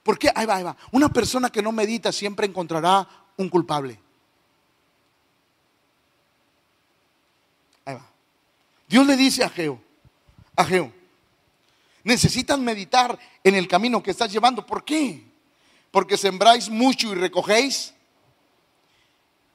¿Por 0.03 0.17
qué? 0.17 0.31
Ahí 0.33 0.45
va, 0.45 0.55
ahí 0.55 0.63
va. 0.63 0.77
Una 0.91 1.09
persona 1.09 1.49
que 1.49 1.61
no 1.61 1.71
medita 1.71 2.11
siempre 2.11 2.45
encontrará 2.45 3.07
un 3.37 3.49
culpable. 3.49 3.99
Ahí 7.85 7.95
va. 7.95 8.05
Dios 8.87 9.05
le 9.05 9.15
dice 9.17 9.43
a 9.43 9.49
Geo, 9.49 9.81
a 10.55 10.63
Geo, 10.63 10.91
necesitas 12.03 12.59
meditar 12.59 13.17
en 13.43 13.55
el 13.55 13.67
camino 13.67 14.01
que 14.01 14.11
estás 14.11 14.31
llevando. 14.31 14.65
¿Por 14.65 14.83
qué? 14.83 15.28
Porque 15.91 16.17
sembráis 16.17 16.69
mucho 16.69 17.11
y 17.11 17.15
recogéis, 17.15 17.93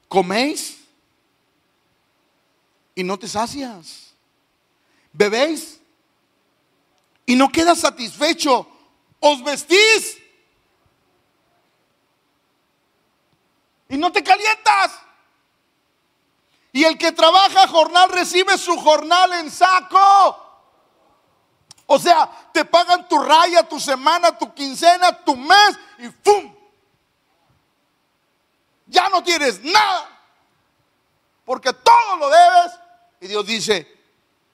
coméis 0.07 0.77
y 2.93 3.03
no 3.03 3.17
te 3.17 3.27
sacias, 3.27 4.13
bebéis 5.13 5.79
y 7.25 7.35
no 7.35 7.49
quedas 7.49 7.79
satisfecho, 7.79 8.67
os 9.19 9.43
vestís 9.43 10.17
y 13.89 13.97
no 13.97 14.11
te 14.11 14.23
calientas. 14.23 14.99
Y 16.71 16.83
el 16.83 16.97
que 16.97 17.13
trabaja 17.13 17.67
jornal 17.69 18.09
recibe 18.09 18.57
su 18.57 18.75
jornal 18.77 19.31
en 19.33 19.49
saco. 19.49 20.44
O 21.87 21.99
sea, 21.99 22.49
te 22.51 22.65
pagan 22.65 23.07
tu 23.07 23.17
raya, 23.19 23.67
tu 23.67 23.79
semana, 23.79 24.37
tu 24.37 24.53
quincena, 24.53 25.23
tu 25.23 25.35
mes 25.35 25.77
y 25.99 26.09
¡pum! 26.09 26.53
Ya 28.87 29.09
no 29.09 29.23
tienes 29.23 29.63
nada. 29.63 30.09
Porque 31.43 31.71
todo 31.73 32.17
lo 32.17 32.29
debes. 32.29 32.79
Y 33.21 33.27
Dios 33.27 33.45
dice, 33.45 33.87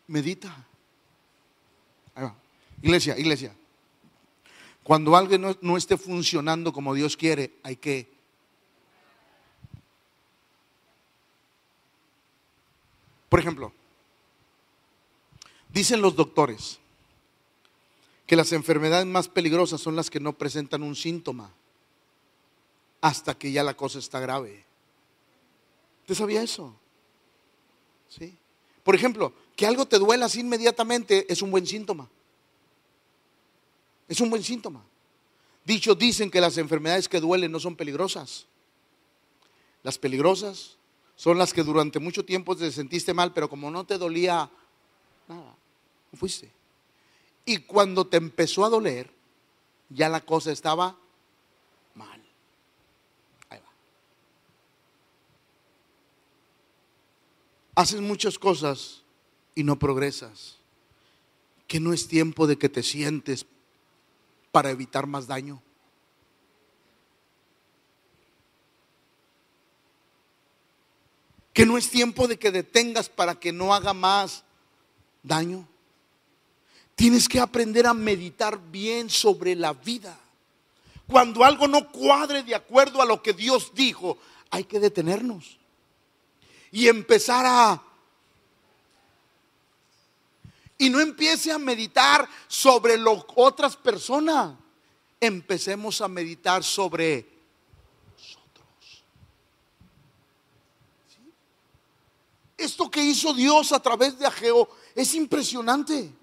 medita. 0.08 0.54
Iglesia, 2.82 3.18
iglesia. 3.18 3.56
Cuando 4.84 5.16
algo 5.16 5.38
no, 5.38 5.56
no 5.62 5.78
esté 5.78 5.98
funcionando 5.98 6.74
como 6.74 6.94
Dios 6.96 7.16
quiere, 7.16 7.54
hay 7.64 7.76
que 7.76 8.12
Por 13.32 13.40
ejemplo, 13.40 13.72
dicen 15.70 16.02
los 16.02 16.18
doctores 16.18 16.81
que 18.26 18.36
las 18.36 18.52
enfermedades 18.54 19.06
más 19.06 19.28
peligrosas 19.28 19.82
son 19.82 19.96
las 19.96 20.10
que 20.10 20.20
no 20.20 20.38
presentan 20.38 20.84
un 20.84 20.96
síntoma 20.96 21.52
hasta 23.02 23.38
que 23.38 23.52
ya 23.52 23.64
la 23.64 23.76
cosa 23.76 24.00
está 24.00 24.20
grave. 24.20 24.64
¿Usted 26.02 26.16
sabía 26.16 26.42
eso? 26.42 26.76
¿Sí? 28.10 28.38
Por 28.84 28.96
ejemplo, 28.96 29.34
que 29.56 29.66
algo 29.66 29.86
te 29.86 30.00
duela 30.00 30.28
así 30.28 30.40
inmediatamente 30.40 31.32
es 31.32 31.42
un 31.42 31.52
buen 31.52 31.66
síntoma. 31.66 32.10
Es 34.08 34.20
un 34.22 34.30
buen 34.30 34.44
síntoma. 34.44 34.84
Dicho, 35.64 35.96
dicen 35.96 36.32
que 36.32 36.42
las 36.42 36.58
enfermedades 36.58 37.08
que 37.08 37.20
duelen 37.20 37.52
no 37.52 37.60
son 37.60 37.76
peligrosas. 37.76 38.46
Las 39.84 39.98
peligrosas 39.98 40.78
son 41.16 41.38
las 41.38 41.54
que 41.54 41.64
durante 41.64 42.00
mucho 42.00 42.26
tiempo 42.26 42.56
te 42.56 42.72
sentiste 42.72 43.14
mal, 43.14 43.34
pero 43.34 43.50
como 43.50 43.70
no 43.70 43.86
te 43.86 43.98
dolía 43.98 44.50
nada, 45.28 45.56
no 46.12 46.20
fuiste. 46.20 46.52
Y 47.46 47.58
cuando 47.60 48.08
te 48.08 48.18
empezó 48.18 48.66
a 48.66 48.70
doler, 48.70 49.12
ya 49.90 50.10
la 50.10 50.22
cosa 50.22 50.52
estaba 50.52 50.98
mal. 51.96 52.22
Ahí 53.50 53.60
va. 53.60 53.72
Haces 57.76 58.02
muchas 58.02 58.38
cosas 58.38 59.02
y 59.56 59.64
no 59.64 59.78
progresas. 59.78 60.58
Que 61.68 61.80
no 61.80 61.94
es 61.94 62.08
tiempo 62.08 62.48
de 62.48 62.58
que 62.58 62.70
te 62.70 62.84
sientes 62.84 63.46
para 64.52 64.72
evitar 64.72 65.08
más 65.08 65.28
daño. 65.28 65.62
que 71.54 71.66
no 71.66 71.78
es 71.78 71.90
tiempo 71.90 72.28
de 72.28 72.40
que 72.40 72.52
detengas 72.52 73.10
para 73.10 73.36
que 73.36 73.52
no 73.52 73.74
haga 73.74 73.94
más 73.94 74.44
daño. 75.24 75.68
Tienes 77.02 77.28
que 77.28 77.40
aprender 77.40 77.88
a 77.88 77.96
meditar 77.96 78.60
bien 78.70 79.10
sobre 79.10 79.56
la 79.56 79.74
vida. 79.74 80.16
Cuando 81.08 81.44
algo 81.44 81.68
no 81.68 81.92
cuadre 81.92 82.44
de 82.44 82.54
acuerdo 82.54 83.02
a 83.02 83.06
lo 83.06 83.24
que 83.24 83.34
Dios 83.34 83.72
dijo, 83.74 84.20
hay 84.52 84.66
que 84.66 84.80
detenernos 84.80 85.58
y 86.72 86.88
empezar 86.88 87.44
a... 87.48 87.82
Y 90.78 90.92
no 90.92 91.00
empiece 91.00 91.52
a 91.52 91.58
meditar 91.58 92.30
sobre 92.48 93.00
lo, 93.00 93.26
otras 93.34 93.76
personas. 93.76 94.54
Empecemos 95.20 96.02
a 96.02 96.08
meditar 96.08 96.64
sobre 96.64 97.28
Esto 102.56 102.92
que 102.92 103.02
hizo 103.02 103.34
Dios 103.34 103.72
a 103.72 103.80
través 103.80 104.20
de 104.20 104.28
Ageo 104.28 104.70
es 104.94 105.16
impresionante. 105.16 106.21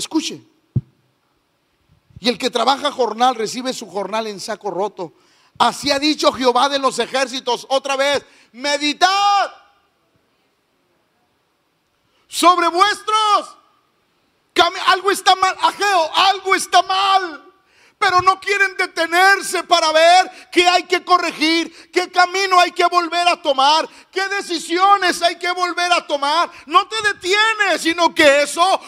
Escuche. 0.00 0.42
Y 2.18 2.28
el 2.28 2.38
que 2.38 2.50
trabaja 2.50 2.90
jornal 2.90 3.34
recibe 3.34 3.72
su 3.72 3.86
jornal 3.86 4.26
en 4.26 4.40
saco 4.40 4.70
roto. 4.70 5.12
Así 5.58 5.90
ha 5.90 5.98
dicho 5.98 6.32
Jehová 6.32 6.68
de 6.68 6.78
los 6.78 6.98
ejércitos 6.98 7.66
otra 7.68 7.96
vez. 7.96 8.24
Meditad 8.52 9.52
sobre 12.26 12.68
vuestros. 12.68 13.56
Algo 14.86 15.10
está 15.10 15.34
mal, 15.36 15.56
Ageo, 15.62 16.16
algo 16.16 16.54
está 16.54 16.82
mal 16.82 17.49
pero 18.00 18.22
no 18.22 18.40
quieren 18.40 18.74
detenerse 18.78 19.62
para 19.64 19.92
ver 19.92 20.48
qué 20.50 20.66
hay 20.66 20.84
que 20.84 21.04
corregir, 21.04 21.90
qué 21.92 22.10
camino 22.10 22.58
hay 22.58 22.72
que 22.72 22.86
volver 22.86 23.28
a 23.28 23.42
tomar, 23.42 23.86
qué 24.10 24.26
decisiones 24.28 25.20
hay 25.20 25.36
que 25.36 25.52
volver 25.52 25.92
a 25.92 26.06
tomar. 26.06 26.50
No 26.64 26.88
te 26.88 26.96
detienes, 27.12 27.82
sino 27.82 28.14
que 28.14 28.44
eso 28.44 28.80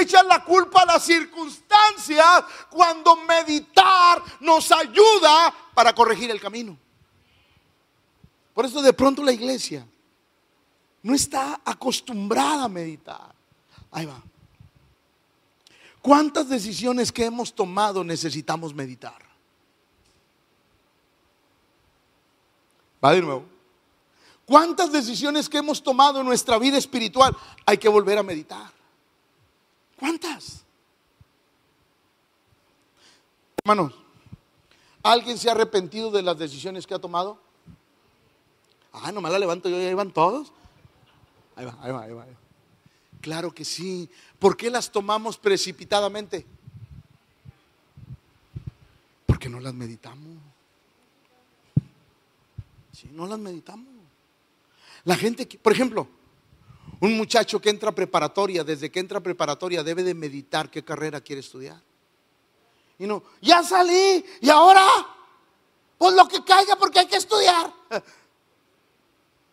echa 0.00 0.20
la 0.24 0.42
culpa 0.42 0.82
a 0.82 0.86
las 0.86 1.04
circunstancias 1.04 2.42
cuando 2.68 3.14
meditar 3.14 4.20
nos 4.40 4.72
ayuda 4.72 5.54
para 5.72 5.94
corregir 5.94 6.32
el 6.32 6.40
camino. 6.40 6.76
Por 8.52 8.66
eso 8.66 8.82
de 8.82 8.92
pronto 8.92 9.22
la 9.22 9.30
iglesia 9.30 9.86
no 11.04 11.14
está 11.14 11.60
acostumbrada 11.64 12.64
a 12.64 12.68
meditar. 12.68 13.32
Ahí 13.92 14.06
va. 14.06 14.20
¿Cuántas 16.06 16.48
decisiones 16.48 17.10
que 17.10 17.24
hemos 17.24 17.52
tomado 17.52 18.04
necesitamos 18.04 18.72
meditar? 18.72 19.20
Va 23.04 23.10
de 23.10 23.20
nuevo. 23.20 23.44
¿Cuántas 24.44 24.92
decisiones 24.92 25.48
que 25.48 25.58
hemos 25.58 25.82
tomado 25.82 26.20
en 26.20 26.26
nuestra 26.26 26.60
vida 26.60 26.78
espiritual 26.78 27.36
hay 27.64 27.78
que 27.78 27.88
volver 27.88 28.18
a 28.18 28.22
meditar? 28.22 28.70
¿Cuántas? 29.98 30.64
Hermanos, 33.64 33.92
¿alguien 35.02 35.36
se 35.36 35.48
ha 35.48 35.52
arrepentido 35.54 36.12
de 36.12 36.22
las 36.22 36.38
decisiones 36.38 36.86
que 36.86 36.94
ha 36.94 37.00
tomado? 37.00 37.36
Ah, 38.92 39.10
nomás 39.10 39.32
la 39.32 39.40
levanto 39.40 39.68
yo 39.68 39.76
y 39.76 39.86
ahí 39.86 39.94
van 39.94 40.12
todos. 40.12 40.52
Ahí 41.56 41.64
va, 41.64 41.76
ahí 41.80 41.90
va, 41.90 42.02
ahí 42.04 42.12
va. 42.12 42.45
Claro 43.20 43.52
que 43.52 43.64
sí. 43.64 44.08
¿Por 44.38 44.56
qué 44.56 44.70
las 44.70 44.90
tomamos 44.90 45.36
precipitadamente? 45.38 46.46
Porque 49.26 49.48
no 49.48 49.60
las 49.60 49.74
meditamos. 49.74 50.38
Si 52.92 53.08
no 53.08 53.26
las 53.26 53.38
meditamos. 53.38 53.86
La 55.04 55.16
gente, 55.16 55.46
por 55.62 55.72
ejemplo, 55.72 56.08
un 57.00 57.16
muchacho 57.16 57.60
que 57.60 57.70
entra 57.70 57.90
a 57.90 57.94
preparatoria, 57.94 58.64
desde 58.64 58.90
que 58.90 59.00
entra 59.00 59.18
a 59.18 59.22
preparatoria 59.22 59.82
debe 59.82 60.02
de 60.02 60.14
meditar 60.14 60.70
qué 60.70 60.82
carrera 60.82 61.20
quiere 61.20 61.40
estudiar. 61.40 61.80
Y 62.98 63.06
no, 63.06 63.22
ya 63.42 63.62
salí 63.62 64.24
y 64.40 64.48
ahora, 64.48 64.82
pues 65.98 66.14
lo 66.14 66.26
que 66.26 66.42
caiga 66.42 66.76
porque 66.76 67.00
hay 67.00 67.06
que 67.06 67.16
estudiar. 67.16 67.72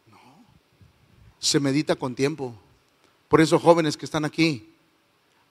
No, 0.07 0.45
se 1.39 1.59
medita 1.59 1.95
con 1.95 2.15
tiempo. 2.15 2.55
Por 3.33 3.41
eso, 3.41 3.57
jóvenes 3.57 3.97
que 3.97 4.05
están 4.05 4.25
aquí, 4.25 4.75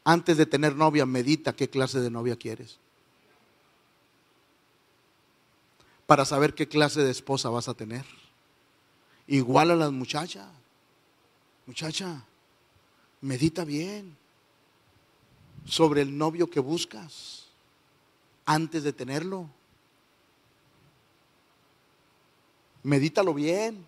antes 0.05 0.37
de 0.37 0.47
tener 0.47 0.77
novia, 0.77 1.05
medita 1.05 1.53
qué 1.53 1.69
clase 1.69 1.99
de 1.99 2.11
novia 2.11 2.37
quieres. 2.37 2.79
Para 6.07 6.25
saber 6.25 6.55
qué 6.55 6.69
clase 6.69 7.03
de 7.03 7.11
esposa 7.11 7.49
vas 7.49 7.67
a 7.67 7.75
tener. 7.75 8.05
Igual 9.27 9.73
a 9.73 9.75
las 9.75 9.91
muchachas. 9.91 10.47
Muchacha, 11.67 12.25
medita 13.21 13.65
bien 13.65 14.17
sobre 15.65 16.03
el 16.03 16.17
novio 16.17 16.49
que 16.49 16.61
buscas 16.61 17.47
antes 18.47 18.85
de 18.85 18.93
tenerlo. 18.93 19.49
Medítalo 22.85 23.35
bien. 23.35 23.85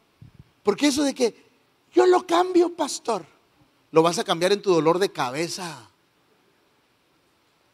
Porque 0.64 0.88
eso 0.88 1.04
de 1.04 1.14
que 1.14 1.44
yo 1.92 2.06
lo 2.06 2.26
cambio, 2.26 2.74
pastor 2.74 3.33
lo 3.94 4.02
vas 4.02 4.18
a 4.18 4.24
cambiar 4.24 4.50
en 4.50 4.60
tu 4.60 4.72
dolor 4.72 4.98
de 4.98 5.12
cabeza. 5.12 5.88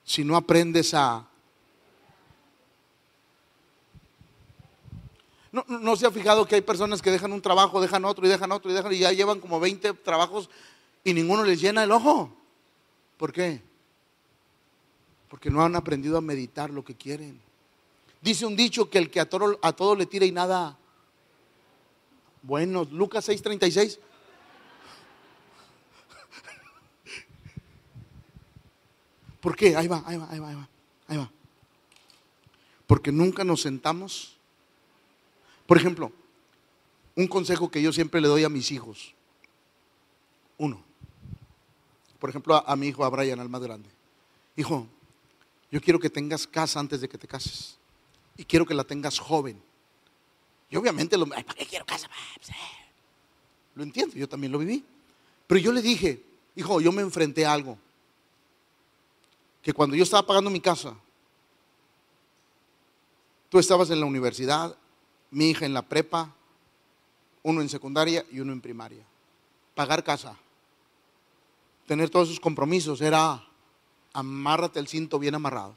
Si 0.05 0.23
no 0.23 0.37
aprendes 0.37 0.93
a... 0.93 1.27
No, 5.51 5.97
se 5.97 6.07
ha 6.07 6.11
fijado 6.11 6.47
que 6.47 6.57
hay 6.57 6.61
personas 6.61 7.01
que 7.01 7.11
dejan 7.11 7.33
un 7.33 7.41
trabajo, 7.41 7.81
dejan 7.81 8.05
otro 8.05 8.27
y 8.27 8.29
dejan 8.29 8.53
otro 8.53 8.71
y 8.71 8.75
dejan 8.75 8.93
y 8.93 8.99
ya 8.99 9.13
llevan 9.13 9.41
como 9.41 9.59
20 9.61 9.95
trabajos 9.95 10.51
y 11.05 11.15
ninguno 11.15 11.43
les 11.43 11.59
llena 11.59 11.85
el 11.85 11.91
ojo. 11.91 12.31
¿Por 13.17 13.33
qué? 13.33 13.63
Porque 15.31 15.49
no 15.49 15.65
han 15.65 15.75
aprendido 15.75 16.19
a 16.19 16.21
meditar 16.21 16.69
lo 16.69 16.85
que 16.85 16.95
quieren. 16.95 17.41
Dice 18.21 18.45
un 18.45 18.57
dicho 18.57 18.91
que 18.91 18.99
el 18.99 19.11
que 19.11 19.21
a 19.21 19.29
todo, 19.29 19.59
a 19.63 19.73
todo 19.73 19.97
le 19.97 20.05
tira 20.05 20.27
y 20.27 20.33
nada. 20.33 20.77
Bueno, 22.43 22.87
Lucas 22.93 23.27
6:36. 23.27 24.10
¿Por 29.41 29.57
qué? 29.57 29.75
Ahí 29.75 29.89
va, 29.89 30.03
ahí 30.07 30.17
va, 30.17 30.29
ahí 30.31 30.39
va, 30.39 30.49
ahí 30.49 30.55
va, 30.55 30.69
ahí 31.09 31.17
va. 31.17 31.31
Porque 32.87 33.11
nunca 33.11 33.43
nos 33.43 33.63
sentamos. 33.63 34.37
Por 35.67 35.79
ejemplo, 35.79 36.13
un 37.17 37.27
consejo 37.27 37.71
que 37.71 37.81
yo 37.81 37.93
siempre 37.93 38.21
le 38.21 38.29
doy 38.29 38.45
a 38.45 38.49
mis 38.49 38.71
hijos. 38.71 39.15
Uno. 40.59 40.83
Por 42.19 42.29
ejemplo, 42.29 42.63
a, 42.67 42.77
mi 42.77 42.89
hijo, 42.89 43.05
a 43.05 43.09
Brian, 43.09 43.41
al 43.41 43.49
más 43.49 43.63
grande. 43.63 43.89
Hijo, 44.57 44.87
yo 45.71 45.81
quiero 45.81 45.99
que 45.99 46.11
tengas 46.11 46.47
casa 46.47 46.79
antes 46.81 47.01
de 47.01 47.09
que 47.09 47.17
te 47.17 47.27
cases. 47.27 47.79
Y 48.37 48.45
quiero 48.45 48.67
que 48.67 48.75
la 48.75 48.85
tengas 48.85 49.19
joven. 49.19 49.61
Y 50.69 50.77
obviamente, 50.77 51.17
lo, 51.17 51.27
¿para 51.27 51.43
qué 51.45 51.67
quiero 51.67 51.87
casa? 51.87 52.11
Lo 53.75 53.83
entiendo, 53.83 54.17
yo 54.17 54.29
también 54.29 54.53
lo 54.53 54.59
viví. 54.59 54.85
Pero 55.47 55.61
yo 55.61 55.73
le 55.73 55.81
dije, 55.81 56.23
hijo, 56.57 56.81
yo 56.81 56.93
me 56.93 57.01
enfrenté 57.01 57.47
a 57.47 57.55
algo 57.55 57.79
que 59.63 59.73
cuando 59.73 59.97
yo 59.97 60.03
estaba 60.03 60.27
pagando 60.27 60.51
mi 60.51 60.61
casa, 60.61 60.95
Tú 63.51 63.59
estabas 63.59 63.91
en 63.91 64.01
la 64.01 64.07
universidad, 64.07 64.75
mi 65.33 65.51
hija 65.51 65.67
en 65.67 65.75
la 65.75 65.83
prepa, 65.83 66.33
uno 67.43 67.61
en 67.61 67.69
secundaria 67.69 68.25
y 68.31 68.39
uno 68.39 68.53
en 68.53 68.61
primaria. 68.61 69.05
Pagar 69.75 70.05
casa, 70.05 70.37
tener 71.87 72.11
todos 72.11 72.29
esos 72.29 72.39
compromisos, 72.39 73.01
era 73.01 73.45
amárrate 74.13 74.79
el 74.79 74.87
cinto 74.87 75.19
bien 75.19 75.35
amarrado. 75.35 75.75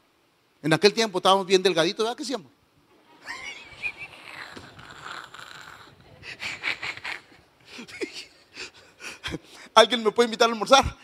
En 0.62 0.72
aquel 0.72 0.94
tiempo 0.94 1.18
estábamos 1.18 1.48
bien 1.48 1.64
delgaditos, 1.64 2.06
¿verdad 2.06 2.16
que 2.16 2.26
sí, 2.26 2.36
amor? 2.36 2.52
¿Alguien 9.74 10.04
me 10.04 10.12
puede 10.12 10.28
invitar 10.28 10.48
a 10.48 10.54
almorzar? 10.54 11.03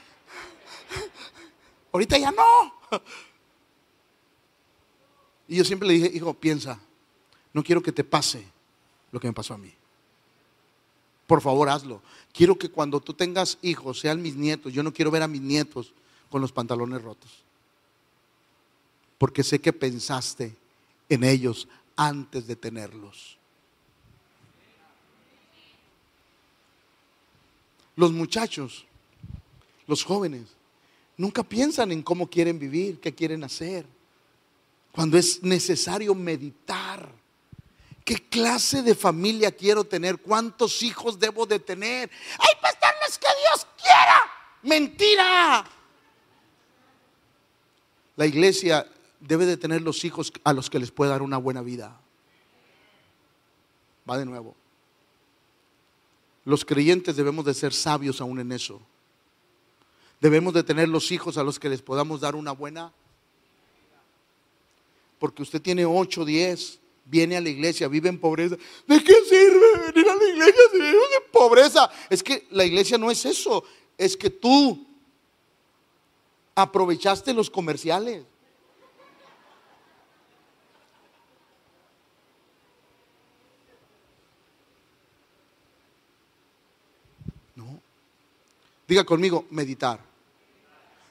Ahorita 1.92 2.18
ya 2.18 2.32
no. 2.32 2.74
Y 5.48 5.56
yo 5.56 5.66
siempre 5.66 5.88
le 5.88 5.96
dije, 5.96 6.12
hijo, 6.14 6.34
piensa, 6.34 6.80
no 7.54 7.64
quiero 7.64 7.82
que 7.82 7.92
te 7.92 8.04
pase 8.04 8.46
lo 9.12 9.20
que 9.20 9.28
me 9.28 9.34
pasó 9.34 9.56
a 9.56 9.58
mí. 9.58 9.74
Por 11.26 11.42
favor, 11.42 11.70
hazlo. 11.70 12.02
Quiero 12.32 12.58
que 12.58 12.70
cuando 12.70 13.00
tú 13.00 13.14
tengas 13.14 13.58
hijos, 13.64 14.00
sean 14.00 14.22
mis 14.22 14.36
nietos, 14.36 14.72
yo 14.74 14.84
no 14.84 14.94
quiero 14.94 15.12
ver 15.12 15.24
a 15.24 15.28
mis 15.28 15.42
nietos 15.42 15.92
con 16.30 16.42
los 16.42 16.52
pantalones 16.52 17.02
rotos. 17.02 17.32
Porque 19.18 19.44
sé 19.44 19.60
que 19.60 19.74
pensaste 19.74 20.56
en 21.10 21.24
ellos 21.24 21.68
antes 21.96 22.46
de 22.46 22.56
tenerlos. 22.56 23.38
Los 27.96 28.12
muchachos, 28.12 28.86
los 29.88 30.04
jóvenes, 30.04 30.48
nunca 31.20 31.44
piensan 31.44 31.92
en 31.92 32.02
cómo 32.02 32.30
quieren 32.30 32.58
vivir, 32.58 33.00
qué 33.02 33.14
quieren 33.14 33.44
hacer. 33.44 33.86
Cuando 34.94 35.18
es 35.18 35.44
necesario 35.44 36.16
meditar. 36.16 37.12
¿Qué 38.06 38.16
clase 38.16 38.82
de 38.82 38.96
familia 38.96 39.52
quiero 39.52 39.84
tener? 39.84 40.18
¿Cuántos 40.18 40.82
hijos 40.82 41.20
debo 41.20 41.46
de 41.46 41.60
tener? 41.60 42.10
¡Ay, 42.40 42.56
pastor, 42.62 42.90
no 43.00 43.08
es 43.08 43.18
que 43.18 43.28
Dios 43.28 43.68
quiera! 43.78 44.22
¡Mentira! 44.64 45.66
La 48.16 48.26
iglesia 48.26 48.90
debe 49.20 49.46
de 49.46 49.58
tener 49.58 49.82
los 49.82 50.06
hijos 50.06 50.32
a 50.46 50.54
los 50.54 50.70
que 50.70 50.80
les 50.80 50.90
puede 50.90 51.12
dar 51.12 51.22
una 51.22 51.38
buena 51.38 51.62
vida. 51.62 52.00
Va 54.10 54.18
de 54.18 54.26
nuevo. 54.26 54.56
Los 56.46 56.64
creyentes 56.64 57.18
debemos 57.18 57.44
de 57.44 57.54
ser 57.54 57.74
sabios 57.74 58.22
aún 58.22 58.40
en 58.40 58.54
eso. 58.54 58.82
Debemos 60.20 60.54
de 60.54 60.64
tener 60.64 60.90
los 60.90 61.12
hijos 61.12 61.38
a 61.38 61.44
los 61.44 61.60
que 61.60 61.70
les 61.70 61.82
podamos 61.82 62.22
dar 62.22 62.36
una 62.36 62.52
buena. 62.52 62.92
Porque 65.18 65.42
usted 65.42 65.62
tiene 65.62 65.86
8, 65.86 66.26
10, 66.26 66.80
viene 67.06 67.38
a 67.38 67.42
la 67.42 67.50
iglesia, 67.50 67.88
vive 67.88 68.10
en 68.10 68.20
pobreza. 68.20 68.56
¿De 68.88 69.04
qué 69.04 69.16
sirve 69.28 69.92
venir 69.92 70.10
a 70.10 70.16
la 70.16 70.26
iglesia 70.26 70.62
si 70.72 70.78
vive 70.78 70.92
en 70.94 71.32
pobreza? 71.32 71.90
Es 72.10 72.24
que 72.24 72.48
la 72.52 72.66
iglesia 72.66 72.98
no 72.98 73.12
es 73.12 73.26
eso, 73.26 73.64
es 73.98 74.16
que 74.16 74.30
tú 74.30 74.86
aprovechaste 76.56 77.34
los 77.34 77.50
comerciales. 77.50 78.24
Diga 88.90 89.04
conmigo, 89.04 89.46
meditar. 89.52 90.00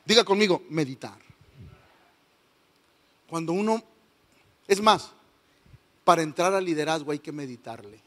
Diga 0.05 0.25
conmigo, 0.25 0.65
meditar. 0.69 1.17
Cuando 3.31 3.53
uno, 3.53 3.81
es 4.67 4.83
más, 4.83 5.13
para 6.03 6.23
entrar 6.23 6.53
al 6.53 6.65
liderazgo 6.65 7.13
hay 7.13 7.21
que 7.21 7.31
meditarle. 7.31 8.01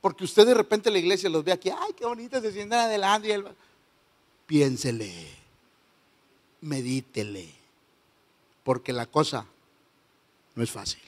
Porque 0.00 0.24
usted 0.24 0.46
de 0.46 0.54
repente 0.54 0.88
en 0.88 0.94
la 0.94 1.00
iglesia 1.00 1.28
los 1.28 1.44
ve 1.44 1.52
aquí, 1.52 1.68
ay, 1.68 1.92
qué 1.94 2.06
bonita, 2.06 2.40
se 2.40 2.50
sientan 2.50 2.80
adelante. 2.80 3.28
Y 3.28 3.44
Piénsele, 4.46 5.12
medítele, 6.62 7.46
porque 8.64 8.94
la 8.94 9.04
cosa 9.04 9.44
no 10.54 10.62
es 10.62 10.70
fácil. 10.70 11.02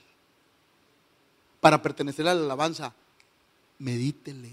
Para 1.63 1.81
pertenecer 1.81 2.29
a 2.29 2.35
la 2.35 2.43
alabanza 2.43 2.93
medítele. 3.85 4.51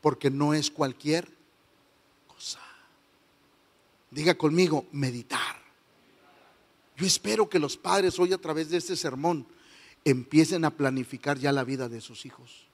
Porque 0.00 0.30
no 0.30 0.54
es 0.54 0.70
cualquier 0.70 1.28
cosa. 2.26 2.60
Diga 4.10 4.34
conmigo, 4.34 4.86
meditar. 4.90 5.60
Yo 6.96 7.06
espero 7.06 7.48
que 7.48 7.58
los 7.58 7.76
padres 7.76 8.18
hoy 8.18 8.32
a 8.32 8.38
través 8.38 8.70
de 8.70 8.78
este 8.78 8.96
sermón 8.96 9.46
empiecen 10.02 10.64
a 10.64 10.70
planificar 10.70 11.38
ya 11.38 11.52
la 11.52 11.62
vida 11.62 11.90
de 11.90 12.00
sus 12.00 12.24
hijos. 12.24 12.66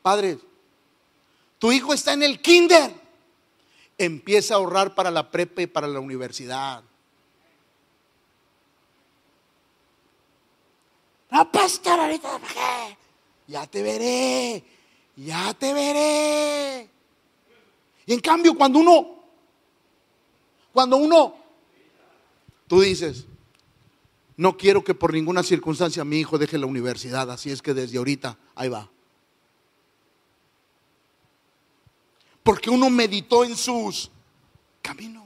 Padres, 0.00 0.38
tu 1.58 1.70
hijo 1.70 1.92
está 1.92 2.14
en 2.14 2.22
el 2.22 2.40
kinder. 2.40 2.94
Empieza 3.98 4.54
a 4.54 4.56
ahorrar 4.58 4.94
para 4.94 5.10
la 5.10 5.30
prepa 5.30 5.62
y 5.62 5.66
para 5.66 5.88
la 5.88 6.00
universidad. 6.00 6.82
No, 11.30 11.50
pastor, 11.50 11.98
ahorita 12.00 12.40
Ya 13.46 13.66
te 13.66 13.82
veré, 13.82 14.64
ya 15.16 15.54
te 15.54 15.72
veré. 15.72 16.90
Y 18.06 18.12
en 18.12 18.20
cambio, 18.20 18.54
cuando 18.56 18.78
uno, 18.78 19.16
cuando 20.72 20.96
uno, 20.96 21.34
tú 22.68 22.80
dices, 22.80 23.26
no 24.36 24.56
quiero 24.56 24.84
que 24.84 24.94
por 24.94 25.12
ninguna 25.12 25.42
circunstancia 25.42 26.04
mi 26.04 26.18
hijo 26.18 26.38
deje 26.38 26.58
la 26.58 26.66
universidad, 26.66 27.30
así 27.30 27.50
es 27.50 27.62
que 27.62 27.74
desde 27.74 27.98
ahorita, 27.98 28.38
ahí 28.54 28.68
va. 28.68 28.90
Porque 32.42 32.70
uno 32.70 32.88
meditó 32.90 33.44
en 33.44 33.56
sus 33.56 34.10
caminos. 34.82 35.25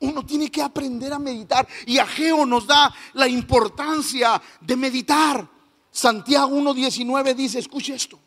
Uno 0.00 0.24
tiene 0.24 0.50
que 0.50 0.62
aprender 0.62 1.12
a 1.12 1.18
meditar. 1.18 1.66
Y 1.86 1.98
Ageo 1.98 2.44
nos 2.44 2.66
da 2.66 2.94
la 3.14 3.28
importancia 3.28 4.40
de 4.60 4.76
meditar. 4.76 5.48
Santiago 5.90 6.54
1.19 6.56 7.34
dice, 7.34 7.58
escuche 7.58 7.94
esto. 7.94 8.18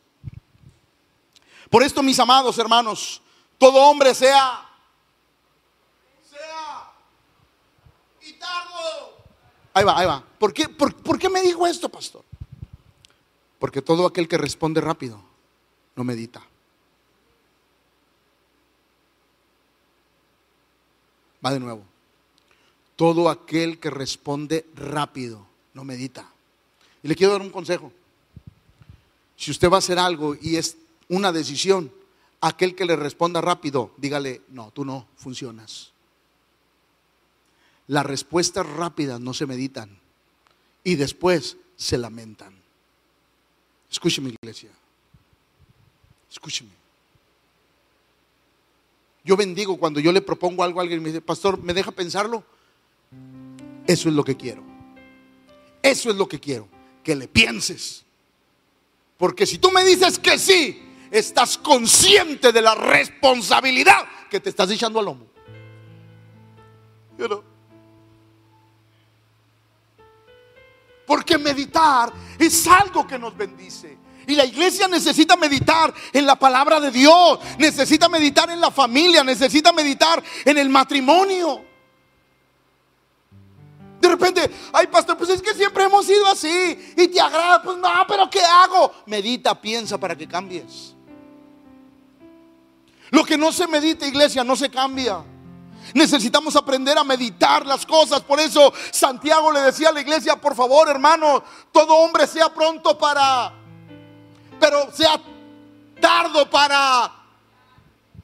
Por 1.70 1.84
esto, 1.84 2.02
mis 2.02 2.20
amados 2.20 2.58
hermanos, 2.58 3.22
todo 3.60 3.78
hombre 3.84 4.16
sea, 4.16 4.68
sea 6.30 6.92
y 8.22 8.36
Ahí 9.74 9.84
va, 9.84 10.00
ahí 10.00 10.08
va. 10.08 10.24
¿Por 10.40 10.52
qué, 10.52 10.68
por 10.68 11.20
qué 11.20 11.30
me 11.30 11.42
dijo 11.42 11.68
esto, 11.68 11.90
pastor? 11.90 12.24
Porque 13.60 13.82
todo 13.82 14.08
aquel 14.08 14.28
que 14.28 14.38
responde 14.38 14.82
rápido 14.82 15.22
no 15.96 16.04
medita. 16.04 16.42
Va 21.46 21.52
de 21.52 21.60
nuevo. 21.60 21.84
Todo 22.96 23.30
aquel 23.30 23.80
que 23.80 23.90
responde 23.90 24.66
rápido, 24.76 25.46
no 25.74 25.84
medita. 25.84 26.30
Y 27.02 27.08
le 27.08 27.16
quiero 27.16 27.34
dar 27.34 27.42
un 27.42 27.50
consejo. 27.50 27.94
Si 29.38 29.52
usted 29.52 29.70
va 29.70 29.76
a 29.76 29.80
hacer 29.80 29.98
algo 29.98 30.36
y 30.42 30.58
es 30.58 30.78
una 31.08 31.32
decisión, 31.32 31.92
aquel 32.42 32.76
que 32.76 32.86
le 32.86 32.96
responda 32.96 33.40
rápido, 33.40 33.92
dígale, 33.98 34.42
no, 34.50 34.72
tú 34.72 34.84
no 34.84 35.08
funcionas. 35.16 35.92
Las 37.88 38.06
respuestas 38.06 38.66
rápidas 38.66 39.20
no 39.20 39.34
se 39.34 39.46
meditan 39.46 39.98
y 40.84 40.96
después 40.96 41.58
se 41.76 41.98
lamentan. 41.98 42.54
Escúcheme, 43.90 44.30
iglesia. 44.30 44.70
Escúcheme. 46.30 46.79
Yo 49.30 49.38
bendigo 49.38 49.78
cuando 49.78 50.00
yo 50.00 50.12
le 50.12 50.24
propongo 50.24 50.64
algo 50.64 50.80
a 50.80 50.82
alguien 50.82 51.02
y 51.02 51.04
me 51.04 51.10
dice, 51.10 51.22
pastor, 51.22 51.62
¿me 51.62 51.72
deja 51.72 51.92
pensarlo? 51.92 52.44
Eso 53.86 54.10
es 54.10 54.16
lo 54.16 54.24
que 54.24 54.36
quiero. 54.36 54.64
Eso 55.84 56.10
es 56.10 56.16
lo 56.16 56.28
que 56.28 56.40
quiero, 56.40 56.68
que 57.04 57.16
le 57.16 57.28
pienses. 57.28 58.04
Porque 59.20 59.46
si 59.46 59.60
tú 59.60 59.70
me 59.70 59.84
dices 59.84 60.18
que 60.18 60.40
sí, 60.40 60.82
estás 61.12 61.60
consciente 61.60 62.52
de 62.52 62.60
la 62.60 62.74
responsabilidad 62.74 64.04
que 64.32 64.40
te 64.40 64.50
estás 64.50 64.72
echando 64.72 64.98
al 64.98 65.06
lomo. 65.06 65.28
Porque 71.06 71.38
meditar 71.38 72.12
es 72.40 72.66
algo 72.66 73.06
que 73.06 73.20
nos 73.20 73.38
bendice. 73.38 73.96
Y 74.28 74.36
la 74.36 74.46
iglesia 74.46 74.88
necesita 74.88 75.36
meditar 75.36 75.94
en 76.14 76.26
la 76.26 76.36
palabra 76.36 76.80
de 76.80 76.92
Dios, 76.92 77.40
necesita 77.58 78.08
meditar 78.08 78.50
en 78.50 78.62
la 78.62 78.72
familia, 78.72 79.24
necesita 79.24 79.72
meditar 79.74 80.24
en 80.46 80.58
el 80.58 80.70
matrimonio. 80.70 81.66
De 84.00 84.08
repente, 84.08 84.50
ay 84.72 84.88
pastor, 84.88 85.18
pues 85.18 85.30
es 85.30 85.42
que 85.42 85.54
siempre 85.54 85.84
hemos 85.84 86.06
sido 86.06 86.26
así 86.28 86.94
y 86.96 87.08
te 87.08 87.20
agrada, 87.20 87.62
pues 87.62 87.78
no, 87.78 87.90
pero 88.08 88.30
¿qué 88.30 88.42
hago? 88.42 88.94
Medita, 89.06 89.60
piensa 89.60 89.98
para 89.98 90.16
que 90.16 90.28
cambies. 90.28 90.96
Lo 93.12 93.26
que 93.26 93.38
no 93.38 93.52
se 93.52 93.68
medita, 93.68 94.08
iglesia, 94.08 94.44
no 94.44 94.56
se 94.56 94.70
cambia. 94.70 95.24
Necesitamos 95.94 96.56
aprender 96.56 96.98
a 96.98 97.04
meditar 97.04 97.66
las 97.66 97.86
cosas. 97.86 98.22
Por 98.22 98.40
eso 98.40 98.72
Santiago 98.92 99.52
le 99.52 99.62
decía 99.62 99.90
a 99.90 99.92
la 99.92 100.02
iglesia, 100.02 100.36
por 100.36 100.56
favor, 100.56 100.88
hermano, 100.90 101.44
todo 101.72 101.96
hombre 101.96 102.28
sea 102.28 102.54
pronto 102.54 102.98
para, 102.98 103.52
pero 104.60 104.92
sea 104.92 105.20
tardo 106.00 106.50
para 106.50 107.20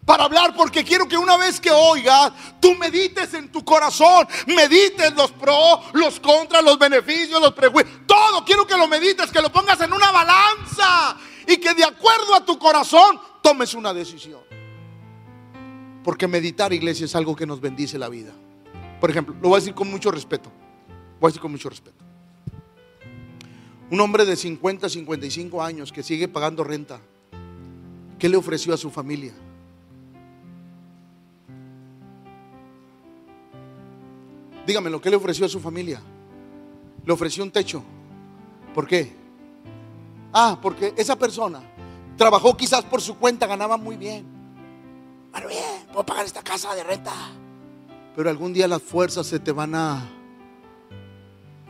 para 0.05 0.25
hablar 0.25 0.53
porque 0.55 0.83
quiero 0.83 1.07
que 1.07 1.17
una 1.17 1.35
vez 1.35 1.59
que 1.59 1.71
oigas, 1.71 2.31
tú 2.61 2.75
medites 2.75 3.33
en 3.33 3.51
tu 3.51 3.65
corazón, 3.65 4.27
medites 4.45 5.13
los 5.15 5.31
pros, 5.31 5.79
los 5.93 6.19
contras, 6.19 6.63
los 6.63 6.77
beneficios, 6.77 7.41
los 7.41 7.53
prejuicios, 7.53 8.01
todo 8.05 8.45
quiero 8.45 8.67
que 8.67 8.77
lo 8.77 8.87
medites, 8.87 9.31
que 9.31 9.41
lo 9.41 9.51
pongas 9.51 9.81
en 9.81 9.91
una 9.91 10.11
balanza 10.11 11.17
y 11.47 11.57
que 11.57 11.73
de 11.73 11.83
acuerdo 11.83 12.35
a 12.35 12.45
tu 12.45 12.59
corazón 12.59 13.19
tomes 13.41 13.73
una 13.73 13.93
decisión. 13.93 14.41
Porque 16.03 16.27
meditar, 16.27 16.71
iglesia, 16.71 17.05
es 17.05 17.15
algo 17.15 17.35
que 17.35 17.47
nos 17.47 17.59
bendice 17.59 17.97
la 17.97 18.09
vida. 18.09 18.31
Por 19.01 19.09
ejemplo, 19.09 19.35
lo 19.41 19.49
voy 19.49 19.57
a 19.57 19.59
decir 19.59 19.73
con 19.73 19.89
mucho 19.89 20.11
respeto. 20.11 20.51
Voy 21.19 21.27
a 21.27 21.29
decir 21.29 21.41
con 21.41 21.51
mucho 21.51 21.67
respeto. 21.67 21.94
Un 23.91 23.99
hombre 23.99 24.25
de 24.25 24.35
50, 24.35 24.89
55 24.89 25.61
años 25.61 25.91
que 25.91 26.01
sigue 26.01 26.27
pagando 26.27 26.63
renta, 26.63 26.99
¿qué 28.17 28.27
le 28.27 28.37
ofreció 28.37 28.73
a 28.73 28.77
su 28.77 28.89
familia? 28.89 29.33
Dígamelo, 34.65 34.99
¿qué 34.99 35.11
le 35.11 35.15
ofreció 35.15 35.45
a 35.45 35.49
su 35.49 35.59
familia? 35.59 36.01
Le 37.05 37.13
ofreció 37.13 37.43
un 37.43 37.51
techo. 37.51 37.83
¿Por 38.73 38.87
qué? 38.87 39.13
Ah, 40.33 40.57
porque 40.59 40.93
esa 40.97 41.15
persona 41.15 41.61
trabajó 42.17 42.57
quizás 42.57 42.83
por 42.83 43.01
su 43.01 43.17
cuenta, 43.17 43.45
ganaba 43.45 43.77
muy 43.77 43.95
bien. 43.95 44.25
Bueno, 45.31 45.47
bien, 45.47 45.85
puedo 45.91 46.05
pagar 46.05 46.25
esta 46.25 46.41
casa 46.41 46.73
de 46.73 46.83
renta. 46.83 47.13
Pero 48.15 48.29
algún 48.29 48.53
día 48.53 48.67
las 48.67 48.81
fuerzas 48.81 49.27
se 49.27 49.39
te 49.39 49.51
van 49.51 49.75
a... 49.75 50.09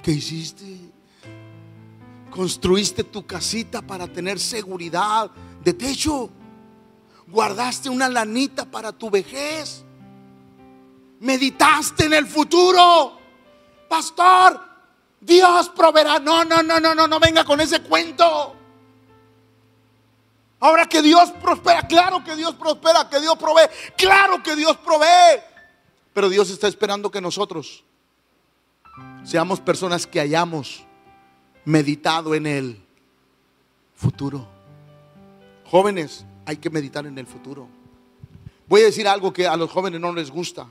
¿Qué 0.01 0.11
hiciste? 0.11 0.84
Construiste 2.35 3.03
tu 3.05 3.25
casita 3.25 3.81
para 3.81 4.07
tener 4.07 4.39
seguridad 4.39 5.31
de 5.63 5.73
techo. 5.73 6.29
Guardaste 7.27 7.89
una 7.89 8.09
lanita 8.09 8.65
para 8.65 8.91
tu 8.91 9.09
vejez 9.09 9.85
meditaste 11.19 12.05
en 12.05 12.13
el 12.13 12.27
futuro. 12.27 13.17
Pastor, 13.89 14.61
Dios 15.19 15.69
proveerá. 15.69 16.19
No, 16.19 16.43
no, 16.45 16.61
no, 16.63 16.79
no, 16.79 16.95
no, 16.95 17.07
no 17.07 17.19
venga 17.19 17.43
con 17.43 17.59
ese 17.61 17.81
cuento. 17.81 18.55
Ahora 20.59 20.85
que 20.87 21.01
Dios 21.01 21.31
prospera, 21.41 21.85
claro 21.85 22.23
que 22.23 22.35
Dios 22.35 22.55
prospera, 22.55 23.09
que 23.09 23.19
Dios 23.19 23.35
provee, 23.37 23.69
claro 23.97 24.41
que 24.41 24.55
Dios 24.55 24.77
provee. 24.77 25.41
Pero 26.13 26.29
Dios 26.29 26.49
está 26.49 26.67
esperando 26.67 27.11
que 27.11 27.21
nosotros 27.21 27.83
seamos 29.23 29.59
personas 29.59 30.07
que 30.07 30.19
hayamos 30.19 30.85
meditado 31.65 32.35
en 32.35 32.45
el 32.47 32.81
futuro. 33.95 34.47
Jóvenes, 35.65 36.25
hay 36.45 36.57
que 36.57 36.69
meditar 36.69 37.05
en 37.05 37.17
el 37.17 37.25
futuro. 37.25 37.67
Voy 38.67 38.81
a 38.81 38.85
decir 38.85 39.07
algo 39.07 39.33
que 39.33 39.47
a 39.47 39.57
los 39.57 39.69
jóvenes 39.69 39.99
no 39.99 40.13
les 40.13 40.31
gusta. 40.31 40.67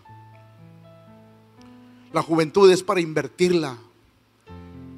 La 2.12 2.22
juventud 2.22 2.70
es 2.70 2.82
para 2.82 3.00
invertirla, 3.00 3.76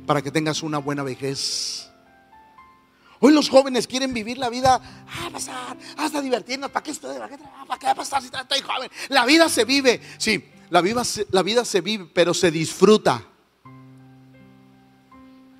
para 0.06 0.20
que 0.20 0.30
tengas 0.30 0.62
una 0.62 0.78
buena 0.78 1.02
vejez. 1.02 1.90
Hoy 3.20 3.32
los 3.32 3.48
jóvenes 3.48 3.86
quieren 3.86 4.12
vivir 4.12 4.36
la 4.36 4.50
vida, 4.50 4.80
ah, 5.08 5.30
pasar, 5.32 5.76
hasta 5.96 6.20
divertirnos, 6.20 6.70
¿para 6.70 6.84
qué 6.84 6.90
estoy? 6.90 7.16
¿Para 7.16 7.30
qué, 7.30 7.38
¿Para 7.66 7.78
qué 7.78 7.94
pasar 7.96 8.20
si 8.20 8.28
estoy 8.28 8.60
joven? 8.60 8.90
La 9.08 9.24
vida 9.24 9.48
se 9.48 9.64
vive, 9.64 10.02
sí, 10.18 10.44
la 10.68 10.82
vida, 10.82 11.02
la 11.30 11.42
vida 11.42 11.64
se 11.64 11.80
vive, 11.80 12.10
pero 12.12 12.34
se 12.34 12.50
disfruta 12.50 13.26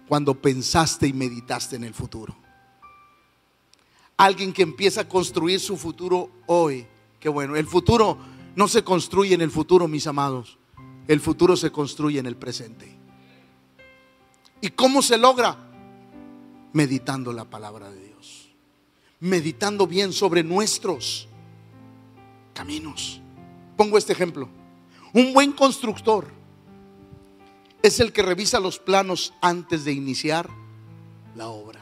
cuando 0.09 0.35
pensaste 0.35 1.07
y 1.07 1.13
meditaste 1.13 1.77
en 1.77 1.85
el 1.85 1.95
futuro. 1.95 2.37
Alguien 4.17 4.53
que 4.53 4.63
empieza 4.63 5.03
a 5.03 5.09
construir 5.09 5.61
su 5.61 5.77
futuro 5.77 6.31
hoy, 6.47 6.87
qué 7.21 7.29
bueno, 7.29 7.57
el 7.57 7.67
futuro 7.67 8.19
no 8.55 8.69
se 8.69 8.83
construye 8.83 9.35
en 9.35 9.43
el 9.43 9.51
futuro, 9.51 9.87
mis 9.87 10.07
amados. 10.07 10.59
El 11.07 11.21
futuro 11.21 11.57
se 11.57 11.71
construye 11.71 12.19
en 12.19 12.27
el 12.27 12.37
presente. 12.37 12.97
¿Y 14.61 14.71
cómo 14.71 15.03
se 15.03 15.19
logra? 15.19 15.57
Meditando 16.73 17.33
la 17.33 17.45
palabra 17.45 17.91
de 17.91 18.03
Dios. 18.03 18.49
Meditando 19.21 19.87
bien 19.87 20.13
sobre 20.13 20.43
nuestros 20.43 21.29
caminos. 22.55 23.21
Pongo 23.77 23.99
este 23.99 24.15
ejemplo. 24.15 24.49
Un 25.13 25.33
buen 25.33 25.53
constructor 25.53 26.29
es 27.83 28.01
el 28.01 28.13
que 28.13 28.23
revisa 28.23 28.61
los 28.61 28.79
planos 28.79 29.33
antes 29.41 29.85
de 29.85 29.93
iniciar 29.93 30.49
la 31.35 31.49
obra. 31.49 31.81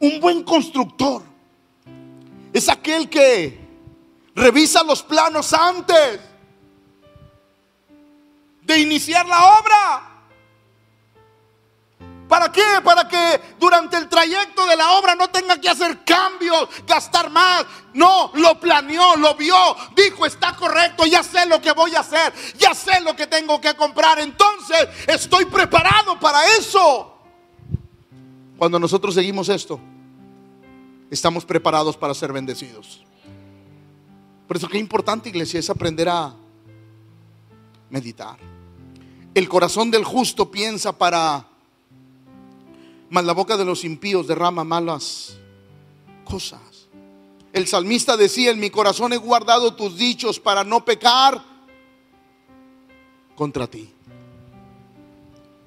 Un 0.00 0.20
buen 0.20 0.42
constructor 0.42 1.22
es 2.52 2.68
aquel 2.68 3.08
que 3.08 3.64
Revisa 4.34 4.82
los 4.82 5.02
planos 5.02 5.52
antes 5.52 6.20
de 8.62 8.78
iniciar 8.78 9.26
la 9.26 9.58
obra. 9.60 10.13
¿Para 12.28 12.50
qué? 12.50 12.62
Para 12.82 13.06
que 13.06 13.40
durante 13.58 13.96
el 13.96 14.08
trayecto 14.08 14.66
de 14.66 14.76
la 14.76 14.92
obra 14.92 15.14
no 15.14 15.28
tenga 15.28 15.60
que 15.60 15.68
hacer 15.68 16.04
cambios, 16.04 16.68
gastar 16.86 17.30
más. 17.30 17.66
No, 17.92 18.30
lo 18.34 18.58
planeó, 18.58 19.16
lo 19.16 19.34
vio, 19.34 19.54
dijo, 19.94 20.26
está 20.26 20.56
correcto, 20.56 21.04
ya 21.06 21.22
sé 21.22 21.46
lo 21.46 21.60
que 21.60 21.72
voy 21.72 21.94
a 21.94 22.00
hacer, 22.00 22.32
ya 22.56 22.74
sé 22.74 23.00
lo 23.02 23.14
que 23.14 23.26
tengo 23.26 23.60
que 23.60 23.74
comprar. 23.74 24.18
Entonces, 24.18 24.88
estoy 25.06 25.44
preparado 25.44 26.18
para 26.18 26.44
eso. 26.56 27.14
Cuando 28.56 28.78
nosotros 28.78 29.14
seguimos 29.14 29.48
esto, 29.48 29.78
estamos 31.10 31.44
preparados 31.44 31.96
para 31.96 32.14
ser 32.14 32.32
bendecidos. 32.32 33.04
Por 34.48 34.56
eso 34.56 34.68
que 34.68 34.78
importante, 34.78 35.28
iglesia, 35.28 35.60
es 35.60 35.70
aprender 35.70 36.08
a 36.08 36.34
meditar. 37.90 38.38
El 39.34 39.48
corazón 39.48 39.90
del 39.90 40.04
justo 40.04 40.50
piensa 40.50 40.96
para, 40.96 41.46
mas 43.14 43.24
la 43.24 43.32
boca 43.32 43.56
de 43.56 43.64
los 43.64 43.84
impíos 43.84 44.26
derrama 44.26 44.64
malas 44.64 45.38
cosas. 46.24 46.88
El 47.52 47.68
salmista 47.68 48.16
decía, 48.16 48.50
en 48.50 48.58
mi 48.58 48.70
corazón 48.70 49.12
he 49.12 49.16
guardado 49.16 49.76
tus 49.76 49.96
dichos 49.96 50.40
para 50.40 50.64
no 50.64 50.84
pecar 50.84 51.40
contra 53.36 53.68
ti. 53.68 53.88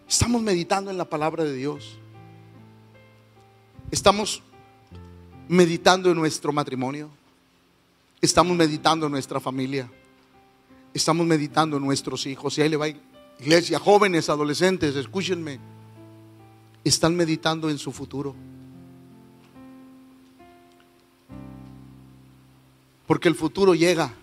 Estamos 0.09 0.41
meditando 0.41 0.91
en 0.91 0.97
la 0.97 1.05
palabra 1.05 1.45
de 1.45 1.53
Dios. 1.53 1.97
Estamos 3.91 4.43
meditando 5.47 6.11
en 6.11 6.17
nuestro 6.17 6.51
matrimonio. 6.51 7.09
Estamos 8.19 8.57
meditando 8.57 9.05
en 9.05 9.13
nuestra 9.13 9.39
familia. 9.39 9.89
Estamos 10.93 11.25
meditando 11.25 11.77
en 11.77 11.85
nuestros 11.85 12.25
hijos. 12.25 12.57
Y 12.57 12.63
ahí 12.63 12.67
le 12.67 12.75
va, 12.75 12.89
iglesia, 13.39 13.79
jóvenes, 13.79 14.27
adolescentes, 14.27 14.97
escúchenme. 14.97 15.76
Están 16.87 17.17
meditando 17.17 17.69
en 17.69 17.77
su 17.77 17.91
futuro. 17.91 18.33
Porque 23.05 23.27
el 23.27 23.35
futuro 23.35 23.75
llega 23.75 24.13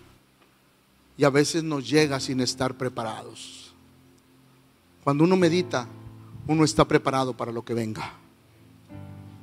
y 1.18 1.24
a 1.24 1.30
veces 1.30 1.62
nos 1.62 1.86
llega 1.88 2.18
sin 2.20 2.40
estar 2.40 2.74
preparados. 2.76 3.74
Cuando 5.02 5.24
uno 5.24 5.36
medita, 5.36 5.86
uno 6.46 6.64
está 6.64 6.86
preparado 6.86 7.36
para 7.36 7.52
lo 7.52 7.62
que 7.66 7.74
venga. 7.74 8.14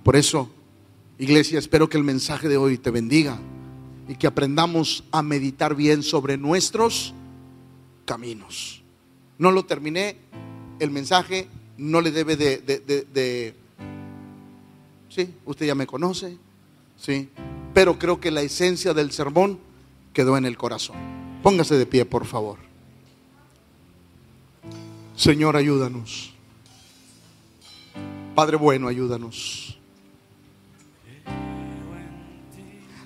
Por 0.04 0.16
eso, 0.16 0.50
iglesia, 1.20 1.60
espero 1.60 1.88
que 1.88 1.98
el 1.98 2.04
mensaje 2.04 2.50
de 2.50 2.58
hoy 2.58 2.80
te 2.80 2.90
bendiga 2.90 3.40
y 4.08 4.16
que 4.16 4.26
aprendamos 4.26 5.04
a 5.12 5.22
meditar 5.22 5.76
bien 5.76 6.02
sobre 6.02 6.38
nuestros 6.38 7.14
caminos. 8.06 8.82
No 9.38 9.52
lo 9.52 9.64
terminé, 9.64 10.18
el 10.80 10.90
mensaje 10.90 11.48
no 11.82 12.00
le 12.00 12.12
debe 12.12 12.38
de, 12.38 12.60
de, 12.60 13.56
sí, 15.10 15.34
usted 15.46 15.66
ya 15.66 15.74
me 15.74 15.88
conoce, 15.88 16.38
sí, 16.96 17.28
pero 17.74 17.98
creo 17.98 18.20
que 18.20 18.30
la 18.30 18.44
esencia 18.44 18.94
del 18.94 19.12
sermón 19.12 19.60
quedó 20.14 20.38
en 20.38 20.46
el 20.46 20.58
corazón. 20.58 20.96
Póngase 21.42 21.76
de 21.76 21.88
pie, 21.88 22.06
por 22.06 22.26
favor. 22.26 22.60
Señor, 25.16 25.56
ayúdanos. 25.56 26.34
Padre 28.36 28.58
bueno, 28.58 28.88
ayúdanos. 28.88 29.80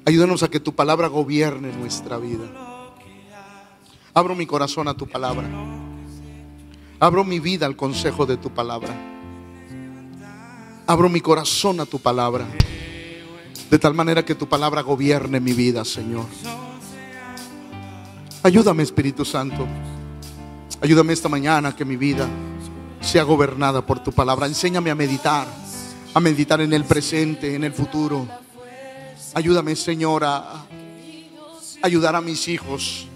Ayúdanos 0.04 0.44
a 0.44 0.50
que 0.50 0.60
tu 0.60 0.76
palabra 0.76 1.08
gobierne 1.08 1.72
nuestra 1.72 2.18
vida. 2.18 2.52
Abro 4.14 4.36
mi 4.36 4.46
corazón 4.46 4.90
a 4.90 4.94
tu 4.96 5.08
palabra. 5.08 5.85
Abro 7.00 7.26
mi 7.26 7.40
vida 7.40 7.66
al 7.66 7.76
consejo 7.76 8.26
de 8.26 8.38
tu 8.38 8.52
palabra. 8.52 8.94
Abro 10.88 11.10
mi 11.10 11.20
corazón 11.20 11.80
a 11.82 11.86
tu 11.86 12.00
palabra. 12.00 12.46
De 13.70 13.80
tal 13.80 13.94
manera 13.94 14.24
que 14.24 14.36
tu 14.36 14.48
palabra 14.48 14.82
gobierne 14.82 15.40
mi 15.40 15.52
vida, 15.54 15.84
Señor. 15.84 16.26
Ayúdame, 18.44 18.84
Espíritu 18.84 19.26
Santo. 19.26 19.68
Ayúdame 20.82 21.14
esta 21.14 21.28
mañana 21.28 21.76
que 21.76 21.84
mi 21.84 21.98
vida 21.98 22.30
sea 23.02 23.24
gobernada 23.24 23.86
por 23.86 24.00
tu 24.00 24.14
palabra. 24.14 24.46
Enséñame 24.46 24.92
a 24.92 24.96
meditar, 24.96 25.48
a 26.14 26.20
meditar 26.20 26.62
en 26.62 26.72
el 26.72 26.86
presente, 26.86 27.56
en 27.56 27.64
el 27.66 27.74
futuro. 27.74 28.26
Ayúdame, 29.34 29.76
Señor, 29.76 30.24
a 30.24 30.66
ayudar 31.82 32.16
a 32.16 32.22
mis 32.22 32.48
hijos 32.48 33.08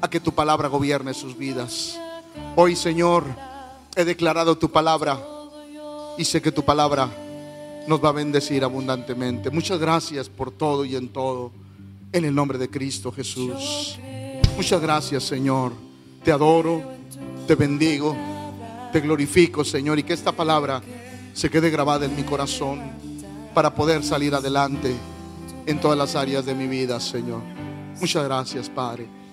a 0.00 0.08
que 0.08 0.20
tu 0.20 0.32
palabra 0.32 0.68
gobierne 0.68 1.12
sus 1.12 1.36
vidas. 1.36 1.98
Hoy, 2.58 2.74
Señor, 2.74 3.24
he 3.94 4.02
declarado 4.06 4.56
tu 4.56 4.70
palabra 4.70 5.20
y 6.16 6.24
sé 6.24 6.40
que 6.40 6.50
tu 6.50 6.64
palabra 6.64 7.10
nos 7.86 8.02
va 8.02 8.08
a 8.08 8.12
bendecir 8.12 8.64
abundantemente. 8.64 9.50
Muchas 9.50 9.78
gracias 9.78 10.30
por 10.30 10.50
todo 10.50 10.86
y 10.86 10.96
en 10.96 11.10
todo. 11.10 11.52
En 12.12 12.24
el 12.24 12.34
nombre 12.34 12.56
de 12.56 12.70
Cristo 12.70 13.12
Jesús. 13.12 13.98
Muchas 14.56 14.80
gracias, 14.80 15.24
Señor. 15.24 15.74
Te 16.24 16.32
adoro, 16.32 16.82
te 17.46 17.56
bendigo, 17.56 18.16
te 18.90 19.00
glorifico, 19.00 19.62
Señor, 19.62 19.98
y 19.98 20.02
que 20.02 20.14
esta 20.14 20.32
palabra 20.32 20.80
se 21.34 21.50
quede 21.50 21.68
grabada 21.68 22.06
en 22.06 22.16
mi 22.16 22.22
corazón 22.22 22.80
para 23.52 23.74
poder 23.74 24.02
salir 24.02 24.34
adelante 24.34 24.96
en 25.66 25.78
todas 25.78 25.98
las 25.98 26.16
áreas 26.16 26.46
de 26.46 26.54
mi 26.54 26.66
vida, 26.68 27.00
Señor. 27.00 27.42
Muchas 28.00 28.24
gracias, 28.24 28.70
Padre. 28.70 29.16